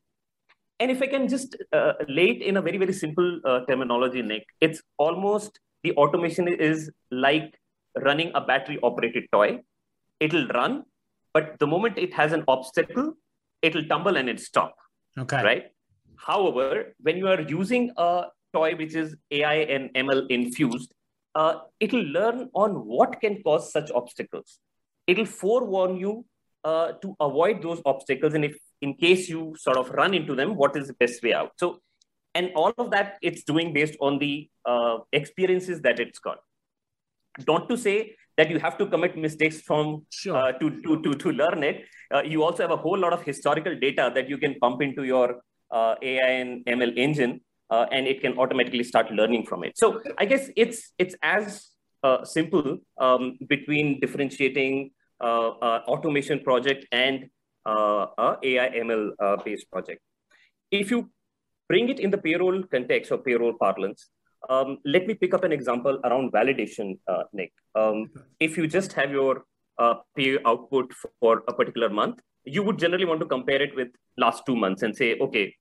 And 0.80 0.92
if 0.92 1.02
I 1.02 1.08
can 1.08 1.28
just 1.28 1.56
uh, 1.74 1.94
lay 2.08 2.30
it 2.32 2.42
in 2.42 2.58
a 2.58 2.62
very, 2.62 2.78
very 2.78 2.94
simple 2.94 3.40
uh, 3.46 3.62
terminology, 3.66 4.22
Nick, 4.22 4.46
it's 4.62 4.82
almost 4.98 5.60
the 5.84 5.94
automation 5.94 6.48
is 6.48 6.92
like 7.10 7.58
running 8.04 8.32
a 8.36 8.42
battery 8.42 8.78
operated 8.84 9.26
toy. 9.32 9.60
It'll 10.20 10.48
run, 10.50 10.84
but 11.34 11.58
the 11.60 11.68
moment 11.68 11.98
it 11.98 12.14
has 12.14 12.32
an 12.32 12.44
obstacle, 12.48 13.14
it'll 13.62 13.86
tumble 13.86 14.18
and 14.18 14.30
it'll 14.30 14.44
stop. 14.44 14.76
Okay. 15.18 15.44
Right. 15.44 15.66
However, 16.16 16.96
when 17.02 17.18
you 17.18 17.28
are 17.28 17.42
using 17.42 17.92
a 17.98 18.26
toy 18.54 18.76
which 18.76 18.96
is 18.96 19.16
AI 19.32 19.56
and 19.56 19.94
ML 19.94 20.30
infused, 20.30 20.94
uh, 21.36 21.60
it'll 21.80 22.04
learn 22.04 22.50
on 22.54 22.72
what 22.86 23.20
can 23.22 23.42
cause 23.44 23.72
such 23.72 23.92
obstacles. 23.92 24.60
It'll 25.06 25.26
forewarn 25.26 25.98
you 25.98 26.26
uh, 26.64 26.94
to 27.02 27.16
avoid 27.20 27.62
those 27.62 27.82
obstacles. 27.86 28.34
And 28.34 28.46
if 28.46 28.58
in 28.82 28.94
case 28.96 29.30
you 29.30 29.56
sort 29.58 29.78
of 29.78 29.90
run 29.92 30.14
into 30.14 30.36
them, 30.36 30.56
what 30.56 30.76
is 30.76 30.88
the 30.88 30.94
best 30.94 31.24
way 31.24 31.34
out? 31.34 31.52
So, 31.58 31.80
and 32.36 32.52
all 32.56 32.74
of 32.78 32.92
that 32.92 33.18
it's 33.22 33.44
doing 33.44 33.74
based 33.74 33.96
on 34.02 34.20
the 34.20 34.50
uh, 34.66 34.98
experiences 35.12 35.82
that 35.82 36.00
it's 36.00 36.20
got. 36.20 36.40
Not 37.48 37.70
to 37.70 37.78
say 37.78 38.16
that 38.38 38.50
you 38.50 38.60
have 38.60 38.78
to 38.78 38.86
commit 38.86 39.18
mistakes 39.18 39.62
from 39.62 40.06
sure. 40.12 40.36
uh, 40.36 40.52
to, 40.54 40.82
to, 40.82 41.02
to, 41.02 41.14
to 41.14 41.32
learn 41.32 41.64
it. 41.64 41.86
Uh, 42.14 42.22
you 42.22 42.44
also 42.44 42.64
have 42.64 42.72
a 42.72 42.78
whole 42.78 42.98
lot 42.98 43.14
of 43.14 43.24
historical 43.24 43.78
data 43.80 44.12
that 44.14 44.30
you 44.30 44.38
can 44.38 44.56
pump 44.60 44.82
into 44.82 45.04
your 45.04 45.42
uh, 45.72 45.96
AI 46.02 46.30
and 46.30 46.66
ML 46.66 46.96
engine, 46.98 47.42
uh, 47.70 47.86
and 47.92 48.08
it 48.08 48.22
can 48.22 48.38
automatically 48.38 48.84
start 48.84 49.12
learning 49.12 49.46
from 49.46 49.64
it. 49.64 49.78
So 49.78 50.02
I 50.18 50.26
guess 50.26 50.50
it's 50.56 50.92
it's 50.98 51.16
as 51.22 51.70
uh, 52.04 52.24
simple 52.24 52.78
um, 52.98 53.38
between 53.48 54.00
differentiating 54.00 54.92
automation 55.22 56.40
project 56.42 56.86
and 56.92 57.28
uh, 57.68 58.36
AI 58.44 58.70
ML 58.70 59.10
uh, 59.20 59.38
based 59.44 59.70
project. 59.72 60.02
If 60.72 60.92
you 60.92 61.10
bring 61.68 61.90
it 61.90 62.00
in 62.00 62.12
the 62.12 62.18
payroll 62.18 62.64
context 62.64 63.12
or 63.12 63.18
payroll 63.18 63.54
parlance, 63.60 64.10
um, 64.50 64.78
let 64.86 65.08
me 65.08 65.14
pick 65.14 65.34
up 65.34 65.44
an 65.44 65.52
example 65.52 66.00
around 66.06 66.32
validation, 66.32 66.98
uh, 67.08 67.24
Nick. 67.34 67.52
Um, 67.76 68.10
if 68.40 68.58
you 68.58 68.68
just 68.68 68.94
have 68.94 69.12
your 69.12 69.44
uh, 69.78 69.96
pay 70.16 70.38
output 70.46 70.94
for 71.20 71.44
a 71.48 71.54
particular 71.54 71.90
month, 71.90 72.22
you 72.46 72.64
would 72.64 72.80
generally 72.80 73.06
want 73.06 73.20
to 73.20 73.26
compare 73.26 73.62
it 73.62 73.76
with 73.76 73.90
last 74.18 74.44
two 74.46 74.56
months 74.56 74.84
and 74.84 74.96
say, 74.96 75.18
okay, 75.20 75.54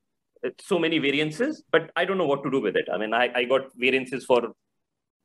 so 0.61 0.79
many 0.79 0.99
variances, 0.99 1.63
but 1.71 1.91
I 1.97 2.05
don't 2.05 2.19
know 2.19 2.27
what 2.27 2.43
to 2.45 2.51
do 2.51 2.61
with 2.61 2.77
it. 2.77 2.87
I 2.93 2.99
mean, 2.99 3.15
I, 3.15 3.31
I 3.35 3.45
got 3.45 3.63
variances 3.77 4.25
for 4.25 4.53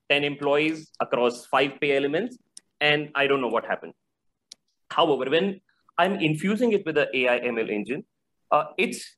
10 0.09 0.23
employees 0.23 0.91
across 0.99 1.45
five 1.45 1.79
pay 1.79 1.95
elements, 1.95 2.37
and 2.79 3.09
I 3.15 3.27
don't 3.27 3.41
know 3.41 3.47
what 3.47 3.65
happened. 3.65 3.93
However, 4.89 5.29
when 5.29 5.61
I'm 6.01 6.15
infusing 6.15 6.71
it 6.73 6.85
with 6.85 6.95
the 6.95 7.07
AI 7.15 7.39
ML 7.39 7.69
engine. 7.69 8.03
Uh, 8.51 8.65
it's 8.77 9.17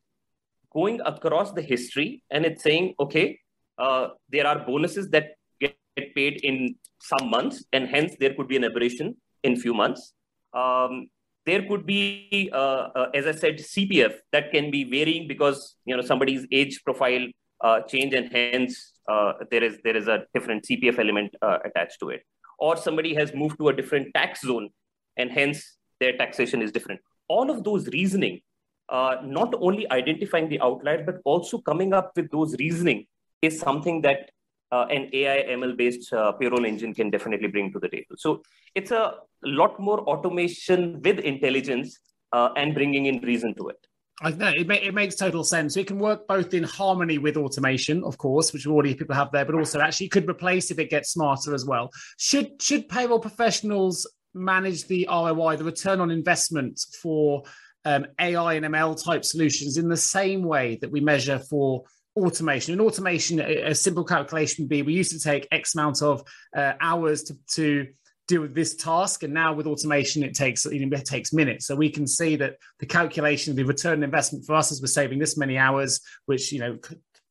going 0.74 1.00
across 1.06 1.52
the 1.54 1.62
history 1.62 2.24
and 2.30 2.46
it's 2.46 2.64
saying, 2.64 2.96
okay, 3.00 3.40
uh, 3.78 4.10
there 4.30 4.46
are 4.46 4.66
bonuses 4.66 5.10
that 5.10 5.32
get 5.60 5.76
paid 6.16 6.42
in 6.44 6.76
some 7.02 7.30
months, 7.30 7.64
and 7.74 7.88
hence 7.88 8.14
there 8.20 8.34
could 8.36 8.48
be 8.48 8.56
an 8.56 8.64
aberration 8.64 9.16
in 9.44 9.56
few 9.56 9.74
months. 9.74 10.14
Um, 10.54 11.08
there 11.46 11.68
could 11.68 11.86
be, 11.86 12.50
uh, 12.54 12.90
uh 12.96 13.10
as 13.14 13.28
I 13.28 13.32
said, 13.32 13.58
CPF 13.58 14.14
that 14.32 14.52
can 14.52 14.72
be 14.72 14.84
varying 14.84 15.28
because 15.28 15.76
you 15.86 15.96
know 15.96 16.02
somebody's 16.02 16.46
age 16.52 16.82
profile 16.84 17.28
uh, 17.62 17.82
change, 17.82 18.14
and 18.14 18.32
hence 18.32 18.94
uh, 19.10 19.34
there 19.52 19.64
is 19.64 19.80
there 19.84 19.96
is 19.96 20.08
a 20.08 20.26
different 20.34 20.66
CPF 20.66 21.00
element 21.00 21.36
attached 21.66 22.00
to 22.00 22.10
it. 22.10 22.22
Or 22.60 22.78
somebody 22.78 23.14
has 23.16 23.34
moved 23.34 23.58
to 23.60 23.70
a 23.70 23.74
different 23.74 24.14
tax 24.14 24.42
zone, 24.42 24.70
and 25.18 25.32
hence 25.32 25.78
their 26.00 26.18
taxation 26.18 26.62
is 26.62 26.72
different. 26.72 27.02
All 27.28 27.50
of 27.50 27.64
those 27.64 27.88
reasoning, 27.88 28.42
uh, 28.90 29.18
not 29.24 29.54
only 29.60 29.90
identifying 29.92 30.50
the 30.50 30.60
outlier, 30.62 31.04
but 31.04 31.18
also 31.26 31.58
coming 31.60 31.94
up 31.94 32.12
with 32.16 32.30
those 32.32 32.56
reasoning 32.60 33.06
is 33.42 33.60
something 33.60 34.02
that 34.02 34.30
uh, 34.74 34.86
an 34.90 35.10
AI 35.14 35.40
ML 35.58 35.78
based 35.78 36.12
uh, 36.14 36.32
payroll 36.32 36.66
engine 36.66 36.94
can 36.94 37.10
definitely 37.12 37.48
bring 37.48 37.72
to 37.74 37.80
the 37.80 37.90
table. 37.90 38.16
So 38.18 38.42
it's 38.74 38.92
a 38.92 39.16
lot 39.44 39.80
more 39.80 40.00
automation 40.02 41.02
with 41.04 41.20
intelligence 41.20 42.00
uh, 42.32 42.50
and 42.58 42.74
bringing 42.74 43.06
in 43.06 43.20
reason 43.22 43.54
to 43.56 43.70
it. 43.70 43.78
I 44.22 44.32
know 44.32 44.52
it, 44.56 44.70
it 44.70 44.94
makes 44.94 45.16
total 45.16 45.44
sense. 45.44 45.74
So 45.74 45.82
it 45.82 45.88
can 45.88 46.00
work 46.00 46.28
both 46.28 46.54
in 46.54 46.64
harmony 46.64 47.18
with 47.18 47.38
automation, 47.38 48.04
of 48.04 48.18
course, 48.18 48.54
which 48.54 48.66
already 48.66 48.96
people 48.96 49.16
have 49.16 49.32
there, 49.32 49.46
but 49.46 49.56
also 49.56 49.80
actually 49.80 50.10
could 50.10 50.28
replace 50.30 50.72
if 50.72 50.80
it 50.80 50.90
gets 50.90 51.12
smarter 51.12 51.54
as 51.54 51.66
well. 51.66 51.90
Should 52.18 52.62
should 52.62 52.90
payroll 52.90 53.20
professionals 53.20 54.10
manage 54.34 54.88
the 54.88 55.08
ROI, 55.10 55.58
the 55.58 55.64
return 55.64 56.00
on 56.00 56.10
investment 56.10 56.80
for 57.02 57.44
um, 57.86 58.08
AI 58.20 58.54
and 58.54 58.66
ML 58.66 59.04
type 59.04 59.26
solutions 59.26 59.78
in 59.78 59.88
the 59.90 59.98
same 59.98 60.44
way 60.44 60.80
that 60.82 60.92
we 60.92 61.00
measure 61.00 61.38
for 61.38 61.84
automation. 62.16 62.74
And 62.74 62.82
automation, 62.82 63.40
a, 63.40 63.70
a 63.70 63.76
simple 63.76 64.04
calculation 64.04 64.64
would 64.64 64.70
be 64.70 64.82
we 64.82 64.94
used 64.94 65.12
to 65.12 65.20
take 65.20 65.48
X 65.52 65.76
amount 65.76 66.02
of 66.02 66.24
uh, 66.56 66.74
hours 66.80 67.24
to, 67.24 67.38
to 67.54 67.88
deal 68.28 68.42
with 68.42 68.56
this 68.56 68.76
task, 68.76 69.24
and 69.24 69.34
now 69.34 69.54
with 69.54 69.68
automation, 69.68 70.24
it 70.24 70.34
takes 70.34 70.66
it 70.66 71.06
takes 71.06 71.34
minutes. 71.34 71.68
So 71.68 71.76
we 71.76 71.90
can 71.90 72.08
see 72.08 72.36
that 72.38 72.58
the 72.80 72.86
calculation, 72.86 73.56
the 73.56 73.64
return 73.64 74.00
on 74.00 74.04
investment 74.04 74.46
for 74.46 74.56
us 74.56 74.72
is 74.72 74.82
we're 74.82 74.88
saving 74.88 75.20
this 75.20 75.38
many 75.38 75.58
hours, 75.58 76.00
which 76.26 76.52
you 76.52 76.60
know 76.60 76.78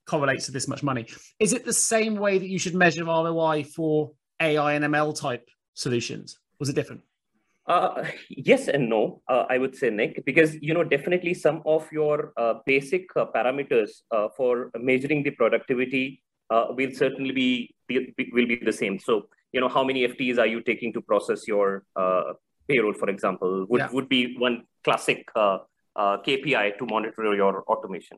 correlates 0.06 0.46
to 0.46 0.52
this 0.52 0.68
much 0.68 0.82
money. 0.82 1.06
Is 1.38 1.52
it 1.52 1.64
the 1.64 1.72
same 1.72 2.16
way 2.16 2.38
that 2.38 2.48
you 2.48 2.58
should 2.58 2.74
measure 2.74 3.04
ROI 3.04 3.64
for 3.64 4.12
AI 4.40 4.74
and 4.74 4.84
ML 4.84 5.18
type 5.18 5.48
solutions? 5.74 6.38
Was 6.58 6.68
it 6.68 6.74
different? 6.74 7.02
Uh, 7.66 8.04
yes 8.28 8.66
and 8.66 8.88
no, 8.88 9.22
uh, 9.28 9.44
I 9.48 9.58
would 9.58 9.76
say, 9.76 9.88
Nick, 9.90 10.24
because 10.24 10.56
you 10.60 10.74
know 10.74 10.82
definitely 10.82 11.32
some 11.34 11.62
of 11.64 11.86
your 11.92 12.32
uh, 12.36 12.54
basic 12.66 13.06
uh, 13.14 13.26
parameters 13.34 14.02
uh, 14.10 14.28
for 14.36 14.70
measuring 14.76 15.22
the 15.22 15.30
productivity 15.30 16.22
uh, 16.50 16.66
will 16.70 16.92
certainly 16.92 17.30
be, 17.30 17.74
be, 17.86 18.30
will 18.32 18.46
be 18.46 18.56
the 18.56 18.72
same. 18.72 18.98
So 18.98 19.28
you 19.52 19.60
know 19.60 19.68
how 19.68 19.84
many 19.84 20.06
FTEs 20.08 20.38
are 20.38 20.46
you 20.46 20.60
taking 20.60 20.92
to 20.94 21.00
process 21.00 21.46
your 21.46 21.84
payroll, 22.68 22.94
for 22.94 23.08
example, 23.08 23.66
would 23.68 23.78
yeah. 23.78 23.88
would 23.92 24.08
be 24.08 24.36
one 24.38 24.64
classic 24.82 25.24
KPI 25.96 26.78
to 26.78 26.86
monitor 26.86 27.34
your 27.34 27.62
automation. 27.64 28.16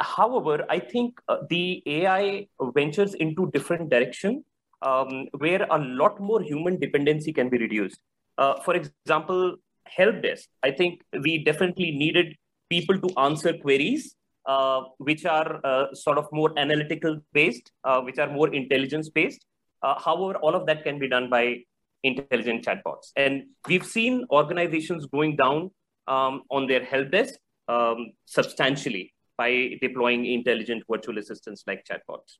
however, 0.00 0.64
I 0.70 0.78
think 0.78 1.20
the 1.50 1.82
AI 1.84 2.46
ventures 2.74 3.12
into 3.14 3.50
different 3.50 3.90
direction 3.90 4.44
um, 4.82 5.26
where 5.38 5.66
a 5.70 5.78
lot 5.78 6.20
more 6.20 6.40
human 6.40 6.78
dependency 6.78 7.32
can 7.32 7.48
be 7.48 7.58
reduced. 7.58 8.00
Uh, 8.38 8.60
for 8.60 8.74
example, 8.74 9.56
help 9.84 10.22
desk. 10.22 10.48
I 10.62 10.70
think 10.70 11.02
we 11.24 11.44
definitely 11.44 11.90
needed 11.90 12.36
people 12.70 12.98
to 12.98 13.18
answer 13.18 13.52
queries 13.52 14.14
uh, 14.48 14.82
which 14.96 15.26
are 15.26 15.60
uh, 15.62 15.94
sort 15.94 16.16
of 16.16 16.26
more 16.32 16.52
analytical 16.56 17.20
based, 17.34 17.70
uh, 17.84 18.00
which 18.00 18.18
are 18.18 18.30
more 18.30 18.52
intelligence 18.54 19.10
based. 19.10 19.44
Uh, 19.82 19.94
however, 20.00 20.38
all 20.38 20.54
of 20.54 20.66
that 20.66 20.84
can 20.84 20.98
be 20.98 21.08
done 21.08 21.28
by 21.28 21.58
intelligent 22.02 22.64
chatbots. 22.64 23.12
And 23.16 23.42
we've 23.68 23.84
seen 23.84 24.24
organizations 24.30 25.04
going 25.06 25.36
down 25.36 25.70
um, 26.06 26.44
on 26.50 26.66
their 26.66 26.82
help 26.82 27.10
desk 27.10 27.34
um, 27.68 28.12
substantially 28.24 29.12
by 29.36 29.76
deploying 29.82 30.24
intelligent 30.24 30.82
virtual 30.90 31.18
assistants 31.18 31.64
like 31.66 31.84
chatbots. 31.84 32.38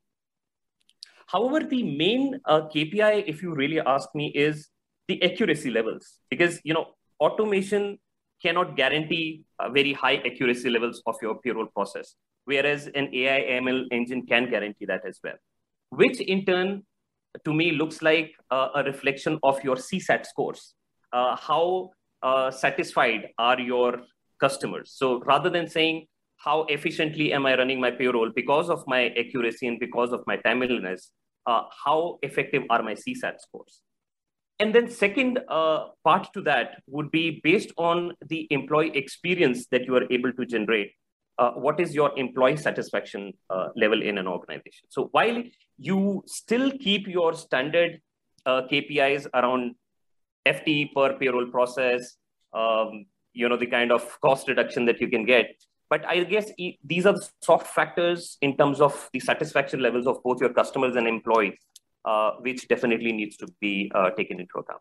However, 1.27 1.61
the 1.61 1.83
main 1.83 2.41
uh, 2.47 2.63
KPI, 2.75 3.25
if 3.27 3.43
you 3.43 3.55
really 3.55 3.81
ask 3.81 4.09
me, 4.15 4.33
is 4.35 4.71
the 5.09 5.23
accuracy 5.23 5.71
levels 5.71 6.19
because 6.31 6.61
you 6.65 6.75
know 6.75 6.87
automation 7.21 7.99
cannot 8.43 8.77
guarantee 8.77 9.43
uh, 9.59 9.69
very 9.69 9.93
high 9.93 10.17
accuracy 10.17 10.71
levels 10.71 11.03
of 11.07 11.17
your 11.21 11.39
payroll 11.41 11.67
process, 11.67 12.15
whereas 12.45 12.87
an 12.95 13.09
AI 13.13 13.61
ML 13.61 13.85
engine 13.91 14.25
can 14.27 14.49
guarantee 14.49 14.87
that 14.87 15.03
as 15.07 15.19
well, 15.25 15.35
which 15.91 16.21
in 16.21 16.45
turn 16.45 16.83
to 17.45 17.53
me 17.53 17.73
looks 17.73 18.03
like 18.03 18.33
uh, 18.51 18.69
a 18.77 18.85
reflection 18.85 19.39
of 19.43 19.63
your 19.65 19.77
CSAT 19.77 20.27
scores. 20.27 20.75
Uh, 21.13 21.37
how 21.37 21.91
uh, 22.23 22.51
satisfied 22.51 23.29
are 23.39 23.59
your 23.59 24.03
customers? 24.41 24.93
So 24.95 25.21
rather 25.21 25.51
than 25.51 25.69
saying 25.69 26.07
how 26.37 26.63
efficiently 26.65 27.33
am 27.33 27.47
I 27.47 27.57
running 27.57 27.81
my 27.81 27.91
payroll 27.91 28.31
because 28.35 28.71
of 28.71 28.85
my 28.87 29.09
accuracy 29.19 29.67
and 29.67 29.81
because 29.81 30.13
of 30.13 30.23
my 30.27 30.37
timeliness, 30.37 31.11
uh, 31.47 31.63
how 31.85 32.19
effective 32.23 32.63
are 32.71 32.83
my 32.83 32.95
CSAT 32.95 33.41
scores? 33.41 33.83
And 34.61 34.75
then 34.75 34.91
second 34.91 35.39
uh, 35.49 35.89
part 36.05 36.33
to 36.35 36.43
that 36.43 36.83
would 36.89 37.11
be 37.13 37.41
based 37.45 37.73
on 37.77 38.13
the 38.27 38.49
employee 38.51 38.91
experience 38.95 39.67
that 39.71 39.85
you 39.87 39.95
are 39.97 40.11
able 40.11 40.33
to 40.33 40.45
generate. 40.45 40.93
Uh, 41.39 41.53
what 41.53 41.79
is 41.79 41.95
your 41.95 42.19
employee 42.19 42.57
satisfaction 42.57 43.33
uh, 43.51 43.69
level 43.77 44.03
in 44.03 44.19
an 44.19 44.27
organization? 44.27 44.89
So 44.89 45.09
while 45.13 45.45
you 45.79 46.25
still 46.27 46.73
keep 46.73 47.07
your 47.07 47.35
standard 47.35 48.01
uh, 48.45 48.63
KPIs 48.71 49.29
around 49.33 49.77
FT 50.45 50.93
per 50.93 51.17
payroll 51.17 51.47
process, 51.47 52.17
um, 52.53 53.07
you 53.35 53.49
know 53.49 53.57
the 53.57 53.67
kind 53.67 53.93
of 53.93 54.21
cost 54.21 54.49
reduction 54.49 54.85
that 54.87 55.01
you 55.01 55.09
can 55.09 55.25
get. 55.25 55.55
But 55.89 56.05
I 56.07 56.25
guess 56.25 56.51
these 56.85 57.07
are 57.07 57.13
the 57.13 57.29
soft 57.41 57.69
factors 57.69 58.37
in 58.43 58.57
terms 58.57 58.81
of 58.81 59.09
the 59.13 59.21
satisfaction 59.21 59.81
levels 59.81 60.09
of 60.09 60.21
both 60.25 60.41
your 60.41 60.53
customers 60.53 60.97
and 60.97 61.07
employees 61.07 61.55
uh, 62.09 62.31
which 62.41 62.67
definitely 62.69 63.13
needs 63.13 63.37
to 63.37 63.47
be 63.61 63.91
uh, 63.95 64.11
taken 64.11 64.41
into 64.41 64.59
account. 64.59 64.81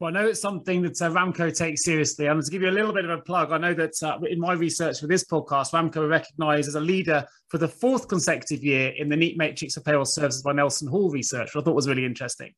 Well, 0.00 0.08
I 0.08 0.12
know 0.12 0.26
it's 0.28 0.40
something 0.40 0.82
that 0.82 1.00
uh, 1.00 1.10
Ramco 1.10 1.56
takes 1.56 1.84
seriously. 1.84 2.26
And 2.26 2.42
to 2.42 2.50
give 2.50 2.62
you 2.62 2.70
a 2.70 2.78
little 2.78 2.92
bit 2.92 3.04
of 3.04 3.16
a 3.16 3.22
plug, 3.22 3.52
I 3.52 3.58
know 3.58 3.74
that 3.74 3.94
uh, 4.02 4.18
in 4.28 4.40
my 4.40 4.54
research 4.54 5.00
for 5.00 5.06
this 5.06 5.24
podcast, 5.24 5.72
Ramco 5.72 5.98
are 5.98 6.08
recognized 6.08 6.68
as 6.68 6.74
a 6.74 6.80
leader 6.80 7.24
for 7.48 7.58
the 7.58 7.68
fourth 7.68 8.08
consecutive 8.08 8.64
year 8.64 8.92
in 8.96 9.08
the 9.08 9.16
NEAT 9.16 9.38
Matrix 9.38 9.76
of 9.76 9.84
Payroll 9.84 10.04
Services 10.04 10.42
by 10.42 10.52
Nelson 10.52 10.88
Hall 10.88 11.10
research, 11.10 11.54
which 11.54 11.62
I 11.62 11.64
thought 11.64 11.76
was 11.76 11.88
really 11.88 12.04
interesting. 12.04 12.52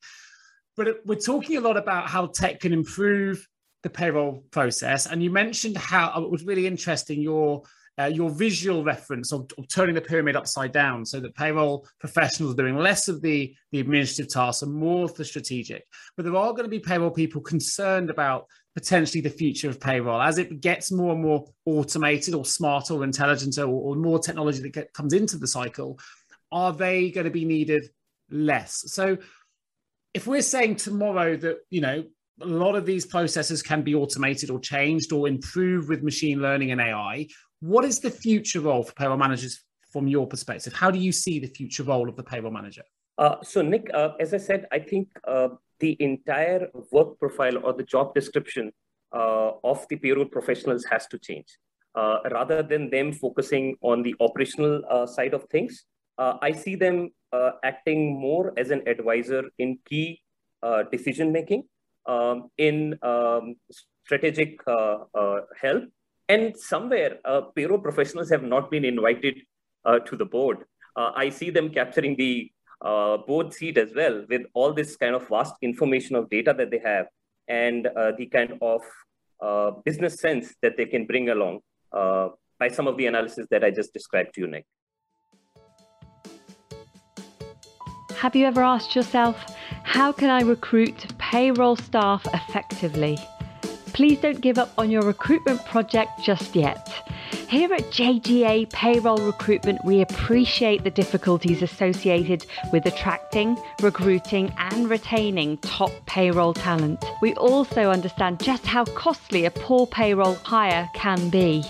But 0.75 1.05
we're 1.05 1.15
talking 1.15 1.57
a 1.57 1.61
lot 1.61 1.77
about 1.77 2.07
how 2.07 2.27
tech 2.27 2.59
can 2.59 2.73
improve 2.73 3.47
the 3.83 3.89
payroll 3.89 4.43
process. 4.51 5.05
And 5.05 5.21
you 5.21 5.29
mentioned 5.29 5.77
how 5.77 6.23
it 6.23 6.31
was 6.31 6.43
really 6.43 6.65
interesting 6.65 7.21
your 7.21 7.63
uh, 8.01 8.07
your 8.07 8.29
visual 8.29 8.83
reference 8.83 9.31
of, 9.31 9.49
of, 9.57 9.67
turning 9.67 9.95
the 9.95 10.01
pyramid 10.01 10.35
upside 10.35 10.71
down 10.71 11.05
so 11.05 11.19
that 11.19 11.35
payroll 11.35 11.87
professionals 11.99 12.53
are 12.53 12.57
doing 12.57 12.77
less 12.77 13.07
of 13.07 13.21
the, 13.21 13.53
the 13.71 13.79
administrative 13.79 14.31
tasks 14.31 14.61
and 14.61 14.73
more 14.73 15.05
of 15.05 15.13
the 15.15 15.25
strategic. 15.25 15.85
But 16.15 16.25
there 16.25 16.35
are 16.35 16.51
going 16.51 16.63
to 16.63 16.69
be 16.69 16.79
payroll 16.79 17.11
people 17.11 17.41
concerned 17.41 18.09
about 18.09 18.47
potentially 18.75 19.21
the 19.21 19.29
future 19.29 19.69
of 19.69 19.79
payroll 19.79 20.21
as 20.21 20.37
it 20.37 20.61
gets 20.61 20.91
more 20.91 21.13
and 21.13 21.21
more 21.21 21.45
automated 21.65 22.33
or 22.33 22.45
smarter 22.45 22.93
or 22.93 23.03
intelligent 23.03 23.57
or, 23.57 23.67
or 23.67 23.95
more 23.95 24.19
technology 24.19 24.61
that 24.61 24.73
get, 24.73 24.93
comes 24.93 25.13
into 25.13 25.37
the 25.37 25.47
cycle. 25.47 25.99
Are 26.51 26.73
they 26.73 27.11
going 27.11 27.25
to 27.25 27.31
be 27.31 27.45
needed 27.45 27.83
less? 28.29 28.83
So 28.87 29.17
if 30.13 30.27
we're 30.27 30.41
saying 30.41 30.77
tomorrow 30.77 31.35
that, 31.37 31.57
you 31.69 31.81
know, 31.81 32.03
a 32.41 32.45
lot 32.45 32.75
of 32.75 32.85
these 32.85 33.05
processes 33.05 33.61
can 33.61 33.81
be 33.81 33.95
automated 33.95 34.49
or 34.49 34.59
changed 34.59 35.11
or 35.13 35.27
improved 35.27 35.89
with 35.89 36.03
machine 36.03 36.41
learning 36.41 36.71
and 36.71 36.81
AI. 36.81 37.27
What 37.61 37.85
is 37.85 37.99
the 37.99 38.09
future 38.09 38.59
role 38.59 38.81
for 38.81 38.93
payroll 38.93 39.17
managers 39.17 39.63
from 39.91 40.07
your 40.07 40.25
perspective? 40.25 40.73
How 40.73 40.89
do 40.89 40.97
you 40.97 41.11
see 41.11 41.39
the 41.39 41.47
future 41.47 41.83
role 41.83 42.09
of 42.09 42.15
the 42.15 42.23
payroll 42.23 42.51
manager? 42.51 42.81
Uh, 43.19 43.35
so, 43.43 43.61
Nick, 43.61 43.87
uh, 43.93 44.13
as 44.19 44.33
I 44.33 44.37
said, 44.37 44.65
I 44.71 44.79
think 44.79 45.09
uh, 45.27 45.49
the 45.79 45.95
entire 45.99 46.69
work 46.91 47.19
profile 47.19 47.63
or 47.63 47.73
the 47.73 47.83
job 47.83 48.15
description 48.15 48.71
uh, 49.13 49.51
of 49.63 49.85
the 49.89 49.97
payroll 49.97 50.25
professionals 50.25 50.83
has 50.85 51.05
to 51.07 51.19
change. 51.19 51.45
Uh, 51.93 52.19
rather 52.31 52.63
than 52.63 52.89
them 52.89 53.13
focusing 53.13 53.75
on 53.81 54.01
the 54.01 54.15
operational 54.21 54.81
uh, 54.89 55.05
side 55.05 55.35
of 55.35 55.43
things, 55.51 55.85
I 56.17 56.51
see 56.51 56.75
them 56.75 57.09
acting 57.63 58.19
more 58.19 58.53
as 58.55 58.69
an 58.69 58.87
advisor 58.87 59.43
in 59.57 59.79
key 59.85 60.21
decision 60.91 61.31
making, 61.31 61.63
um, 62.05 62.49
in 62.59 62.95
um, 63.01 63.55
strategic 64.05 64.59
help, 64.67 65.83
and 66.31 66.57
somewhere, 66.57 67.19
uh, 67.25 67.41
payroll 67.55 67.79
professionals 67.79 68.29
have 68.29 68.43
not 68.43 68.71
been 68.71 68.85
invited 68.85 69.41
uh, 69.85 69.99
to 69.99 70.15
the 70.15 70.25
board. 70.25 70.59
Uh, 70.95 71.11
I 71.23 71.29
see 71.29 71.49
them 71.49 71.69
capturing 71.69 72.15
the 72.15 72.51
uh, 72.81 73.17
board 73.17 73.53
seat 73.53 73.77
as 73.77 73.93
well 73.93 74.25
with 74.29 74.43
all 74.53 74.73
this 74.73 74.95
kind 74.95 75.13
of 75.15 75.27
vast 75.27 75.55
information 75.61 76.15
of 76.15 76.29
data 76.29 76.53
that 76.57 76.71
they 76.71 76.79
have 76.79 77.07
and 77.47 77.87
uh, 77.87 78.11
the 78.17 78.27
kind 78.27 78.57
of 78.61 78.81
uh, 79.41 79.71
business 79.83 80.15
sense 80.25 80.55
that 80.61 80.77
they 80.77 80.85
can 80.85 81.05
bring 81.05 81.29
along 81.29 81.59
by 82.61 82.69
some 82.77 82.87
of 82.87 82.95
the 82.95 83.07
analysis 83.07 83.47
that 83.49 83.63
I 83.63 83.71
just 83.71 83.91
described 83.91 84.35
to 84.35 84.41
you, 84.41 84.47
Nick. 84.47 84.65
Have 88.23 88.35
you 88.35 88.45
ever 88.45 88.63
asked 88.63 88.95
yourself, 88.95 89.35
how 89.83 90.11
can 90.11 90.29
I 90.29 90.41
recruit 90.41 90.99
payroll 91.17 91.75
staff 91.75 92.27
effectively? 92.33 93.17
Please 93.93 94.19
don't 94.19 94.41
give 94.41 94.57
up 94.57 94.71
on 94.77 94.89
your 94.89 95.01
recruitment 95.03 95.63
project 95.65 96.11
just 96.23 96.55
yet. 96.55 96.87
Here 97.49 97.73
at 97.73 97.81
JGA 97.91 98.69
Payroll 98.71 99.17
Recruitment, 99.17 99.83
we 99.83 100.01
appreciate 100.01 100.83
the 100.83 100.89
difficulties 100.89 101.61
associated 101.61 102.45
with 102.71 102.85
attracting, 102.85 103.57
recruiting, 103.81 104.53
and 104.57 104.89
retaining 104.89 105.57
top 105.57 105.91
payroll 106.05 106.53
talent. 106.53 107.03
We 107.21 107.33
also 107.35 107.91
understand 107.91 108.41
just 108.41 108.65
how 108.65 108.85
costly 108.85 109.45
a 109.45 109.51
poor 109.51 109.85
payroll 109.85 110.35
hire 110.35 110.89
can 110.93 111.29
be. 111.29 111.65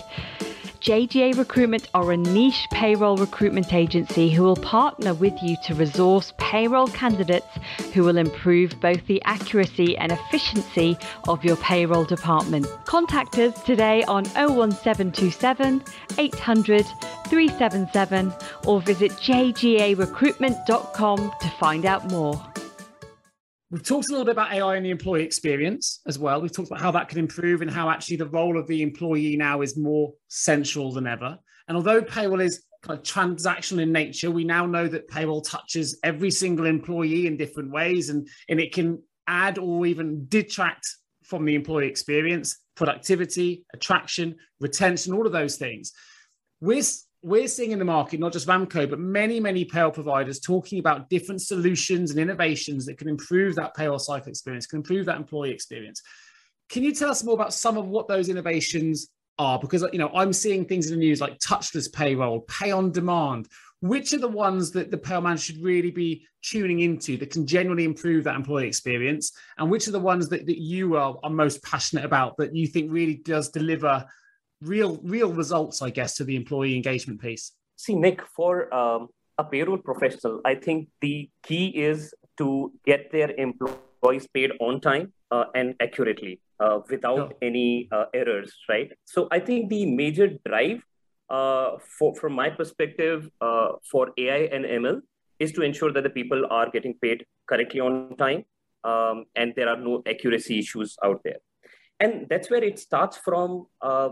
JGA 0.82 1.38
Recruitment 1.38 1.88
are 1.94 2.10
a 2.10 2.16
niche 2.16 2.66
payroll 2.72 3.16
recruitment 3.16 3.72
agency 3.72 4.30
who 4.30 4.42
will 4.42 4.56
partner 4.56 5.14
with 5.14 5.40
you 5.40 5.56
to 5.62 5.76
resource 5.76 6.32
payroll 6.38 6.88
candidates 6.88 7.46
who 7.94 8.02
will 8.02 8.16
improve 8.16 8.80
both 8.80 9.06
the 9.06 9.22
accuracy 9.22 9.96
and 9.96 10.10
efficiency 10.10 10.98
of 11.28 11.44
your 11.44 11.54
payroll 11.58 12.02
department. 12.02 12.66
Contact 12.84 13.38
us 13.38 13.62
today 13.62 14.02
on 14.08 14.24
01727 14.34 15.84
800 16.18 16.84
377 17.28 18.32
or 18.66 18.80
visit 18.80 19.12
jgarecruitment.com 19.12 21.32
to 21.40 21.48
find 21.60 21.86
out 21.86 22.10
more. 22.10 22.51
We've 23.72 23.82
talked 23.82 24.08
a 24.08 24.10
little 24.10 24.26
bit 24.26 24.32
about 24.32 24.52
AI 24.52 24.76
and 24.76 24.84
the 24.84 24.90
employee 24.90 25.22
experience 25.22 26.02
as 26.06 26.18
well. 26.18 26.42
We've 26.42 26.52
talked 26.52 26.68
about 26.68 26.82
how 26.82 26.90
that 26.90 27.08
can 27.08 27.18
improve 27.18 27.62
and 27.62 27.70
how 27.70 27.88
actually 27.88 28.16
the 28.16 28.28
role 28.28 28.58
of 28.58 28.66
the 28.66 28.82
employee 28.82 29.34
now 29.34 29.62
is 29.62 29.78
more 29.78 30.12
central 30.28 30.92
than 30.92 31.06
ever. 31.06 31.38
And 31.68 31.76
although 31.78 32.02
payroll 32.02 32.42
is 32.42 32.64
kind 32.82 32.98
of 32.98 33.02
transactional 33.02 33.80
in 33.80 33.90
nature, 33.90 34.30
we 34.30 34.44
now 34.44 34.66
know 34.66 34.88
that 34.88 35.08
payroll 35.08 35.40
touches 35.40 35.98
every 36.04 36.30
single 36.30 36.66
employee 36.66 37.26
in 37.26 37.38
different 37.38 37.70
ways 37.70 38.10
and, 38.10 38.28
and 38.50 38.60
it 38.60 38.74
can 38.74 39.02
add 39.26 39.56
or 39.56 39.86
even 39.86 40.26
detract 40.28 40.86
from 41.24 41.46
the 41.46 41.54
employee 41.54 41.88
experience, 41.88 42.58
productivity, 42.74 43.64
attraction, 43.72 44.36
retention, 44.60 45.14
all 45.14 45.24
of 45.24 45.32
those 45.32 45.56
things. 45.56 45.92
We're 46.60 46.82
we're 47.22 47.46
seeing 47.46 47.70
in 47.70 47.78
the 47.78 47.84
market, 47.84 48.18
not 48.18 48.32
just 48.32 48.48
Ramco, 48.48 48.90
but 48.90 48.98
many, 48.98 49.38
many 49.38 49.64
payroll 49.64 49.92
providers 49.92 50.40
talking 50.40 50.80
about 50.80 51.08
different 51.08 51.40
solutions 51.40 52.10
and 52.10 52.18
innovations 52.18 52.84
that 52.86 52.98
can 52.98 53.08
improve 53.08 53.54
that 53.54 53.74
payroll 53.74 54.00
cycle 54.00 54.28
experience, 54.28 54.66
can 54.66 54.78
improve 54.78 55.06
that 55.06 55.16
employee 55.16 55.52
experience. 55.52 56.02
Can 56.68 56.82
you 56.82 56.92
tell 56.92 57.10
us 57.10 57.22
more 57.22 57.34
about 57.34 57.54
some 57.54 57.76
of 57.76 57.86
what 57.86 58.08
those 58.08 58.28
innovations 58.28 59.08
are? 59.38 59.58
Because 59.58 59.84
you 59.92 59.98
know, 59.98 60.10
I'm 60.14 60.32
seeing 60.32 60.64
things 60.64 60.90
in 60.90 60.98
the 60.98 61.04
news 61.04 61.20
like 61.20 61.38
touchless 61.38 61.92
payroll, 61.92 62.40
pay 62.40 62.72
on 62.72 62.90
demand. 62.90 63.46
Which 63.80 64.12
are 64.12 64.18
the 64.18 64.28
ones 64.28 64.70
that 64.72 64.92
the 64.92 64.98
payroll 64.98 65.22
manager 65.22 65.42
should 65.42 65.62
really 65.62 65.90
be 65.90 66.24
tuning 66.40 66.80
into 66.80 67.16
that 67.16 67.30
can 67.30 67.48
genuinely 67.48 67.84
improve 67.84 68.22
that 68.24 68.36
employee 68.36 68.68
experience? 68.68 69.32
And 69.58 69.68
which 69.68 69.88
are 69.88 69.92
the 69.92 69.98
ones 69.98 70.28
that, 70.28 70.46
that 70.46 70.60
you 70.60 70.94
are, 70.94 71.16
are 71.24 71.30
most 71.30 71.64
passionate 71.64 72.04
about 72.04 72.36
that 72.36 72.54
you 72.54 72.68
think 72.68 72.92
really 72.92 73.16
does 73.16 73.48
deliver 73.48 74.06
real 74.62 75.00
real 75.02 75.32
results, 75.32 75.82
I 75.82 75.90
guess, 75.90 76.16
to 76.16 76.24
the 76.24 76.36
employee 76.36 76.76
engagement 76.76 77.20
piece? 77.20 77.52
See, 77.76 77.94
Nick, 77.94 78.22
for 78.36 78.72
um, 78.74 79.08
a 79.38 79.44
payroll 79.44 79.78
professional, 79.78 80.40
I 80.44 80.54
think 80.54 80.88
the 81.00 81.28
key 81.42 81.68
is 81.68 82.14
to 82.38 82.72
get 82.86 83.10
their 83.12 83.30
employees 83.32 84.26
paid 84.32 84.52
on 84.60 84.80
time 84.80 85.12
uh, 85.30 85.44
and 85.54 85.74
accurately 85.80 86.40
uh, 86.60 86.80
without 86.88 87.34
any 87.42 87.88
uh, 87.90 88.06
errors, 88.14 88.54
right? 88.68 88.90
So 89.04 89.28
I 89.30 89.40
think 89.40 89.68
the 89.68 89.86
major 89.86 90.28
drive 90.46 90.82
uh, 91.28 91.78
for, 91.98 92.14
from 92.14 92.34
my 92.34 92.50
perspective 92.50 93.28
uh, 93.40 93.72
for 93.90 94.10
AI 94.18 94.48
and 94.52 94.64
ML 94.64 95.00
is 95.38 95.52
to 95.52 95.62
ensure 95.62 95.92
that 95.92 96.02
the 96.02 96.10
people 96.10 96.46
are 96.50 96.70
getting 96.70 96.94
paid 97.02 97.24
correctly 97.48 97.80
on 97.80 98.16
time 98.16 98.44
um, 98.84 99.24
and 99.34 99.52
there 99.56 99.68
are 99.68 99.76
no 99.76 100.02
accuracy 100.06 100.58
issues 100.58 100.96
out 101.02 101.20
there. 101.24 101.38
And 102.00 102.26
that's 102.28 102.50
where 102.50 102.62
it 102.62 102.78
starts 102.78 103.16
from, 103.16 103.66
uh, 103.80 104.10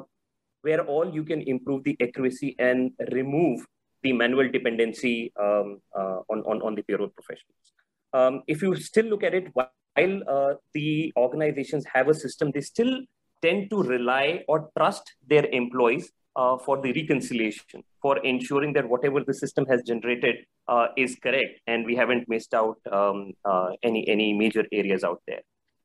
where 0.62 0.80
all 0.84 1.12
you 1.12 1.24
can 1.24 1.42
improve 1.42 1.84
the 1.84 1.96
accuracy 2.00 2.54
and 2.58 2.92
remove 3.12 3.64
the 4.02 4.12
manual 4.12 4.48
dependency 4.50 5.32
um, 5.40 5.80
uh, 5.98 6.20
on, 6.28 6.40
on, 6.46 6.62
on 6.62 6.74
the 6.74 6.82
payroll 6.82 7.08
professionals. 7.08 7.72
Um, 8.12 8.42
if 8.46 8.62
you 8.62 8.74
still 8.76 9.06
look 9.06 9.22
at 9.22 9.34
it, 9.34 9.48
while 9.52 10.22
uh, 10.28 10.54
the 10.74 11.12
organizations 11.16 11.84
have 11.92 12.08
a 12.08 12.14
system, 12.14 12.50
they 12.52 12.60
still 12.60 13.00
tend 13.42 13.70
to 13.70 13.82
rely 13.82 14.44
or 14.48 14.70
trust 14.76 15.14
their 15.26 15.46
employees 15.46 16.10
uh, 16.36 16.56
for 16.58 16.80
the 16.80 16.92
reconciliation, 16.92 17.82
for 18.00 18.18
ensuring 18.18 18.72
that 18.74 18.88
whatever 18.88 19.22
the 19.24 19.34
system 19.34 19.66
has 19.66 19.82
generated 19.82 20.36
uh, 20.68 20.88
is 20.96 21.16
correct 21.22 21.60
and 21.66 21.84
we 21.84 21.96
haven't 21.96 22.28
missed 22.28 22.54
out 22.54 22.78
um, 22.92 23.32
uh, 23.44 23.70
any, 23.82 24.08
any 24.08 24.32
major 24.32 24.64
areas 24.72 25.04
out 25.04 25.20
there. 25.26 25.40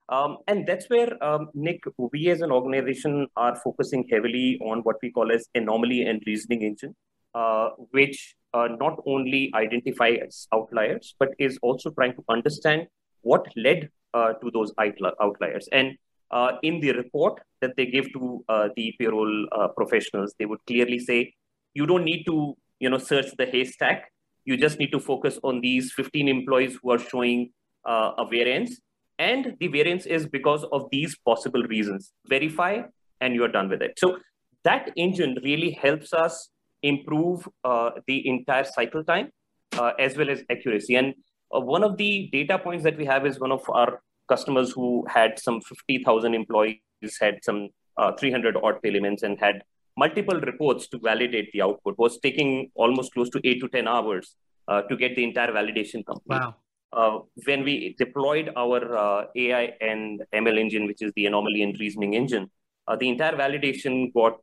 Um, 0.10 0.38
and 0.48 0.68
that's 0.68 0.88
where, 0.90 1.12
um, 1.24 1.50
Nick, 1.54 1.84
we 1.98 2.30
as 2.30 2.42
an 2.42 2.52
organization 2.52 3.28
are 3.36 3.56
focusing 3.56 4.08
heavily 4.12 4.60
on 4.62 4.80
what 4.80 4.98
we 5.02 5.12
call 5.12 5.32
as 5.32 5.48
anomaly 5.56 6.04
and 6.04 6.22
reasoning 6.28 6.62
engine, 6.62 6.96
uh, 7.34 7.70
which 7.92 8.36
uh, 8.54 8.68
not 8.80 9.02
only 9.08 9.52
identifies 9.56 10.48
outliers, 10.54 11.16
but 11.20 11.30
is 11.40 11.58
also 11.62 11.90
trying 11.90 12.14
to 12.14 12.24
understand 12.30 12.88
what 13.22 13.46
led 13.56 13.90
uh, 14.14 14.34
to 14.34 14.52
those 14.52 14.72
outliers. 14.80 15.68
And 15.72 15.98
uh, 16.32 16.54
in 16.62 16.80
the 16.80 16.92
report 16.92 17.42
that 17.62 17.76
they 17.76 17.88
give 17.88 18.12
to 18.14 18.46
uh, 18.48 18.70
the 18.76 18.94
payroll 19.00 19.48
uh, 19.52 19.70
professionals, 19.70 20.36
they 20.38 20.46
would 20.46 20.64
clearly 20.68 21.00
say, 21.00 21.34
you 21.74 21.86
don't 21.86 22.06
need 22.06 22.24
to, 22.26 22.56
you 22.80 22.90
know, 22.90 22.98
search 23.00 23.36
the 23.38 23.46
haystack. 23.46 24.12
You 24.46 24.56
just 24.56 24.78
need 24.78 24.92
to 24.92 25.00
focus 25.00 25.40
on 25.44 25.62
these 25.62 25.92
15 25.94 26.28
employees 26.28 26.78
who 26.82 26.92
are 26.92 27.00
showing 27.00 27.50
a 27.86 28.26
variance. 28.30 28.80
And 29.18 29.56
the 29.60 29.68
variance 29.68 30.06
is 30.06 30.28
because 30.28 30.66
of 30.72 30.88
these 30.92 31.18
possible 31.26 31.64
reasons. 31.64 32.12
Verify, 32.28 32.82
and 33.22 33.34
you're 33.34 33.48
done 33.48 33.70
with 33.70 33.82
it. 33.82 33.98
So 33.98 34.18
that 34.64 34.92
engine 34.98 35.38
really 35.44 35.72
helps 35.72 36.14
us 36.14 36.50
improve 36.84 37.48
uh, 37.64 37.92
the 38.08 38.28
entire 38.28 38.66
cycle 38.66 39.04
time 39.04 39.30
uh, 39.78 39.92
as 40.00 40.18
well 40.18 40.30
as 40.30 40.44
accuracy. 40.50 40.96
And 40.96 41.14
one 41.50 41.84
of 41.84 41.98
the 41.98 42.30
data 42.32 42.60
points 42.60 42.84
that 42.84 42.98
we 42.98 43.06
have 43.06 43.26
is 43.26 43.40
one 43.40 43.52
of 43.52 43.62
our 43.70 44.02
customers 44.28 44.72
who 44.72 45.06
had 45.08 45.40
some 45.40 45.62
50,000 45.62 46.34
employees, 46.34 46.80
had 47.20 47.40
some 47.44 47.70
uh, 47.98 48.12
300 48.14 48.58
odd 48.58 48.82
payments, 48.82 49.24
and 49.24 49.40
had 49.40 49.62
multiple 49.98 50.40
reports 50.42 50.88
to 50.90 51.00
validate 51.00 51.52
the 51.54 51.62
output, 51.62 51.98
was 51.98 52.20
taking 52.20 52.72
almost 52.76 53.14
close 53.14 53.30
to 53.30 53.42
eight 53.44 53.62
to 53.62 53.70
10 53.70 53.88
hours 53.88 54.36
uh, 54.68 54.82
to 54.84 54.98
get 54.98 55.16
the 55.16 55.24
entire 55.24 55.52
validation 55.52 56.06
complete. 56.06 56.40
Wow. 56.40 56.56
Uh, 56.96 57.20
when 57.46 57.64
we 57.64 57.96
deployed 57.98 58.52
our 58.56 58.98
uh, 58.98 59.26
AI 59.36 59.74
and 59.82 60.24
ML 60.34 60.58
engine, 60.58 60.88
which 60.88 61.02
is 61.02 61.12
the 61.16 61.26
anomaly 61.26 61.62
and 61.62 61.78
reasoning 61.80 62.14
engine, 62.14 62.50
uh, 62.88 62.96
the 62.96 63.10
entire 63.10 63.34
validation 63.34 64.14
got 64.14 64.38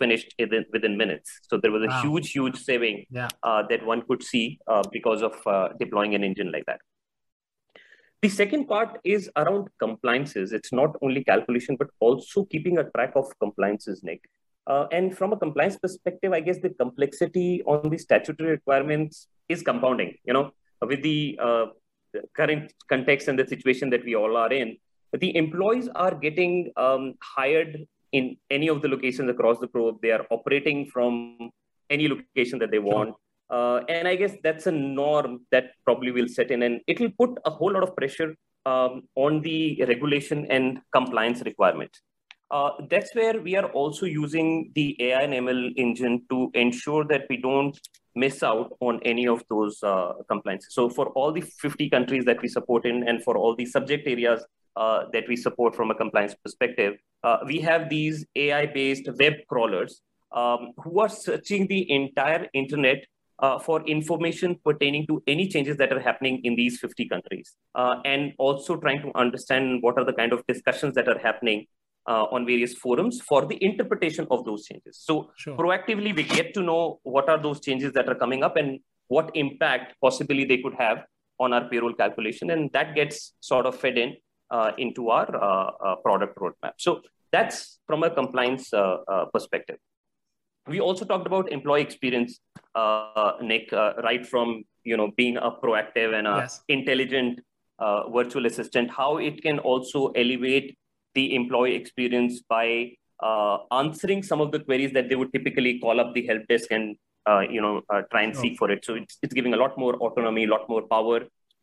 finished 0.00 0.34
within, 0.38 0.64
within 0.72 0.96
minutes. 0.96 1.30
So 1.48 1.58
there 1.58 1.70
was 1.70 1.84
a 1.84 1.86
wow. 1.86 2.02
huge, 2.02 2.32
huge 2.32 2.58
saving 2.58 3.06
yeah. 3.10 3.28
Uh, 3.42 3.62
that 3.70 3.86
one 3.86 4.02
could 4.02 4.22
see 4.22 4.58
because 4.90 5.22
of 5.22 5.34
deploying 5.78 6.14
an 6.16 6.24
engine 6.24 6.50
like 6.50 6.66
that. 6.66 6.80
The 8.22 8.28
second 8.28 8.66
part 8.66 9.00
is 9.02 9.28
around 9.36 9.68
compliances. 9.80 10.52
It's 10.52 10.72
not 10.72 10.96
only 11.02 11.24
calculation, 11.24 11.74
but 11.76 11.88
also 11.98 12.44
keeping 12.44 12.78
a 12.78 12.84
track 12.90 13.12
of 13.16 13.26
compliances, 13.40 14.04
Nick. 14.04 14.22
Uh, 14.64 14.86
and 14.92 15.16
from 15.16 15.32
a 15.32 15.36
compliance 15.36 15.76
perspective, 15.76 16.32
I 16.32 16.38
guess 16.38 16.58
the 16.58 16.70
complexity 16.70 17.62
on 17.66 17.90
the 17.90 17.98
statutory 17.98 18.50
requirements 18.50 19.26
is 19.48 19.62
compounding. 19.62 20.14
You 20.24 20.34
know, 20.34 20.52
with 20.80 21.02
the 21.02 21.36
uh, 21.42 21.66
current 22.36 22.72
context 22.88 23.28
and 23.28 23.38
the 23.38 23.46
situation 23.46 23.90
that 23.90 24.04
we 24.04 24.14
all 24.14 24.36
are 24.36 24.52
in, 24.52 24.76
the 25.18 25.34
employees 25.36 25.88
are 25.94 26.14
getting 26.14 26.72
um, 26.76 27.14
hired 27.22 27.86
in 28.12 28.36
any 28.50 28.68
of 28.68 28.82
the 28.82 28.88
locations 28.88 29.30
across 29.30 29.58
the 29.58 29.68
globe. 29.68 29.98
They 30.02 30.10
are 30.10 30.26
operating 30.30 30.86
from 30.86 31.50
any 31.90 32.08
location 32.08 32.58
that 32.60 32.70
they 32.70 32.78
want. 32.78 33.14
Uh, 33.50 33.80
and 33.88 34.08
I 34.08 34.16
guess 34.16 34.34
that's 34.42 34.66
a 34.66 34.72
norm 34.72 35.40
that 35.50 35.72
probably 35.84 36.10
will 36.10 36.28
set 36.28 36.50
in, 36.50 36.62
and 36.62 36.80
it 36.86 37.00
will 37.00 37.10
put 37.18 37.38
a 37.44 37.50
whole 37.50 37.72
lot 37.72 37.82
of 37.82 37.94
pressure 37.94 38.34
um, 38.64 39.02
on 39.14 39.42
the 39.42 39.84
regulation 39.86 40.46
and 40.50 40.80
compliance 40.92 41.42
requirements. 41.42 42.00
Uh, 42.50 42.70
that's 42.90 43.14
where 43.14 43.40
we 43.40 43.56
are 43.56 43.66
also 43.72 44.06
using 44.06 44.70
the 44.74 44.96
AI 45.02 45.22
and 45.22 45.32
ML 45.32 45.72
engine 45.76 46.22
to 46.30 46.50
ensure 46.54 47.04
that 47.04 47.26
we 47.28 47.36
don't 47.38 47.78
miss 48.14 48.42
out 48.42 48.76
on 48.80 49.00
any 49.04 49.26
of 49.26 49.42
those 49.48 49.82
uh, 49.82 50.12
compliances. 50.28 50.74
So 50.74 50.88
for 50.88 51.08
all 51.10 51.32
the 51.32 51.40
50 51.40 51.88
countries 51.90 52.24
that 52.24 52.40
we 52.42 52.48
support 52.48 52.84
in 52.84 53.08
and 53.08 53.22
for 53.22 53.36
all 53.36 53.56
the 53.56 53.66
subject 53.66 54.06
areas 54.06 54.44
uh, 54.76 55.04
that 55.12 55.24
we 55.28 55.36
support 55.36 55.74
from 55.74 55.90
a 55.90 55.94
compliance 55.94 56.34
perspective, 56.34 56.94
uh, 57.22 57.38
we 57.46 57.60
have 57.60 57.88
these 57.88 58.26
AI-based 58.36 59.08
web 59.18 59.34
crawlers 59.48 60.00
um, 60.32 60.72
who 60.78 61.00
are 61.00 61.08
searching 61.08 61.66
the 61.66 61.90
entire 61.90 62.48
internet 62.54 63.04
uh, 63.38 63.58
for 63.58 63.82
information 63.86 64.56
pertaining 64.64 65.06
to 65.06 65.22
any 65.26 65.48
changes 65.48 65.76
that 65.76 65.92
are 65.92 66.00
happening 66.00 66.40
in 66.44 66.54
these 66.54 66.78
50 66.78 67.08
countries, 67.08 67.56
uh, 67.74 67.96
and 68.04 68.32
also 68.38 68.76
trying 68.76 69.02
to 69.02 69.10
understand 69.16 69.82
what 69.82 69.98
are 69.98 70.04
the 70.04 70.12
kind 70.12 70.32
of 70.32 70.46
discussions 70.46 70.94
that 70.94 71.08
are 71.08 71.18
happening 71.18 71.66
uh, 72.06 72.24
on 72.24 72.46
various 72.46 72.74
forums 72.74 73.20
for 73.20 73.46
the 73.46 73.62
interpretation 73.62 74.26
of 74.30 74.44
those 74.44 74.64
changes. 74.64 74.98
So 75.00 75.30
sure. 75.36 75.56
proactively, 75.56 76.14
we 76.14 76.24
get 76.24 76.54
to 76.54 76.62
know 76.62 77.00
what 77.02 77.28
are 77.28 77.40
those 77.40 77.60
changes 77.60 77.92
that 77.92 78.08
are 78.08 78.14
coming 78.14 78.42
up 78.42 78.56
and 78.56 78.80
what 79.08 79.30
impact 79.34 79.94
possibly 80.00 80.44
they 80.44 80.58
could 80.58 80.74
have 80.78 81.04
on 81.38 81.52
our 81.52 81.68
payroll 81.68 81.94
calculation, 81.94 82.50
and 82.50 82.70
that 82.72 82.94
gets 82.94 83.34
sort 83.40 83.66
of 83.66 83.76
fed 83.78 83.98
in 83.98 84.14
uh, 84.50 84.72
into 84.78 85.10
our 85.10 85.28
uh, 85.34 85.70
uh, 85.84 85.96
product 85.96 86.38
roadmap. 86.38 86.72
So 86.76 87.02
that's 87.32 87.78
from 87.86 88.02
a 88.02 88.10
compliance 88.10 88.70
perspective 89.32 89.78
we 90.66 90.80
also 90.80 91.04
talked 91.04 91.26
about 91.26 91.50
employee 91.50 91.82
experience, 91.82 92.40
uh, 92.74 93.32
Nick, 93.42 93.72
uh, 93.72 93.94
right 94.02 94.24
from 94.26 94.64
you 94.84 94.96
know 94.96 95.10
being 95.16 95.36
a 95.36 95.50
proactive 95.50 96.16
and 96.16 96.26
a 96.26 96.42
yes. 96.42 96.62
intelligent 96.68 97.40
uh, 97.78 98.08
virtual 98.10 98.46
assistant, 98.46 98.90
how 98.90 99.16
it 99.16 99.42
can 99.42 99.58
also 99.58 100.08
elevate 100.08 100.76
the 101.14 101.34
employee 101.34 101.74
experience 101.74 102.40
by 102.40 102.92
uh, 103.22 103.58
answering 103.70 104.22
some 104.22 104.40
of 104.40 104.52
the 104.52 104.60
queries 104.60 104.92
that 104.92 105.08
they 105.08 105.14
would 105.14 105.32
typically 105.32 105.78
call 105.78 106.00
up 106.00 106.14
the 106.14 106.26
help 106.26 106.46
desk 106.48 106.68
and 106.70 106.96
uh, 107.26 107.40
you 107.40 107.60
know 107.60 107.82
uh, 107.90 108.02
try 108.10 108.22
and 108.22 108.36
oh. 108.36 108.40
seek 108.40 108.58
for 108.58 108.70
it. 108.70 108.84
So 108.84 108.94
it's, 108.94 109.18
it's 109.22 109.34
giving 109.34 109.54
a 109.54 109.56
lot 109.56 109.78
more 109.78 109.94
autonomy, 109.96 110.44
a 110.44 110.48
lot 110.48 110.68
more 110.68 110.82
power, 110.82 111.20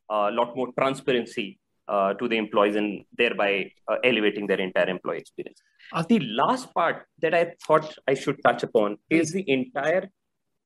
a 0.09 0.31
lot 0.31 0.55
more 0.55 0.69
transparency 0.77 1.59
uh, 1.89 2.13
to 2.13 2.27
the 2.27 2.37
employees 2.37 2.75
and 2.75 3.03
thereby 3.17 3.71
uh, 3.87 3.97
elevating 4.03 4.47
their 4.47 4.59
entire 4.59 4.87
employee 4.87 5.17
experience. 5.17 5.61
Uh, 5.91 6.03
the 6.07 6.19
last 6.19 6.73
part 6.73 7.07
that 7.21 7.33
I 7.33 7.53
thought 7.65 7.97
I 8.07 8.13
should 8.13 8.37
touch 8.43 8.63
upon 8.63 8.97
is 9.09 9.31
the 9.31 9.43
entire, 9.49 10.09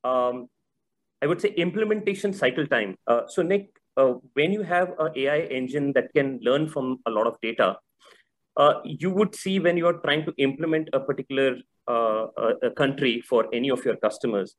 um, 0.04 0.50
I 1.22 1.28
would 1.28 1.42
say, 1.42 1.50
implementation 1.50 2.34
cycle 2.34 2.68
time. 2.68 2.98
Uh, 3.08 3.22
so, 3.28 3.42
Nick, 3.42 3.70
uh, 3.96 4.16
when 4.34 4.52
you 4.52 4.64
have 4.64 4.94
an 5.00 5.12
AI 5.16 5.40
engine 5.60 5.94
that 5.94 6.14
can 6.14 6.40
learn 6.44 6.68
from 6.68 7.00
a 7.06 7.10
lot 7.10 7.28
of 7.28 7.38
data, 7.42 7.78
uh, 8.58 8.76
you 8.84 9.10
would 9.10 9.36
see 9.36 9.60
when 9.60 9.78
you 9.78 9.88
are 9.88 10.00
trying 10.06 10.26
to 10.26 10.34
implement 10.38 10.90
a 10.94 11.00
particular 11.00 11.58
a 11.88 12.72
country 12.78 13.22
for 13.22 13.48
any 13.54 13.70
of 13.70 13.84
your 13.84 13.98
customers, 13.98 14.56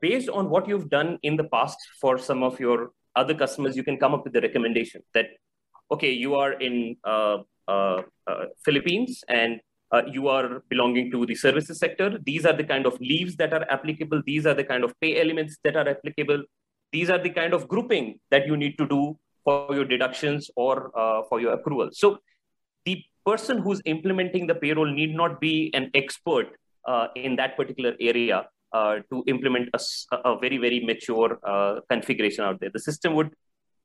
based 0.00 0.30
on 0.30 0.48
what 0.48 0.66
you've 0.66 0.88
done 0.88 1.18
in 1.22 1.36
the 1.36 1.44
past 1.44 1.78
for 2.00 2.16
some 2.16 2.42
of 2.42 2.58
your 2.58 2.92
other 3.14 3.34
customers, 3.34 3.76
you 3.76 3.82
can 3.82 3.98
come 3.98 4.14
up 4.14 4.24
with 4.24 4.34
a 4.36 4.40
recommendation 4.40 5.02
that 5.12 5.26
okay, 5.90 6.10
you 6.10 6.34
are 6.34 6.52
in 6.52 6.96
uh, 7.04 7.38
uh, 7.68 8.02
uh, 8.26 8.44
Philippines 8.64 9.22
and 9.28 9.60
uh, 9.92 10.02
you 10.10 10.28
are 10.28 10.62
belonging 10.68 11.10
to 11.10 11.26
the 11.26 11.34
services 11.34 11.78
sector. 11.78 12.18
These 12.24 12.44
are 12.44 12.52
the 12.52 12.64
kind 12.64 12.86
of 12.86 13.00
leaves 13.00 13.36
that 13.36 13.52
are 13.52 13.64
applicable. 13.70 14.22
These 14.26 14.46
are 14.46 14.54
the 14.54 14.64
kind 14.64 14.84
of 14.84 14.92
pay 15.00 15.20
elements 15.20 15.58
that 15.64 15.76
are 15.76 15.88
applicable. 15.88 16.42
These 16.92 17.10
are 17.10 17.18
the 17.18 17.30
kind 17.30 17.54
of 17.54 17.68
grouping 17.68 18.18
that 18.30 18.46
you 18.46 18.56
need 18.56 18.78
to 18.78 18.88
do 18.88 19.18
for 19.44 19.74
your 19.74 19.84
deductions 19.84 20.50
or 20.56 20.90
uh, 20.98 21.22
for 21.28 21.40
your 21.40 21.56
accrual. 21.56 21.94
So 21.94 22.18
the 22.84 23.02
person 23.26 23.58
who's 23.58 23.82
implementing 23.84 24.46
the 24.46 24.54
payroll 24.54 24.90
need 24.90 25.14
not 25.14 25.40
be 25.40 25.70
an 25.74 25.90
expert 25.94 26.46
uh, 26.86 27.08
in 27.16 27.36
that 27.36 27.56
particular 27.56 27.94
area 28.00 28.46
to 29.10 29.24
implement 29.26 29.70
a, 29.72 30.16
a, 30.16 30.38
very, 30.38 30.58
very 30.58 30.80
mature 30.84 31.38
configuration 31.88 32.44
out 32.44 32.60
there. 32.60 32.68
The 32.70 32.78
system 32.78 33.14
would 33.14 33.30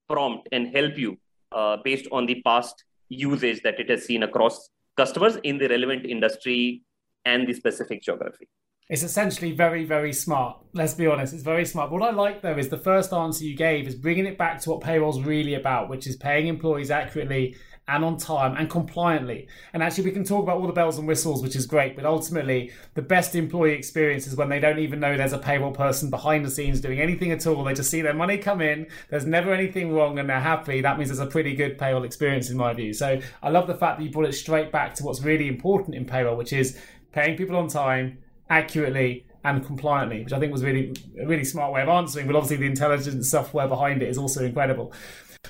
prompt 0.09 0.49
and 0.51 0.75
help 0.75 0.97
you 0.97 1.17
uh, 1.51 1.77
based 1.83 2.07
on 2.11 2.25
the 2.25 2.41
past 2.43 2.83
usage 3.09 3.61
that 3.63 3.79
it 3.79 3.89
has 3.89 4.05
seen 4.05 4.23
across 4.23 4.69
customers 4.97 5.37
in 5.43 5.57
the 5.57 5.67
relevant 5.67 6.05
industry 6.05 6.83
and 7.25 7.47
the 7.47 7.53
specific 7.53 8.01
geography. 8.01 8.47
It's 8.89 9.03
essentially 9.03 9.53
very, 9.53 9.85
very 9.85 10.11
smart. 10.11 10.57
Let's 10.73 10.93
be 10.93 11.07
honest, 11.07 11.33
it's 11.33 11.43
very 11.43 11.65
smart. 11.65 11.91
What 11.91 12.03
I 12.03 12.11
like 12.11 12.41
though 12.41 12.57
is 12.57 12.67
the 12.67 12.77
first 12.77 13.13
answer 13.13 13.45
you 13.45 13.55
gave 13.55 13.87
is 13.87 13.95
bringing 13.95 14.25
it 14.25 14.37
back 14.37 14.59
to 14.61 14.71
what 14.71 14.81
payroll's 14.81 15.21
really 15.21 15.53
about, 15.53 15.89
which 15.89 16.07
is 16.07 16.17
paying 16.17 16.47
employees 16.47 16.91
accurately 16.91 17.55
and 17.91 18.05
on 18.05 18.15
time 18.17 18.55
and 18.57 18.69
compliantly. 18.69 19.47
And 19.73 19.83
actually, 19.83 20.05
we 20.05 20.11
can 20.11 20.23
talk 20.23 20.43
about 20.43 20.57
all 20.57 20.67
the 20.67 20.73
bells 20.73 20.97
and 20.97 21.05
whistles, 21.05 21.43
which 21.43 21.57
is 21.57 21.65
great, 21.65 21.95
but 21.95 22.05
ultimately, 22.05 22.71
the 22.93 23.01
best 23.01 23.35
employee 23.35 23.73
experience 23.73 24.25
is 24.27 24.35
when 24.37 24.47
they 24.47 24.59
don't 24.59 24.79
even 24.79 25.01
know 25.01 25.17
there's 25.17 25.33
a 25.33 25.37
payroll 25.37 25.71
person 25.71 26.09
behind 26.09 26.45
the 26.45 26.49
scenes 26.49 26.79
doing 26.79 27.01
anything 27.01 27.31
at 27.31 27.45
all. 27.45 27.65
They 27.65 27.73
just 27.73 27.91
see 27.91 28.01
their 28.01 28.13
money 28.13 28.37
come 28.37 28.61
in, 28.61 28.87
there's 29.09 29.25
never 29.25 29.53
anything 29.53 29.93
wrong, 29.93 30.19
and 30.19 30.29
they're 30.29 30.39
happy. 30.39 30.79
That 30.79 30.97
means 30.97 31.11
it's 31.11 31.19
a 31.19 31.25
pretty 31.25 31.53
good 31.53 31.77
payroll 31.77 32.03
experience, 32.03 32.49
in 32.49 32.55
my 32.55 32.73
view. 32.73 32.93
So 32.93 33.19
I 33.43 33.49
love 33.49 33.67
the 33.67 33.75
fact 33.75 33.99
that 33.99 34.05
you 34.05 34.09
brought 34.09 34.27
it 34.27 34.33
straight 34.33 34.71
back 34.71 34.95
to 34.95 35.03
what's 35.03 35.21
really 35.21 35.49
important 35.49 35.95
in 35.95 36.05
payroll, 36.05 36.37
which 36.37 36.53
is 36.53 36.79
paying 37.11 37.35
people 37.35 37.57
on 37.57 37.67
time, 37.67 38.19
accurately, 38.49 39.25
and 39.43 39.65
compliantly, 39.65 40.23
which 40.23 40.33
I 40.33 40.39
think 40.39 40.51
was 40.51 40.63
really 40.63 40.93
a 41.19 41.25
really 41.25 41.43
smart 41.43 41.73
way 41.73 41.81
of 41.81 41.89
answering. 41.89 42.27
But 42.27 42.35
obviously, 42.37 42.57
the 42.57 42.67
intelligent 42.67 43.25
software 43.25 43.67
behind 43.67 44.01
it 44.01 44.07
is 44.07 44.17
also 44.17 44.45
incredible. 44.45 44.93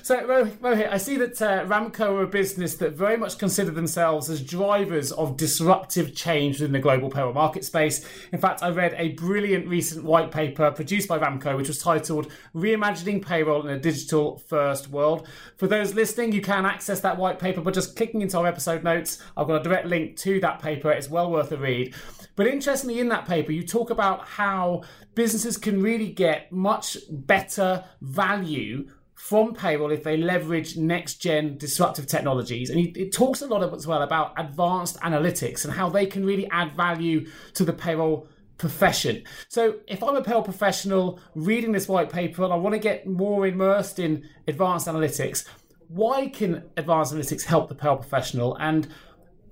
So, 0.00 0.16
Rohit, 0.16 0.90
I 0.90 0.96
see 0.96 1.16
that 1.18 1.40
uh, 1.40 1.64
Ramco 1.64 2.00
are 2.00 2.22
a 2.24 2.26
business 2.26 2.74
that 2.76 2.94
very 2.94 3.16
much 3.16 3.38
consider 3.38 3.70
themselves 3.70 4.28
as 4.28 4.42
drivers 4.42 5.12
of 5.12 5.36
disruptive 5.36 6.12
change 6.12 6.58
within 6.58 6.72
the 6.72 6.80
global 6.80 7.08
payroll 7.08 7.32
market 7.32 7.64
space. 7.64 8.04
In 8.32 8.40
fact, 8.40 8.64
I 8.64 8.70
read 8.70 8.96
a 8.98 9.10
brilliant 9.10 9.68
recent 9.68 10.04
white 10.04 10.32
paper 10.32 10.72
produced 10.72 11.06
by 11.06 11.20
Ramco, 11.20 11.56
which 11.56 11.68
was 11.68 11.78
titled 11.78 12.32
Reimagining 12.52 13.24
Payroll 13.24 13.64
in 13.68 13.76
a 13.76 13.78
Digital 13.78 14.38
First 14.38 14.88
World. 14.88 15.28
For 15.56 15.68
those 15.68 15.94
listening, 15.94 16.32
you 16.32 16.40
can 16.40 16.66
access 16.66 16.98
that 17.00 17.16
white 17.16 17.38
paper 17.38 17.60
by 17.60 17.70
just 17.70 17.94
clicking 17.94 18.22
into 18.22 18.38
our 18.38 18.46
episode 18.48 18.82
notes. 18.82 19.22
I've 19.36 19.46
got 19.46 19.60
a 19.60 19.62
direct 19.62 19.86
link 19.86 20.16
to 20.18 20.40
that 20.40 20.60
paper, 20.60 20.90
it's 20.90 21.10
well 21.10 21.30
worth 21.30 21.52
a 21.52 21.56
read. 21.56 21.94
But 22.34 22.48
interestingly, 22.48 22.98
in 22.98 23.08
that 23.10 23.26
paper, 23.26 23.52
you 23.52 23.62
talk 23.64 23.90
about 23.90 24.26
how 24.26 24.82
businesses 25.14 25.56
can 25.58 25.80
really 25.80 26.10
get 26.10 26.50
much 26.50 26.96
better 27.08 27.84
value 28.00 28.88
from 29.22 29.54
payroll 29.54 29.92
if 29.92 30.02
they 30.02 30.16
leverage 30.16 30.76
next 30.76 31.14
gen 31.22 31.56
disruptive 31.56 32.08
technologies. 32.08 32.70
And 32.70 32.96
it 32.96 33.12
talks 33.12 33.40
a 33.40 33.46
lot 33.46 33.62
as 33.72 33.86
well 33.86 34.02
about 34.02 34.32
advanced 34.36 34.98
analytics 34.98 35.64
and 35.64 35.72
how 35.72 35.88
they 35.88 36.06
can 36.06 36.26
really 36.26 36.50
add 36.50 36.76
value 36.76 37.30
to 37.54 37.64
the 37.64 37.72
payroll 37.72 38.26
profession. 38.58 39.22
So 39.48 39.76
if 39.86 40.02
I'm 40.02 40.16
a 40.16 40.24
payroll 40.24 40.42
professional 40.42 41.20
reading 41.36 41.70
this 41.70 41.86
white 41.86 42.10
paper 42.10 42.42
and 42.42 42.52
I 42.52 42.56
want 42.56 42.74
to 42.74 42.80
get 42.80 43.06
more 43.06 43.46
immersed 43.46 44.00
in 44.00 44.28
advanced 44.48 44.88
analytics, 44.88 45.46
why 45.86 46.26
can 46.26 46.64
advanced 46.76 47.14
analytics 47.14 47.44
help 47.44 47.68
the 47.68 47.76
payroll 47.76 47.98
professional 47.98 48.56
and 48.56 48.88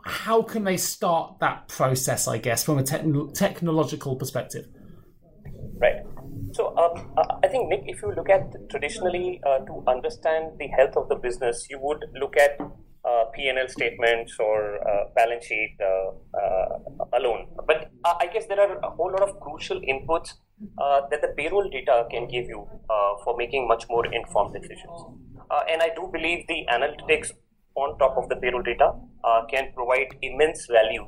how 0.04 0.42
can 0.42 0.64
they 0.64 0.78
start 0.78 1.38
that 1.38 1.68
process, 1.68 2.26
I 2.26 2.38
guess, 2.38 2.64
from 2.64 2.78
a 2.78 2.82
te- 2.82 3.32
technological 3.34 4.16
perspective? 4.16 4.66
Right. 5.76 6.02
So 6.52 6.76
um, 6.76 7.12
uh, 7.16 7.36
I 7.44 7.48
think 7.48 7.68
Nick, 7.68 7.82
if 7.86 8.02
you 8.02 8.12
look 8.14 8.28
at 8.28 8.42
traditionally 8.70 9.40
uh, 9.46 9.58
to 9.66 9.84
understand 9.86 10.58
the 10.58 10.68
health 10.68 10.96
of 10.96 11.08
the 11.08 11.16
business, 11.16 11.66
you 11.70 11.78
would 11.80 12.04
look 12.20 12.36
at 12.36 12.58
uh, 13.02 13.24
P&L 13.34 13.68
statements 13.68 14.36
or 14.38 14.76
uh, 14.86 15.04
balance 15.16 15.46
sheet 15.46 15.76
uh, 15.80 16.10
uh, 16.38 16.78
alone. 17.18 17.46
But 17.66 17.90
I 18.04 18.26
guess 18.32 18.46
there 18.46 18.60
are 18.60 18.78
a 18.78 18.90
whole 18.90 19.10
lot 19.10 19.22
of 19.22 19.40
crucial 19.40 19.80
inputs 19.80 20.34
that 20.76 21.22
the 21.22 21.28
payroll 21.36 21.68
data 21.70 22.06
can 22.10 22.28
give 22.28 22.46
you 22.46 22.66
for 23.24 23.36
making 23.38 23.66
much 23.66 23.84
more 23.88 24.04
informed 24.12 24.52
decisions. 24.52 25.00
and 25.70 25.80
I 25.82 25.90
do 25.96 26.10
believe 26.12 26.46
the 26.46 26.66
analytics 26.70 27.32
on 27.74 27.98
top 27.98 28.18
of 28.18 28.28
the 28.28 28.36
payroll 28.36 28.62
data 28.62 28.92
can 29.50 29.72
provide 29.74 30.08
immense 30.20 30.66
value 30.66 31.06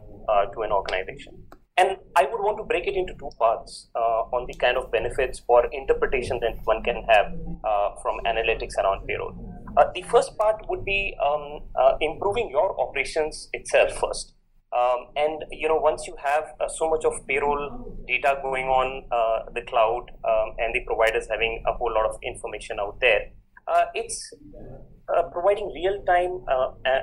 to 0.55 0.63
an 0.63 0.73
organization. 0.73 1.35
And 1.79 1.97
I 2.17 2.25
would 2.25 2.41
want 2.41 2.59
to 2.59 2.65
break 2.65 2.87
it 2.87 2.95
into 2.95 3.15
two 3.15 3.31
parts 3.39 3.89
uh, 3.95 4.29
on 4.37 4.47
the 4.47 4.55
kind 4.55 4.77
of 4.77 4.93
benefits 4.93 5.41
or 5.49 5.67
interpretation 5.73 6.39
that 6.41 6.59
one 6.65 6.83
can 6.83 7.03
have 7.09 7.33
uh, 7.65 7.97
from 8.03 8.21
analytics 8.27 8.77
around 8.79 9.07
payroll. 9.07 9.33
Uh, 9.79 9.85
the 9.95 10.03
first 10.03 10.37
part 10.37 10.63
would 10.69 10.85
be 10.85 11.17
um, 11.25 11.61
uh, 11.81 11.97
improving 12.01 12.51
your 12.51 12.79
operations 12.79 13.49
itself 13.55 13.93
first. 13.99 14.35
Um, 14.77 15.09
and 15.17 15.45
you 15.51 15.69
know, 15.69 15.77
once 15.77 16.07
you 16.07 16.15
have 16.23 16.45
uh, 16.61 16.69
so 16.69 16.91
much 16.91 17.05
of 17.07 17.27
payroll 17.27 17.97
data 18.07 18.39
going 18.43 18.67
on 18.67 19.05
uh, 19.11 19.51
the 19.55 19.63
cloud 19.63 20.11
um, 20.29 20.55
and 20.59 20.75
the 20.75 20.81
providers 20.87 21.27
having 21.31 21.63
a 21.67 21.73
whole 21.73 21.93
lot 21.93 22.05
of 22.05 22.17
information 22.23 22.79
out 22.81 22.99
there, 23.01 23.31
it's 23.95 24.35
providing 25.33 25.73
real-time 25.75 26.45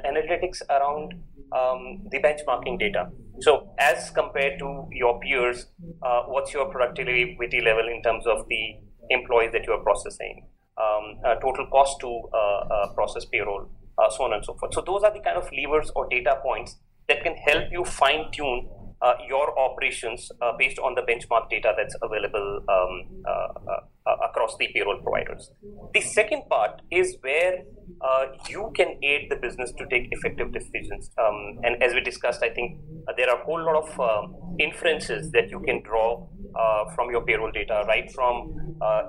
analytics 0.06 0.62
around 0.70 1.14
um, 1.52 2.08
the 2.12 2.20
benchmarking 2.20 2.80
data. 2.80 3.10
So, 3.42 3.74
as 3.80 4.10
compared 4.12 4.60
to 4.60 4.88
your 4.92 5.20
peers, 5.20 5.68
uh, 6.04 6.24
what's 6.28 6.54
your 6.54 6.70
productivity 6.70 7.62
level 7.64 7.88
in 7.88 8.02
terms 8.04 8.28
of 8.28 8.46
the 8.50 8.76
employees 9.10 9.52
that 9.54 9.66
you 9.66 9.74
are 9.74 9.82
processing, 9.82 10.48
um, 10.78 11.20
uh, 11.26 11.36
total 11.36 11.68
cost 11.72 12.00
to 12.02 12.22
uh, 12.34 12.38
uh 12.38 12.94
process 12.94 13.26
payroll, 13.26 13.70
uh, 13.98 14.10
so 14.10 14.26
on 14.26 14.34
and 14.34 14.44
so 14.44 14.56
forth. 14.56 14.74
So, 14.74 14.82
those 14.86 15.04
are 15.04 15.14
the 15.14 15.22
kind 15.22 15.38
of 15.38 15.50
levers 15.52 15.92
or 15.96 16.08
data 16.10 16.40
points 16.44 16.78
that 17.08 17.24
can 17.24 17.36
help 17.36 17.72
you 17.72 17.86
fine 17.86 18.32
tune 18.32 18.70
uh, 19.02 19.14
your 19.28 19.58
operations 19.58 20.30
based 20.58 20.78
on 20.78 20.94
the 20.94 21.02
benchmark 21.02 21.50
data 21.50 21.74
that's 21.78 21.96
available 22.02 22.60
um, 22.68 23.24
across 24.28 24.56
the 24.58 24.68
payroll 24.74 25.02
providers. 25.02 25.52
The 25.94 26.02
second 26.02 26.44
part 26.50 26.82
is 26.92 27.18
where 27.22 27.64
uh, 28.02 28.26
you 28.48 28.72
can 28.76 28.98
aid 29.04 29.30
the 29.30 29.36
business 29.36 29.72
to 29.78 29.86
take 29.88 30.08
effective 30.12 30.52
decisions. 30.54 31.10
Um, 31.18 31.60
and 31.64 31.82
as 31.84 31.94
we 31.94 32.02
discussed, 32.02 32.44
I 32.44 32.50
think 32.50 32.80
uh, 33.08 33.14
there 33.18 33.30
are 33.30 33.42
a 33.42 33.46
whole 33.46 33.64
lot 33.64 33.76
of 33.84 34.00
um, 34.00 34.56
inferences 34.60 35.32
that 35.32 35.50
you 35.50 35.60
can 35.62 35.82
draw 35.84 36.28
from 36.96 37.10
your 37.12 37.24
payroll 37.26 37.52
data, 37.52 37.84
right 37.88 38.12
from 38.12 38.56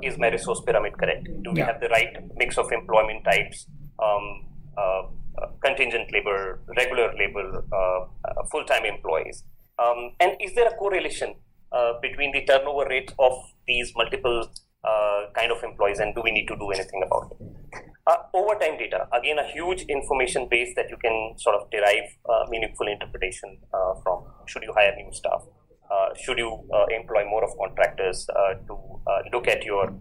is 0.02 0.18
my 0.18 0.28
resource 0.28 0.60
pyramid 0.66 0.92
correct? 0.98 1.24
Do 1.42 1.52
we 1.52 1.58
yeah. 1.58 1.66
have 1.66 1.80
the 1.80 1.88
right 1.88 2.12
mix 2.36 2.58
of 2.58 2.70
employment 2.72 3.24
types? 3.24 3.66
Um, 4.02 4.46
contingent 5.64 6.12
labor, 6.12 6.60
regular 6.76 7.12
labor, 7.16 7.64
full 8.50 8.64
time 8.64 8.84
employees. 8.84 9.44
Um, 9.78 10.12
and 10.20 10.36
is 10.40 10.54
there 10.54 10.68
a 10.68 10.76
correlation 10.76 11.34
uh, 11.72 11.92
between 12.02 12.32
the 12.32 12.44
turnover 12.44 12.88
rate 12.88 13.14
of 13.18 13.32
these 13.66 13.92
multiple 13.96 14.42
uh, 14.42 14.69
kind 15.34 15.52
of 15.52 15.62
employees 15.62 15.98
and 15.98 16.14
do 16.14 16.22
we 16.22 16.30
need 16.30 16.46
to 16.46 16.56
do 16.56 16.70
anything 16.70 17.02
about 17.06 17.30
it? 17.32 17.50
Uh, 18.06 18.16
overtime 18.34 18.76
data, 18.78 19.06
again, 19.12 19.38
a 19.38 19.46
huge 19.52 19.82
information 19.82 20.48
base 20.50 20.72
that 20.74 20.88
you 20.88 20.96
can 20.96 21.34
sort 21.38 21.54
of 21.54 21.70
derive 21.70 22.08
uh, 22.28 22.44
meaningful 22.48 22.88
interpretation 22.88 23.58
uh, 23.72 23.94
from. 24.02 24.24
Should 24.46 24.62
you 24.62 24.72
hire 24.74 24.94
new 24.96 25.12
staff? 25.12 25.42
Uh, 25.90 26.14
should 26.14 26.38
you 26.38 26.50
employ 26.90 27.24
more 27.28 27.42
of 27.44 27.50
contractors 27.58 28.24
to 28.68 28.76
look 29.32 29.48
at 29.48 29.64
your 29.64 29.92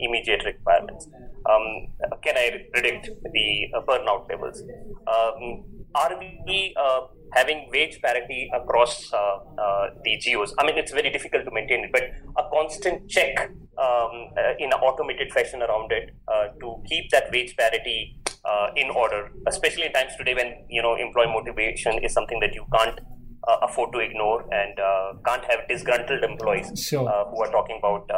immediate 0.00 0.44
requirements? 0.44 1.08
Um, 1.48 1.86
can 2.22 2.36
I 2.36 2.66
predict 2.72 3.10
the 3.32 3.68
burnout 3.86 4.28
levels? 4.28 4.62
Um, 5.06 5.64
are 5.94 6.18
we 6.18 6.74
having 7.32 7.68
wage 7.72 8.00
parity 8.00 8.50
across 8.54 9.12
uh, 9.12 9.38
uh, 9.58 9.90
the 10.04 10.16
geos. 10.18 10.54
I 10.58 10.66
mean, 10.66 10.78
it's 10.78 10.92
very 10.92 11.10
difficult 11.10 11.44
to 11.44 11.50
maintain 11.50 11.84
it, 11.84 11.90
but 11.92 12.04
a 12.36 12.48
constant 12.50 13.08
check 13.08 13.50
um, 13.78 14.32
uh, 14.36 14.54
in 14.58 14.72
an 14.72 14.80
automated 14.80 15.32
fashion 15.32 15.62
around 15.62 15.92
it 15.92 16.10
uh, 16.28 16.48
to 16.60 16.82
keep 16.88 17.10
that 17.10 17.30
wage 17.32 17.56
parity 17.56 18.18
uh, 18.44 18.68
in 18.76 18.90
order, 18.90 19.30
especially 19.46 19.86
in 19.86 19.92
times 19.92 20.12
today 20.16 20.34
when 20.34 20.64
you 20.68 20.82
know 20.82 20.94
employee 20.96 21.32
motivation 21.32 21.98
is 22.04 22.12
something 22.12 22.40
that 22.40 22.54
you 22.54 22.64
can't 22.72 23.00
uh, 23.48 23.58
afford 23.62 23.92
to 23.92 23.98
ignore 23.98 24.42
and 24.52 24.78
can't 25.24 25.44
have 25.44 25.66
disgruntled 25.68 26.22
employees 26.24 26.70
sure. 26.80 27.08
who 27.30 27.42
are 27.42 27.50
talking 27.50 27.78
about 27.78 28.08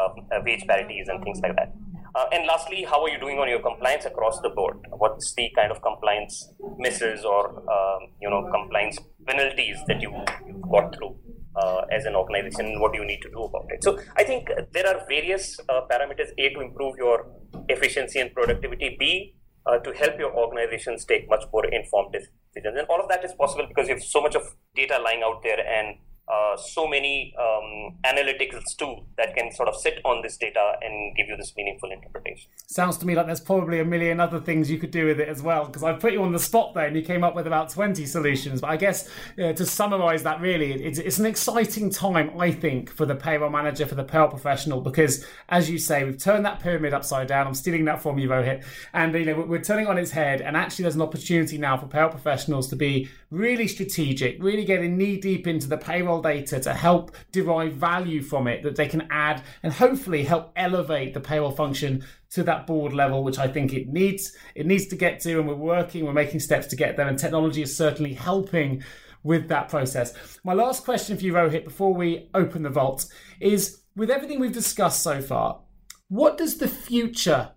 wage 0.45 0.67
parities 0.67 1.09
and 1.09 1.23
things 1.25 1.41
like 1.41 1.55
that. 1.57 1.73
Uh, 2.15 2.27
and 2.33 2.47
lastly, 2.47 2.85
how 2.85 3.03
are 3.03 3.09
you 3.09 3.21
doing 3.21 3.39
on 3.39 3.49
your 3.49 3.61
compliance 3.61 4.05
across 4.05 4.41
the 4.41 4.49
board? 4.49 4.77
What's 4.91 5.35
the 5.35 5.51
kind 5.55 5.71
of 5.71 5.83
compliance 5.83 6.53
misses 6.77 7.25
or 7.25 7.59
um, 7.71 8.09
you 8.21 8.29
know 8.31 8.49
compliance 8.51 8.99
penalties 9.27 9.79
that 9.87 10.01
you, 10.01 10.11
you've 10.47 10.63
got 10.71 10.95
through 10.97 11.17
uh, 11.61 11.81
as 11.91 12.05
an 12.05 12.15
organization? 12.15 12.81
What 12.81 12.93
do 12.93 12.99
you 12.99 13.07
need 13.07 13.21
to 13.23 13.31
do 13.31 13.43
about 13.45 13.67
it? 13.71 13.83
So 13.83 13.99
I 14.17 14.25
think 14.25 14.51
there 14.73 14.87
are 14.87 15.05
various 15.09 15.59
uh, 15.69 15.83
parameters: 15.91 16.31
a 16.39 16.55
to 16.55 16.61
improve 16.61 16.97
your 16.97 17.27
efficiency 17.69 18.21
and 18.21 18.33
productivity, 18.33 18.97
b 18.99 19.35
uh, 19.67 19.79
to 19.79 19.93
help 19.93 20.19
your 20.19 20.33
organizations 20.35 21.05
take 21.05 21.29
much 21.29 21.45
more 21.53 21.67
informed 21.67 22.13
decisions. 22.13 22.77
And 22.79 22.87
all 22.89 23.01
of 23.01 23.09
that 23.09 23.25
is 23.25 23.33
possible 23.33 23.67
because 23.69 23.89
you 23.89 23.95
have 23.95 24.03
so 24.03 24.21
much 24.21 24.35
of 24.35 24.43
data 24.75 24.99
lying 24.99 25.23
out 25.23 25.43
there 25.43 25.61
and 25.61 25.97
uh, 26.31 26.57
so 26.57 26.87
many 26.87 27.35
um, 27.39 27.97
analytics 28.05 28.77
too 28.77 28.97
that 29.17 29.35
can 29.35 29.51
sort 29.53 29.69
of 29.69 29.77
sit 29.77 30.01
on 30.05 30.23
this 30.23 30.37
data 30.37 30.75
and 30.83 31.17
give 31.17 31.29
you 31.29 31.37
this 31.37 31.55
meaningful 31.57 31.91
interpretation. 31.91 32.51
Sounds 32.67 32.99
to 32.99 33.07
me 33.07 33.15
like 33.15 33.27
there's 33.27 33.41
probably 33.41 33.81
a 33.81 33.85
million 33.85 34.21
other 34.21 34.39
things 34.39 34.71
you 34.71 34.79
could 34.79 34.91
do 34.91 35.07
with 35.07 35.21
it 35.21 35.29
as 35.29 35.43
well. 35.43 35.67
Because 35.67 35.83
I 35.83 35.95
put 35.95 36.13
you 36.13 36.23
on 36.23 36.33
the 36.33 36.39
spot 36.39 36.75
there, 36.75 36.87
and 36.87 36.97
you 36.97 37.03
came 37.03 37.25
up 37.25 37.35
with 37.35 37.47
about 37.47 37.71
20 37.71 38.05
solutions. 38.07 38.61
But 38.61 38.71
I 38.71 38.77
guess 38.77 39.09
uh, 39.43 39.53
to 39.53 39.65
summarise 39.65 40.23
that, 40.25 40.41
really, 40.41 40.73
it's, 40.73 40.99
it's 40.99 41.19
an 41.19 41.27
exciting 41.27 41.91
time, 41.91 42.39
I 42.39 42.51
think, 42.51 42.91
for 42.91 43.07
the 43.07 43.15
payroll 43.15 43.51
manager, 43.51 43.87
for 43.87 43.95
the 43.95 44.05
payroll 44.05 44.29
professional, 44.29 44.81
because 44.81 45.25
as 45.49 45.71
you 45.71 45.79
say, 45.79 46.05
we've 46.05 46.19
turned 46.19 46.45
that 46.45 46.61
pyramid 46.61 46.93
upside 46.93 47.29
down. 47.29 47.47
I'm 47.47 47.55
stealing 47.55 47.87
that 47.87 48.03
from 48.03 48.19
you, 48.19 48.29
Rohit, 48.29 48.65
and 48.93 49.15
you 49.15 49.25
know 49.25 49.41
we're 49.41 49.63
turning 49.63 49.87
on 49.87 49.97
its 49.97 50.11
head. 50.11 50.41
And 50.43 50.57
actually, 50.57 50.85
there's 50.85 50.97
an 50.97 51.03
opportunity 51.03 51.57
now 51.59 51.77
for 51.77 51.87
payroll 51.87 52.11
professionals 52.11 52.69
to 52.69 52.77
be 52.77 53.09
really 53.31 53.69
strategic, 53.69 54.43
really 54.43 54.65
getting 54.65 54.97
knee 54.97 55.19
deep 55.19 55.47
into 55.47 55.69
the 55.69 55.77
payroll 55.77 56.18
data 56.21 56.61
to 56.61 56.75
help 56.75 57.15
derive 57.33 57.75
value 57.75 58.23
from 58.23 58.47
it 58.47 58.63
that 58.63 58.77
they 58.77 58.89
can 58.89 59.07
add 59.11 59.43
and 59.63 59.73
hopefully 59.73 60.25
help 60.25 60.53
elevate 60.57 61.15
the 61.15 61.21
payroll 61.21 61.51
function 61.51 62.05
to 62.31 62.43
that 62.45 62.67
board 62.67 62.93
level, 62.93 63.25
which 63.25 63.39
I 63.39 63.49
think 63.49 63.73
it 63.73 63.89
needs. 63.89 64.37
It 64.55 64.67
needs 64.67 64.87
to 64.89 64.97
get 64.97 65.21
to, 65.21 65.39
and 65.39 65.49
we're 65.49 65.55
working, 65.55 66.05
we're 66.05 66.13
making 66.13 66.41
steps 66.41 66.67
to 66.69 66.77
get 66.77 66.97
there, 66.97 67.09
and 67.09 67.19
technology 67.19 67.63
is 67.63 67.77
certainly 67.77 68.15
helping 68.15 68.83
with 69.23 69.49
that 69.49 69.69
process. 69.69 70.39
My 70.45 70.53
last 70.53 70.85
question 70.85 71.17
for 71.17 71.25
you, 71.25 71.33
Rohit, 71.33 71.65
before 71.65 71.95
we 71.95 72.31
open 72.35 72.63
the 72.63 72.71
vault, 72.71 73.07
is 73.41 73.83
with 73.97 74.11
everything 74.11 74.41
we've 74.41 74.53
discussed 74.53 75.03
so 75.03 75.21
far, 75.21 75.61
what 76.09 76.39
does 76.39 76.59
the 76.59 76.69
future 76.69 77.51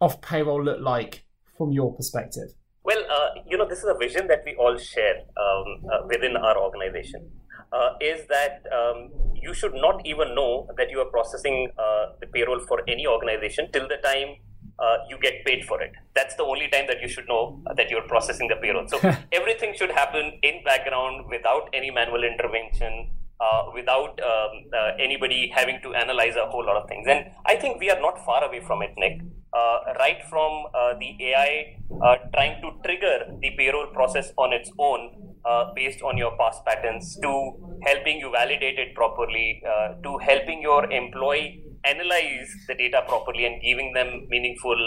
of 0.00 0.20
payroll 0.20 0.62
look 0.62 0.80
like 0.80 1.24
from 1.56 1.72
your 1.72 1.94
perspective? 1.94 2.54
Well, 2.84 3.04
uh, 3.10 3.42
you 3.46 3.58
know, 3.58 3.68
this 3.68 3.80
is 3.80 3.84
a 3.84 3.98
vision 3.98 4.28
that 4.28 4.42
we 4.46 4.54
all 4.54 4.78
share 4.78 5.16
um, 5.36 5.84
uh, 5.92 6.06
within 6.06 6.36
our 6.36 6.56
organization. 6.56 7.30
Uh, 7.70 7.90
is 8.00 8.26
that 8.28 8.62
um, 8.72 9.10
you 9.34 9.52
should 9.52 9.74
not 9.74 10.00
even 10.06 10.34
know 10.34 10.66
that 10.76 10.90
you 10.90 10.98
are 11.00 11.10
processing 11.10 11.70
uh, 11.78 12.06
the 12.20 12.26
payroll 12.26 12.60
for 12.60 12.82
any 12.88 13.06
organization 13.06 13.68
till 13.72 13.86
the 13.86 13.98
time 13.98 14.36
uh, 14.78 14.98
you 15.08 15.18
get 15.18 15.44
paid 15.44 15.64
for 15.64 15.80
it. 15.82 15.92
That's 16.14 16.34
the 16.36 16.44
only 16.44 16.68
time 16.68 16.86
that 16.86 17.00
you 17.02 17.08
should 17.08 17.28
know 17.28 17.60
that 17.76 17.90
you're 17.90 18.06
processing 18.06 18.48
the 18.48 18.56
payroll. 18.56 18.86
So 18.88 18.98
everything 19.32 19.74
should 19.76 19.90
happen 19.90 20.38
in 20.42 20.62
background 20.64 21.26
without 21.28 21.68
any 21.72 21.90
manual 21.90 22.24
intervention, 22.24 23.10
uh, 23.40 23.64
without 23.74 24.20
um, 24.22 24.50
uh, 24.72 24.90
anybody 24.98 25.52
having 25.54 25.80
to 25.82 25.94
analyze 25.94 26.36
a 26.36 26.46
whole 26.46 26.64
lot 26.64 26.76
of 26.76 26.88
things. 26.88 27.06
And 27.08 27.26
I 27.46 27.56
think 27.56 27.80
we 27.80 27.90
are 27.90 28.00
not 28.00 28.24
far 28.24 28.44
away 28.44 28.60
from 28.60 28.82
it, 28.82 28.94
Nick. 28.96 29.20
Uh, 29.50 29.94
right 29.98 30.22
from 30.28 30.66
uh, 30.74 30.92
the 31.00 31.16
AI 31.24 31.78
uh, 32.04 32.16
trying 32.34 32.60
to 32.60 32.70
trigger 32.84 33.32
the 33.40 33.50
payroll 33.56 33.86
process 33.86 34.30
on 34.36 34.52
its 34.52 34.70
own 34.78 35.27
uh, 35.48 35.64
based 35.74 36.02
on 36.02 36.16
your 36.16 36.36
past 36.36 36.64
patterns 36.66 37.16
to 37.22 37.32
helping 37.86 38.18
you 38.18 38.30
validate 38.30 38.78
it 38.78 38.94
properly 38.94 39.62
to 40.04 40.18
helping 40.18 40.60
your 40.60 40.90
employee 40.90 41.64
analyze 41.84 42.50
the 42.66 42.74
data 42.74 43.02
properly 43.08 43.46
and 43.46 43.62
giving 43.62 43.92
them 43.94 44.26
meaningful 44.28 44.80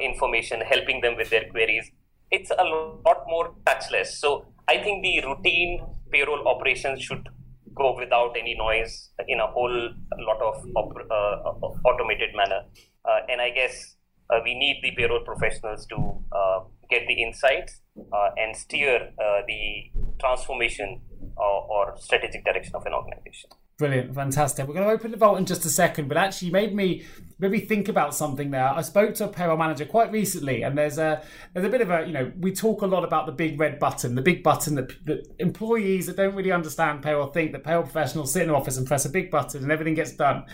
information, 0.00 0.60
helping 0.60 1.00
them 1.00 1.16
with 1.16 1.30
their 1.30 1.46
queries. 1.50 1.90
It's 2.30 2.50
a 2.50 2.64
lot 2.64 3.24
more 3.26 3.54
touchless. 3.66 4.08
So 4.22 4.46
I 4.68 4.78
think 4.78 5.02
the 5.02 5.20
routine 5.26 5.80
payroll 6.12 6.46
operations 6.46 7.02
should 7.02 7.28
go 7.74 7.96
without 7.96 8.36
any 8.38 8.54
noise 8.56 9.10
in 9.28 9.40
a 9.40 9.46
whole 9.46 9.78
lot 10.28 10.40
of 10.42 10.54
uh, 10.76 11.66
automated 11.88 12.30
manner. 12.36 12.62
Uh, 13.04 13.20
and 13.28 13.40
I 13.40 13.50
guess 13.50 13.74
uh, 13.74 13.99
we 14.44 14.54
need 14.54 14.80
the 14.82 14.92
payroll 14.96 15.24
professionals 15.24 15.86
to 15.86 15.96
uh, 16.32 16.60
get 16.88 17.06
the 17.06 17.22
insights 17.22 17.80
uh, 18.12 18.30
and 18.36 18.56
steer 18.56 19.12
uh, 19.18 19.42
the 19.46 19.90
transformation 20.18 21.00
or 21.36 21.94
strategic 21.98 22.44
direction 22.44 22.74
of 22.74 22.84
an 22.84 22.92
organization. 22.92 23.50
Brilliant, 23.80 24.14
fantastic. 24.14 24.68
We're 24.68 24.74
going 24.74 24.86
to 24.86 24.92
open 24.92 25.10
the 25.10 25.16
vault 25.16 25.38
in 25.38 25.46
just 25.46 25.64
a 25.64 25.70
second, 25.70 26.08
but 26.08 26.18
actually, 26.18 26.50
made 26.50 26.74
me 26.74 27.06
maybe 27.38 27.60
think 27.60 27.88
about 27.88 28.14
something 28.14 28.50
there. 28.50 28.68
I 28.68 28.82
spoke 28.82 29.14
to 29.14 29.24
a 29.24 29.28
payroll 29.28 29.56
manager 29.56 29.86
quite 29.86 30.12
recently, 30.12 30.60
and 30.64 30.76
there's 30.76 30.98
a 30.98 31.22
there's 31.54 31.64
a 31.64 31.70
bit 31.70 31.80
of 31.80 31.88
a 31.88 32.06
you 32.06 32.12
know 32.12 32.30
we 32.38 32.52
talk 32.52 32.82
a 32.82 32.86
lot 32.86 33.04
about 33.04 33.24
the 33.24 33.32
big 33.32 33.58
red 33.58 33.78
button, 33.78 34.16
the 34.16 34.20
big 34.20 34.42
button 34.42 34.74
that, 34.74 35.02
that 35.06 35.26
employees 35.38 36.08
that 36.08 36.16
don't 36.16 36.34
really 36.34 36.52
understand 36.52 37.02
payroll 37.02 37.28
think 37.28 37.52
that 37.52 37.64
payroll 37.64 37.84
professionals 37.84 38.34
sit 38.34 38.42
in 38.42 38.50
an 38.50 38.54
office 38.54 38.76
and 38.76 38.86
press 38.86 39.06
a 39.06 39.08
big 39.08 39.30
button 39.30 39.62
and 39.62 39.72
everything 39.72 39.94
gets 39.94 40.12
done. 40.12 40.44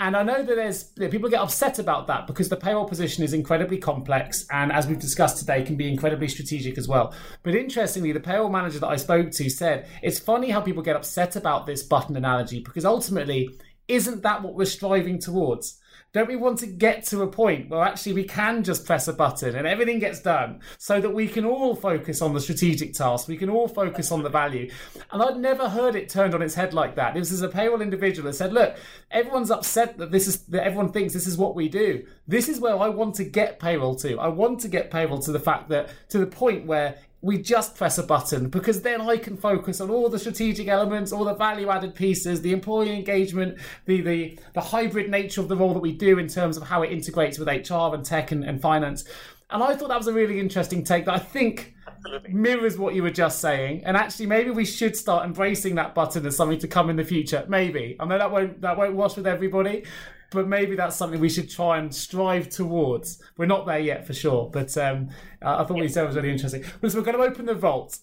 And 0.00 0.16
I 0.16 0.22
know 0.22 0.42
that 0.42 0.56
there's 0.56 0.84
people 1.10 1.28
get 1.28 1.42
upset 1.42 1.78
about 1.78 2.06
that 2.06 2.26
because 2.26 2.48
the 2.48 2.56
payroll 2.56 2.88
position 2.88 3.22
is 3.22 3.34
incredibly 3.34 3.76
complex 3.76 4.46
and, 4.50 4.72
as 4.72 4.86
we've 4.86 4.98
discussed 4.98 5.36
today, 5.36 5.62
can 5.62 5.76
be 5.76 5.92
incredibly 5.92 6.26
strategic 6.26 6.78
as 6.78 6.88
well. 6.88 7.14
But 7.42 7.54
interestingly, 7.54 8.10
the 8.12 8.18
payroll 8.18 8.48
manager 8.48 8.78
that 8.78 8.88
I 8.88 8.96
spoke 8.96 9.30
to 9.32 9.50
said 9.50 9.86
it's 10.02 10.18
funny 10.18 10.48
how 10.48 10.62
people 10.62 10.82
get 10.82 10.96
upset 10.96 11.36
about 11.36 11.66
this 11.66 11.82
button 11.82 12.16
analogy 12.16 12.60
because 12.60 12.86
ultimately, 12.86 13.50
isn't 13.88 14.22
that 14.22 14.42
what 14.42 14.54
we're 14.54 14.64
striving 14.64 15.18
towards? 15.18 15.78
Don't 16.12 16.26
we 16.26 16.34
want 16.34 16.58
to 16.58 16.66
get 16.66 17.04
to 17.06 17.22
a 17.22 17.28
point 17.28 17.70
where 17.70 17.82
actually 17.82 18.14
we 18.14 18.24
can 18.24 18.64
just 18.64 18.84
press 18.84 19.06
a 19.06 19.12
button 19.12 19.54
and 19.54 19.64
everything 19.64 20.00
gets 20.00 20.20
done 20.20 20.58
so 20.76 21.00
that 21.00 21.10
we 21.10 21.28
can 21.28 21.44
all 21.44 21.76
focus 21.76 22.20
on 22.20 22.34
the 22.34 22.40
strategic 22.40 22.94
task, 22.94 23.28
we 23.28 23.36
can 23.36 23.48
all 23.48 23.68
focus 23.68 24.10
on 24.10 24.24
the 24.24 24.28
value? 24.28 24.68
And 25.12 25.22
I'd 25.22 25.36
never 25.36 25.68
heard 25.68 25.94
it 25.94 26.08
turned 26.08 26.34
on 26.34 26.42
its 26.42 26.54
head 26.54 26.74
like 26.74 26.96
that. 26.96 27.14
This 27.14 27.30
is 27.30 27.42
a 27.42 27.48
payroll 27.48 27.80
individual 27.80 28.26
that 28.26 28.34
said, 28.34 28.52
look, 28.52 28.76
everyone's 29.12 29.52
upset 29.52 29.98
that 29.98 30.10
this 30.10 30.26
is 30.26 30.38
that 30.46 30.64
everyone 30.64 30.90
thinks 30.90 31.14
this 31.14 31.28
is 31.28 31.38
what 31.38 31.54
we 31.54 31.68
do. 31.68 32.04
This 32.26 32.48
is 32.48 32.58
where 32.58 32.76
I 32.76 32.88
want 32.88 33.14
to 33.16 33.24
get 33.24 33.60
payroll 33.60 33.94
to. 33.96 34.18
I 34.18 34.28
want 34.28 34.58
to 34.60 34.68
get 34.68 34.90
payroll 34.90 35.20
to 35.20 35.30
the 35.30 35.38
fact 35.38 35.68
that 35.68 35.90
to 36.08 36.18
the 36.18 36.26
point 36.26 36.66
where 36.66 36.98
we 37.22 37.38
just 37.38 37.76
press 37.76 37.98
a 37.98 38.02
button 38.02 38.48
because 38.48 38.80
then 38.80 39.00
I 39.00 39.18
can 39.18 39.36
focus 39.36 39.80
on 39.80 39.90
all 39.90 40.08
the 40.08 40.18
strategic 40.18 40.68
elements, 40.68 41.12
all 41.12 41.24
the 41.24 41.34
value 41.34 41.68
added 41.68 41.94
pieces, 41.94 42.40
the 42.40 42.52
employee 42.52 42.94
engagement, 42.94 43.58
the, 43.84 44.00
the, 44.00 44.38
the 44.54 44.60
hybrid 44.60 45.10
nature 45.10 45.42
of 45.42 45.48
the 45.48 45.56
role 45.56 45.74
that 45.74 45.80
we 45.80 45.92
do 45.92 46.18
in 46.18 46.28
terms 46.28 46.56
of 46.56 46.62
how 46.62 46.82
it 46.82 46.90
integrates 46.90 47.38
with 47.38 47.48
HR 47.48 47.94
and 47.94 48.04
tech 48.04 48.32
and, 48.32 48.42
and 48.42 48.62
finance. 48.62 49.04
And 49.50 49.62
I 49.62 49.74
thought 49.74 49.88
that 49.88 49.98
was 49.98 50.06
a 50.06 50.12
really 50.12 50.40
interesting 50.40 50.82
take 50.82 51.04
that 51.06 51.14
I 51.14 51.18
think 51.18 51.74
Absolutely. 51.86 52.32
mirrors 52.32 52.78
what 52.78 52.94
you 52.94 53.02
were 53.02 53.10
just 53.10 53.40
saying. 53.40 53.82
And 53.84 53.96
actually, 53.96 54.26
maybe 54.26 54.50
we 54.50 54.64
should 54.64 54.96
start 54.96 55.26
embracing 55.26 55.74
that 55.74 55.94
button 55.94 56.24
as 56.24 56.36
something 56.36 56.58
to 56.60 56.68
come 56.68 56.88
in 56.88 56.96
the 56.96 57.04
future. 57.04 57.44
Maybe 57.48 57.96
I 58.00 58.06
know 58.06 58.16
that 58.16 58.30
won't 58.30 58.60
that 58.60 58.78
won't 58.78 58.94
wash 58.94 59.16
with 59.16 59.26
everybody, 59.26 59.84
but 60.30 60.48
maybe 60.48 60.76
that's 60.76 60.96
something 60.96 61.20
we 61.20 61.28
should 61.28 61.50
try 61.50 61.78
and 61.78 61.94
strive 61.94 62.48
towards. 62.48 63.22
We're 63.36 63.46
not 63.46 63.66
there 63.66 63.78
yet 63.78 64.06
for 64.06 64.14
sure, 64.14 64.48
but 64.52 64.76
um, 64.78 65.10
I 65.42 65.64
thought 65.64 65.70
what 65.70 65.82
you 65.82 65.88
said 65.88 66.06
was 66.06 66.16
really 66.16 66.30
interesting. 66.30 66.62
So 66.64 66.98
we're 66.98 67.04
going 67.04 67.16
to 67.16 67.22
open 67.22 67.46
the 67.46 67.54
vault. 67.54 67.98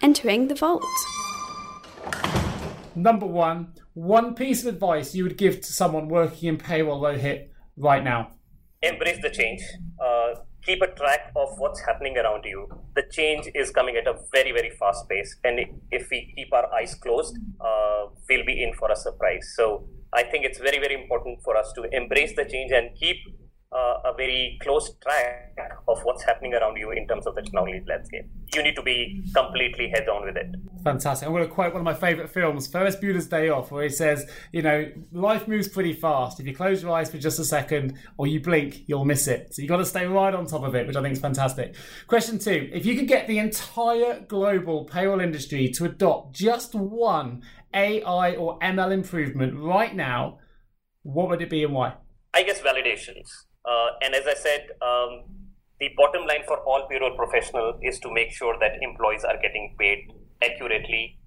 Entering 0.00 0.48
the 0.48 0.54
vault. 0.54 0.84
Number 2.94 3.26
one, 3.26 3.74
one 3.94 4.34
piece 4.34 4.64
of 4.64 4.74
advice 4.74 5.14
you 5.14 5.22
would 5.24 5.36
give 5.36 5.60
to 5.60 5.72
someone 5.72 6.08
working 6.08 6.48
in 6.48 6.56
payroll 6.56 7.00
Rohit 7.00 7.48
right 7.76 8.02
now. 8.02 8.32
Embrace 8.82 9.18
the 9.22 9.30
change. 9.30 9.60
Uh, 10.00 10.34
keep 10.64 10.82
a 10.82 10.86
track 10.86 11.32
of 11.36 11.58
what's 11.58 11.80
happening 11.80 12.16
around 12.18 12.44
you. 12.44 12.68
The 12.94 13.02
change 13.10 13.48
is 13.54 13.70
coming 13.70 13.96
at 13.96 14.06
a 14.06 14.14
very, 14.32 14.52
very 14.52 14.70
fast 14.78 15.08
pace. 15.08 15.36
And 15.44 15.60
if 15.90 16.08
we 16.10 16.32
keep 16.34 16.52
our 16.52 16.72
eyes 16.74 16.94
closed, 16.94 17.36
uh, 17.60 18.06
we'll 18.28 18.44
be 18.44 18.62
in 18.62 18.74
for 18.74 18.90
a 18.90 18.96
surprise. 18.96 19.54
So 19.56 19.88
I 20.12 20.22
think 20.22 20.44
it's 20.44 20.58
very, 20.58 20.78
very 20.78 20.94
important 20.94 21.42
for 21.42 21.56
us 21.56 21.72
to 21.76 21.84
embrace 21.92 22.34
the 22.36 22.44
change 22.44 22.72
and 22.72 22.90
keep 22.98 23.16
uh, 23.70 23.94
a 24.04 24.14
very 24.16 24.58
close 24.62 24.94
track 25.02 25.56
of 25.88 26.00
what's 26.02 26.24
happening 26.24 26.54
around 26.54 26.76
you 26.76 26.90
in 26.90 27.06
terms 27.06 27.26
of 27.26 27.34
the 27.34 27.42
technology 27.42 27.82
landscape. 27.86 28.24
You 28.54 28.62
need 28.62 28.74
to 28.76 28.82
be 28.82 29.22
completely 29.34 29.90
head 29.90 30.08
on 30.08 30.24
with 30.24 30.36
it. 30.36 30.46
Fantastic. 30.82 31.26
I'm 31.26 31.34
going 31.34 31.46
to 31.46 31.52
quote 31.52 31.74
one 31.74 31.80
of 31.80 31.84
my 31.84 31.94
favorite 31.94 32.30
films, 32.30 32.66
Ferris 32.66 32.96
Bueller's 32.96 33.26
Day 33.26 33.50
Off, 33.50 33.70
where 33.70 33.82
he 33.82 33.90
says, 33.90 34.28
you 34.52 34.62
know, 34.62 34.90
life 35.12 35.46
moves 35.46 35.68
pretty 35.68 35.92
fast. 35.92 36.40
If 36.40 36.46
you 36.46 36.54
close 36.54 36.82
your 36.82 36.92
eyes 36.92 37.10
for 37.10 37.18
just 37.18 37.38
a 37.38 37.44
second 37.44 37.98
or 38.16 38.26
you 38.26 38.40
blink, 38.40 38.84
you'll 38.86 39.04
miss 39.04 39.28
it. 39.28 39.54
So 39.54 39.60
you've 39.60 39.68
got 39.68 39.78
to 39.78 39.84
stay 39.84 40.06
right 40.06 40.34
on 40.34 40.46
top 40.46 40.62
of 40.62 40.74
it, 40.74 40.86
which 40.86 40.96
I 40.96 41.02
think 41.02 41.12
is 41.12 41.20
fantastic. 41.20 41.74
Question 42.06 42.38
two 42.38 42.70
If 42.72 42.86
you 42.86 42.96
could 42.96 43.08
get 43.08 43.26
the 43.26 43.38
entire 43.38 44.20
global 44.20 44.84
payroll 44.84 45.20
industry 45.20 45.68
to 45.76 45.84
adopt 45.84 46.34
just 46.34 46.74
one 46.74 47.42
AI 47.74 48.34
or 48.34 48.58
ML 48.60 48.92
improvement 48.92 49.58
right 49.58 49.94
now, 49.94 50.38
what 51.02 51.28
would 51.28 51.42
it 51.42 51.50
be 51.50 51.64
and 51.64 51.74
why? 51.74 51.94
I 52.32 52.42
guess 52.42 52.60
validations. 52.60 53.28
Uh, 53.68 53.88
and 54.02 54.14
as 54.14 54.26
I 54.26 54.34
said, 54.34 54.68
um, 54.80 55.24
the 55.78 55.90
bottom 55.96 56.26
line 56.26 56.42
for 56.46 56.58
all 56.60 56.86
payroll 56.88 57.14
professional 57.16 57.78
is 57.82 57.98
to 58.00 58.10
make 58.10 58.32
sure 58.32 58.56
that 58.60 58.72
employees 58.80 59.24
are 59.24 59.36
getting 59.40 59.76
paid 59.78 60.10
accurately, 60.42 61.18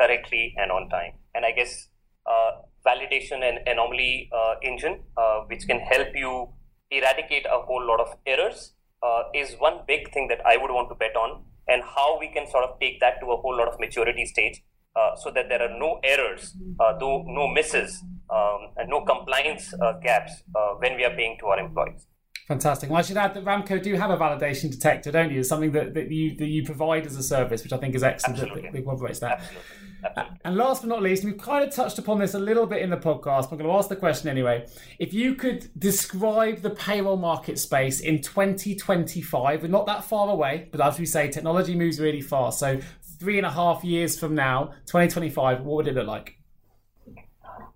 correctly, 0.00 0.54
and 0.56 0.70
on 0.70 0.88
time. 0.88 1.14
And 1.34 1.44
I 1.44 1.50
guess 1.50 1.88
uh, 2.24 2.50
validation 2.86 3.42
and 3.42 3.66
anomaly 3.66 4.30
uh, 4.32 4.54
engine, 4.62 5.00
uh, 5.16 5.40
which 5.48 5.66
can 5.66 5.80
help 5.80 6.08
you 6.14 6.50
eradicate 6.90 7.46
a 7.46 7.60
whole 7.62 7.84
lot 7.84 8.00
of 8.00 8.14
errors, 8.26 8.74
uh, 9.02 9.24
is 9.34 9.56
one 9.58 9.80
big 9.86 10.12
thing 10.12 10.28
that 10.28 10.40
I 10.46 10.56
would 10.56 10.70
want 10.70 10.88
to 10.90 10.94
bet 10.94 11.16
on. 11.16 11.44
And 11.66 11.82
how 11.82 12.18
we 12.18 12.28
can 12.28 12.48
sort 12.48 12.64
of 12.64 12.78
take 12.80 13.00
that 13.00 13.20
to 13.20 13.26
a 13.26 13.36
whole 13.36 13.56
lot 13.56 13.68
of 13.68 13.78
maturity 13.78 14.24
stage, 14.24 14.62
uh, 14.96 15.16
so 15.16 15.30
that 15.32 15.48
there 15.50 15.60
are 15.60 15.78
no 15.78 16.00
errors, 16.02 16.54
no, 17.00 17.24
no 17.26 17.48
misses 17.48 18.02
um, 18.30 18.68
and 18.76 18.88
no 18.88 19.02
compliance 19.02 19.74
uh, 19.74 19.92
gaps 20.02 20.42
uh, 20.54 20.74
when 20.78 20.96
we 20.96 21.04
are 21.04 21.14
paying 21.14 21.36
to 21.40 21.46
our 21.46 21.58
employees. 21.58 22.06
Fantastic. 22.48 22.88
Well, 22.88 22.98
I 22.98 23.02
should 23.02 23.18
add 23.18 23.34
that 23.34 23.44
Ramco 23.44 23.82
do 23.82 23.94
have 23.94 24.10
a 24.10 24.16
validation 24.16 24.70
detector, 24.70 25.12
don't 25.12 25.30
you? 25.30 25.40
It's 25.40 25.50
something 25.50 25.72
that, 25.72 25.92
that 25.92 26.10
you 26.10 26.34
that 26.36 26.46
you 26.46 26.64
provide 26.64 27.04
as 27.04 27.14
a 27.14 27.22
service, 27.22 27.62
which 27.62 27.74
I 27.74 27.76
think 27.76 27.94
is 27.94 28.02
excellent. 28.02 28.40
Absolutely. 28.40 28.62
That 28.62 29.20
that. 29.20 29.32
Absolutely. 29.32 29.68
Absolutely. 30.04 30.38
And 30.44 30.56
last 30.56 30.80
but 30.80 30.88
not 30.88 31.02
least, 31.02 31.24
we've 31.24 31.36
kind 31.36 31.62
of 31.62 31.74
touched 31.74 31.98
upon 31.98 32.18
this 32.18 32.32
a 32.32 32.38
little 32.38 32.64
bit 32.64 32.80
in 32.80 32.88
the 32.88 32.96
podcast. 32.96 33.50
I'm 33.50 33.58
going 33.58 33.68
to 33.68 33.76
ask 33.76 33.90
the 33.90 33.96
question 33.96 34.30
anyway. 34.30 34.66
If 34.98 35.12
you 35.12 35.34
could 35.34 35.68
describe 35.78 36.62
the 36.62 36.70
payroll 36.70 37.18
market 37.18 37.58
space 37.58 38.00
in 38.00 38.22
2025, 38.22 39.62
we're 39.62 39.68
not 39.68 39.84
that 39.86 40.04
far 40.04 40.30
away, 40.30 40.68
but 40.70 40.80
as 40.80 40.98
we 40.98 41.04
say, 41.04 41.28
technology 41.28 41.74
moves 41.74 42.00
really 42.00 42.22
fast. 42.22 42.60
So 42.60 42.80
three 43.18 43.36
and 43.36 43.46
a 43.46 43.50
half 43.50 43.84
years 43.84 44.18
from 44.18 44.34
now, 44.34 44.72
2025, 44.86 45.64
what 45.64 45.76
would 45.76 45.88
it 45.88 45.94
look 45.94 46.06
like? 46.06 46.37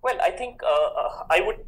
Well, 0.03 0.17
I 0.21 0.31
think 0.31 0.61
uh, 0.61 0.89
uh, 1.01 1.23
I 1.29 1.39
would 1.41 1.63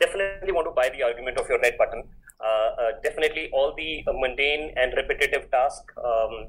definitely 0.00 0.52
want 0.52 0.66
to 0.66 0.72
buy 0.72 0.88
the 0.88 1.02
argument 1.02 1.38
of 1.38 1.46
your 1.48 1.60
red 1.60 1.76
button. 1.76 2.04
Uh, 2.40 2.92
definitely, 3.02 3.50
all 3.52 3.74
the 3.76 4.02
mundane 4.12 4.72
and 4.76 4.92
repetitive 4.96 5.50
tasks 5.50 5.92
um, 6.02 6.48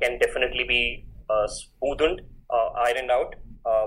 can 0.00 0.18
definitely 0.18 0.64
be 0.64 1.06
smoothened, 1.30 2.20
uh, 2.50 2.68
ironed 2.86 3.10
out 3.10 3.34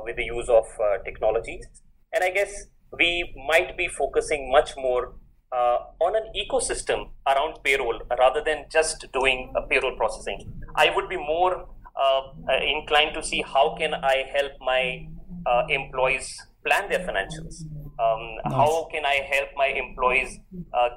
with 0.03 0.15
the 0.17 0.23
use 0.23 0.49
of 0.49 0.65
technologies. 1.05 1.65
And 2.13 2.23
I 2.23 2.29
guess 2.29 2.67
we 2.97 3.33
might 3.47 3.77
be 3.77 3.87
focusing 3.87 4.51
much 4.51 4.75
more 4.75 5.15
uh, 5.51 5.77
on 6.01 6.15
an 6.15 6.27
ecosystem 6.35 7.09
around 7.27 7.57
payroll 7.63 7.99
rather 8.19 8.41
than 8.43 8.65
just 8.71 9.05
doing 9.13 9.51
a 9.55 9.61
payroll 9.61 9.95
processing. 9.95 10.51
I 10.75 10.89
would 10.95 11.09
be 11.09 11.17
more 11.17 11.67
uh, 11.95 12.21
inclined 12.61 13.13
to 13.15 13.23
see 13.23 13.43
how 13.45 13.75
can 13.77 13.93
I 13.93 14.25
help 14.33 14.51
my 14.59 15.07
uh, 15.45 15.63
employees 15.69 16.41
plan 16.65 16.89
their 16.89 16.99
financials. 16.99 17.63
Um, 17.99 18.23
nice. 18.45 18.53
How 18.53 18.87
can 18.91 19.05
I 19.05 19.17
help 19.29 19.49
my 19.55 19.67
employees 19.67 20.39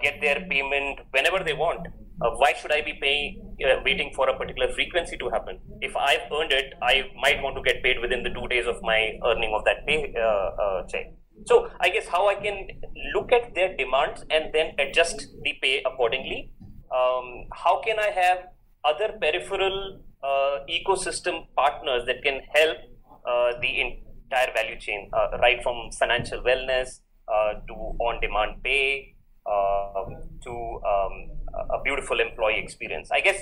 get 0.02 0.20
their 0.20 0.46
payment 0.48 1.00
whenever 1.12 1.44
they 1.44 1.52
want? 1.52 1.86
uh, 2.20 2.30
why 2.36 2.52
should 2.52 2.72
I 2.72 2.80
be 2.82 2.94
paying, 3.00 3.56
uh, 3.64 3.80
waiting 3.84 4.12
for 4.14 4.28
a 4.28 4.36
particular 4.36 4.72
frequency 4.72 5.16
to 5.18 5.30
happen? 5.30 5.58
If 5.80 5.96
I've 5.96 6.30
earned 6.32 6.52
it, 6.52 6.74
I 6.82 7.04
might 7.20 7.42
want 7.42 7.56
to 7.56 7.62
get 7.62 7.82
paid 7.82 8.00
within 8.00 8.22
the 8.22 8.30
two 8.30 8.46
days 8.48 8.66
of 8.66 8.76
my 8.82 9.18
earning 9.26 9.52
of 9.54 9.64
that 9.64 9.86
pay 9.86 10.14
uh, 10.16 10.62
uh, 10.62 10.86
check. 10.86 11.12
So 11.46 11.68
I 11.80 11.88
guess 11.88 12.06
how 12.06 12.28
I 12.28 12.36
can 12.36 12.68
look 13.14 13.32
at 13.32 13.54
their 13.54 13.76
demands 13.76 14.24
and 14.30 14.52
then 14.52 14.74
adjust 14.78 15.26
the 15.42 15.54
pay 15.60 15.82
accordingly. 15.84 16.52
Um, 16.94 17.46
how 17.52 17.82
can 17.82 17.98
I 17.98 18.10
have 18.10 18.38
other 18.84 19.14
peripheral 19.20 20.00
uh, 20.22 20.58
ecosystem 20.70 21.46
partners 21.56 22.04
that 22.06 22.22
can 22.22 22.40
help 22.54 22.76
uh, 23.26 23.58
the 23.60 23.80
entire 24.34 24.52
value 24.52 24.78
chain, 24.78 25.10
right 25.40 25.62
from 25.62 25.90
financial 25.92 26.40
wellness 26.42 27.00
to 27.68 27.74
on-demand 27.74 28.62
pay 28.62 29.14
um, 29.46 30.16
to 30.42 30.50
um, 30.50 31.30
a 31.70 31.82
beautiful 31.82 32.20
employee 32.20 32.58
experience. 32.58 33.10
I 33.10 33.20
guess 33.20 33.40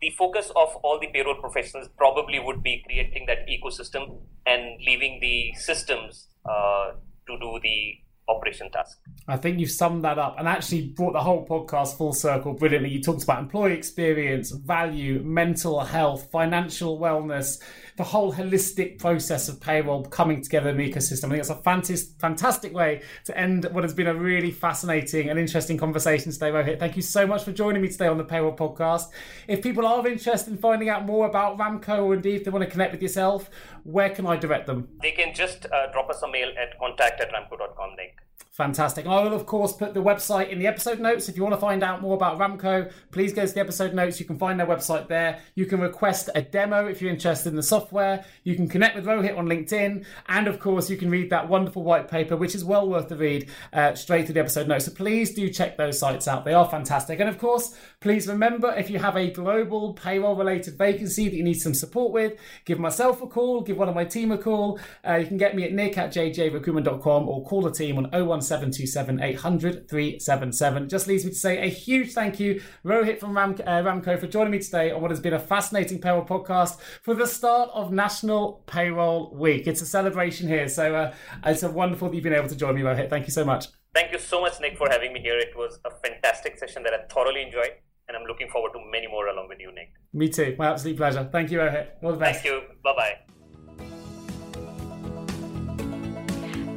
the 0.00 0.10
focus 0.18 0.50
of 0.56 0.76
all 0.82 0.98
the 1.00 1.06
payroll 1.08 1.36
professionals 1.36 1.88
probably 1.96 2.38
would 2.38 2.62
be 2.62 2.82
creating 2.86 3.26
that 3.26 3.46
ecosystem 3.48 4.20
and 4.46 4.62
leaving 4.86 5.20
the 5.20 5.52
systems 5.58 6.28
uh, 6.44 6.92
to 7.26 7.38
do 7.38 7.60
the 7.62 7.94
operation 8.28 8.70
task. 8.70 8.98
I 9.26 9.36
think 9.36 9.58
you've 9.58 9.70
summed 9.70 10.04
that 10.04 10.18
up 10.18 10.36
and 10.38 10.46
actually 10.46 10.88
brought 10.88 11.14
the 11.14 11.20
whole 11.20 11.46
podcast 11.46 11.96
full 11.96 12.12
circle 12.12 12.52
brilliantly. 12.52 12.90
You 12.90 13.02
talked 13.02 13.24
about 13.24 13.40
employee 13.40 13.72
experience, 13.72 14.50
value, 14.50 15.20
mental 15.22 15.80
health, 15.80 16.30
financial 16.30 16.98
wellness, 16.98 17.60
the 18.00 18.04
whole 18.04 18.32
holistic 18.32 18.98
process 18.98 19.46
of 19.50 19.60
payroll 19.60 20.06
coming 20.06 20.40
together 20.40 20.70
in 20.70 20.80
an 20.80 20.90
ecosystem. 20.90 21.24
I 21.24 21.28
think 21.28 21.40
it's 21.40 21.50
a 21.50 21.54
fantastic, 21.56 22.18
fantastic 22.18 22.72
way 22.72 23.02
to 23.26 23.38
end 23.38 23.66
what 23.72 23.84
has 23.84 23.92
been 23.92 24.06
a 24.06 24.14
really 24.14 24.50
fascinating 24.50 25.28
and 25.28 25.38
interesting 25.38 25.76
conversation 25.76 26.32
today, 26.32 26.50
Rohit. 26.50 26.78
Thank 26.78 26.96
you 26.96 27.02
so 27.02 27.26
much 27.26 27.44
for 27.44 27.52
joining 27.52 27.82
me 27.82 27.88
today 27.88 28.06
on 28.06 28.16
the 28.16 28.24
Payroll 28.24 28.56
Podcast. 28.56 29.08
If 29.48 29.62
people 29.62 29.86
are 29.86 30.08
interested 30.08 30.50
in 30.50 30.56
finding 30.56 30.88
out 30.88 31.04
more 31.04 31.26
about 31.26 31.58
Ramco 31.58 32.04
or 32.04 32.14
indeed 32.14 32.36
if 32.36 32.44
they 32.44 32.50
want 32.50 32.64
to 32.64 32.70
connect 32.70 32.92
with 32.92 33.02
yourself, 33.02 33.50
where 33.84 34.08
can 34.08 34.26
I 34.26 34.38
direct 34.38 34.66
them? 34.66 34.88
They 35.02 35.12
can 35.12 35.34
just 35.34 35.66
uh, 35.66 35.92
drop 35.92 36.08
us 36.08 36.22
a 36.22 36.28
mail 36.28 36.48
at 36.58 36.78
contact 36.78 37.20
at 37.20 37.30
ramco.com, 37.32 37.96
Nick. 37.98 38.16
Fantastic. 38.50 39.06
I 39.06 39.22
will, 39.22 39.32
of 39.32 39.46
course, 39.46 39.72
put 39.72 39.94
the 39.94 40.02
website 40.02 40.50
in 40.50 40.58
the 40.58 40.66
episode 40.66 40.98
notes. 40.98 41.28
If 41.28 41.36
you 41.36 41.44
want 41.44 41.54
to 41.54 41.60
find 41.60 41.84
out 41.84 42.02
more 42.02 42.16
about 42.16 42.36
Ramco, 42.36 42.90
please 43.12 43.32
go 43.32 43.46
to 43.46 43.54
the 43.54 43.60
episode 43.60 43.94
notes. 43.94 44.18
You 44.18 44.26
can 44.26 44.38
find 44.38 44.58
their 44.58 44.66
website 44.66 45.06
there. 45.06 45.38
You 45.54 45.66
can 45.66 45.80
request 45.80 46.30
a 46.34 46.42
demo 46.42 46.86
if 46.86 47.00
you're 47.00 47.12
interested 47.12 47.50
in 47.50 47.54
the 47.54 47.62
software. 47.62 48.24
You 48.42 48.56
can 48.56 48.68
connect 48.68 48.96
with 48.96 49.04
Rohit 49.04 49.38
on 49.38 49.46
LinkedIn. 49.46 50.04
And, 50.28 50.48
of 50.48 50.58
course, 50.58 50.90
you 50.90 50.96
can 50.96 51.10
read 51.10 51.30
that 51.30 51.48
wonderful 51.48 51.84
white 51.84 52.08
paper, 52.08 52.36
which 52.36 52.56
is 52.56 52.64
well 52.64 52.88
worth 52.88 53.08
the 53.08 53.16
read, 53.16 53.48
uh, 53.72 53.94
straight 53.94 54.26
to 54.26 54.32
the 54.32 54.40
episode 54.40 54.66
notes. 54.66 54.86
So 54.86 54.92
please 54.92 55.32
do 55.32 55.48
check 55.48 55.76
those 55.76 56.00
sites 56.00 56.26
out. 56.26 56.44
They 56.44 56.52
are 56.52 56.68
fantastic. 56.68 57.20
And, 57.20 57.28
of 57.28 57.38
course, 57.38 57.76
please 58.00 58.26
remember 58.26 58.74
if 58.74 58.90
you 58.90 58.98
have 58.98 59.16
a 59.16 59.30
global 59.30 59.94
payroll 59.94 60.34
related 60.34 60.76
vacancy 60.76 61.28
that 61.28 61.36
you 61.36 61.44
need 61.44 61.60
some 61.60 61.72
support 61.72 62.12
with, 62.12 62.32
give 62.64 62.80
myself 62.80 63.22
a 63.22 63.28
call, 63.28 63.60
give 63.60 63.76
one 63.76 63.88
of 63.88 63.94
my 63.94 64.04
team 64.04 64.32
a 64.32 64.38
call. 64.38 64.80
Uh, 65.06 65.14
you 65.14 65.26
can 65.28 65.36
get 65.36 65.54
me 65.54 65.62
at 65.62 65.72
nick 65.72 65.96
at 65.96 66.12
jgarecruitment.com 66.12 67.28
or 67.28 67.44
call 67.44 67.62
the 67.62 67.70
team 67.70 67.96
on 67.96 68.10
017 68.10 68.39
727 68.40 69.22
800 69.22 69.88
377. 69.88 70.88
Just 70.88 71.06
leaves 71.06 71.24
me 71.24 71.30
to 71.30 71.36
say 71.36 71.58
a 71.58 71.68
huge 71.68 72.12
thank 72.12 72.40
you, 72.40 72.62
Rohit 72.84 73.20
from 73.20 73.36
Ram, 73.36 73.52
uh, 73.66 73.82
Ramco, 73.82 74.18
for 74.18 74.26
joining 74.26 74.52
me 74.52 74.58
today 74.58 74.90
on 74.90 75.00
what 75.00 75.10
has 75.10 75.20
been 75.20 75.32
a 75.32 75.38
fascinating 75.38 76.00
payroll 76.00 76.24
podcast 76.24 76.78
for 77.02 77.14
the 77.14 77.26
start 77.26 77.70
of 77.72 77.92
National 77.92 78.62
Payroll 78.66 79.34
Week. 79.34 79.66
It's 79.66 79.82
a 79.82 79.86
celebration 79.86 80.48
here, 80.48 80.68
so 80.68 80.94
uh, 80.94 81.14
it's 81.44 81.62
a 81.62 81.70
wonderful 81.70 82.08
that 82.08 82.14
you've 82.14 82.24
been 82.24 82.34
able 82.34 82.48
to 82.48 82.56
join 82.56 82.74
me, 82.74 82.82
Rohit. 82.82 83.10
Thank 83.10 83.26
you 83.26 83.32
so 83.32 83.44
much. 83.44 83.66
Thank 83.94 84.12
you 84.12 84.18
so 84.18 84.40
much, 84.40 84.60
Nick, 84.60 84.78
for 84.78 84.88
having 84.88 85.12
me 85.12 85.20
here. 85.20 85.38
It 85.38 85.56
was 85.56 85.80
a 85.84 85.90
fantastic 85.90 86.58
session 86.58 86.82
that 86.84 86.94
I 86.94 87.12
thoroughly 87.12 87.42
enjoyed 87.42 87.72
and 88.10 88.16
I'm 88.16 88.26
looking 88.26 88.48
forward 88.48 88.72
to 88.72 88.80
many 88.90 89.06
more 89.06 89.28
along 89.28 89.48
with 89.48 89.60
you, 89.60 89.72
Nick. 89.72 89.92
Me 90.12 90.28
too. 90.28 90.56
My 90.58 90.70
absolute 90.70 90.96
pleasure. 90.96 91.28
Thank 91.30 91.50
you, 91.52 91.58
Rohit. 91.58 91.88
All 92.02 92.12
the 92.12 92.18
best. 92.18 92.42
Thank 92.42 92.44
you. 92.44 92.62
Bye 92.82 92.94
bye. 92.96 93.29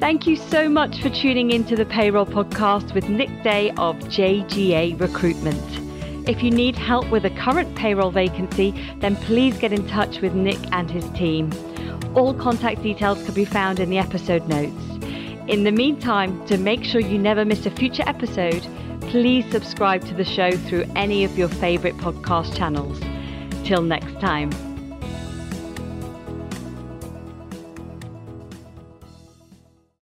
Thank 0.04 0.28
you 0.28 0.36
so 0.36 0.68
much 0.68 1.02
for 1.02 1.10
tuning 1.10 1.52
into 1.52 1.78
the 1.78 1.86
Payroll 1.86 2.26
Podcast 2.26 2.94
with 2.94 3.08
Nick 3.08 3.30
Day 3.42 3.70
of 3.78 3.98
JGA 4.00 5.00
Recruitment. 5.00 6.28
If 6.28 6.44
you 6.44 6.52
need 6.52 6.76
help 6.76 7.10
with 7.10 7.24
a 7.24 7.30
current 7.30 7.74
payroll 7.78 8.12
vacancy, 8.12 8.72
then 8.98 9.16
please 9.16 9.58
get 9.58 9.72
in 9.72 9.88
touch 9.88 10.20
with 10.20 10.34
Nick 10.34 10.60
and 10.74 10.92
his 10.92 11.10
team. 11.12 11.52
All 12.16 12.34
contact 12.34 12.84
details 12.84 13.24
can 13.24 13.34
be 13.34 13.46
found 13.46 13.80
in 13.80 13.90
the 13.90 13.98
episode 13.98 14.46
notes. 14.46 14.84
In 15.48 15.64
the 15.64 15.72
meantime, 15.72 16.46
to 16.48 16.58
make 16.58 16.84
sure 16.84 17.00
you 17.00 17.18
never 17.18 17.46
miss 17.46 17.66
a 17.66 17.72
future 17.72 18.04
episode, 18.06 18.68
please 19.04 19.50
subscribe 19.52 20.04
to 20.08 20.14
the 20.14 20.26
show 20.26 20.52
through 20.52 20.84
any 20.98 21.24
of 21.24 21.38
your 21.38 21.48
favourite 21.48 21.96
podcast 21.96 22.58
channels. 22.58 23.00
Till 23.66 23.82
next 23.82 24.20
time. 24.20 24.52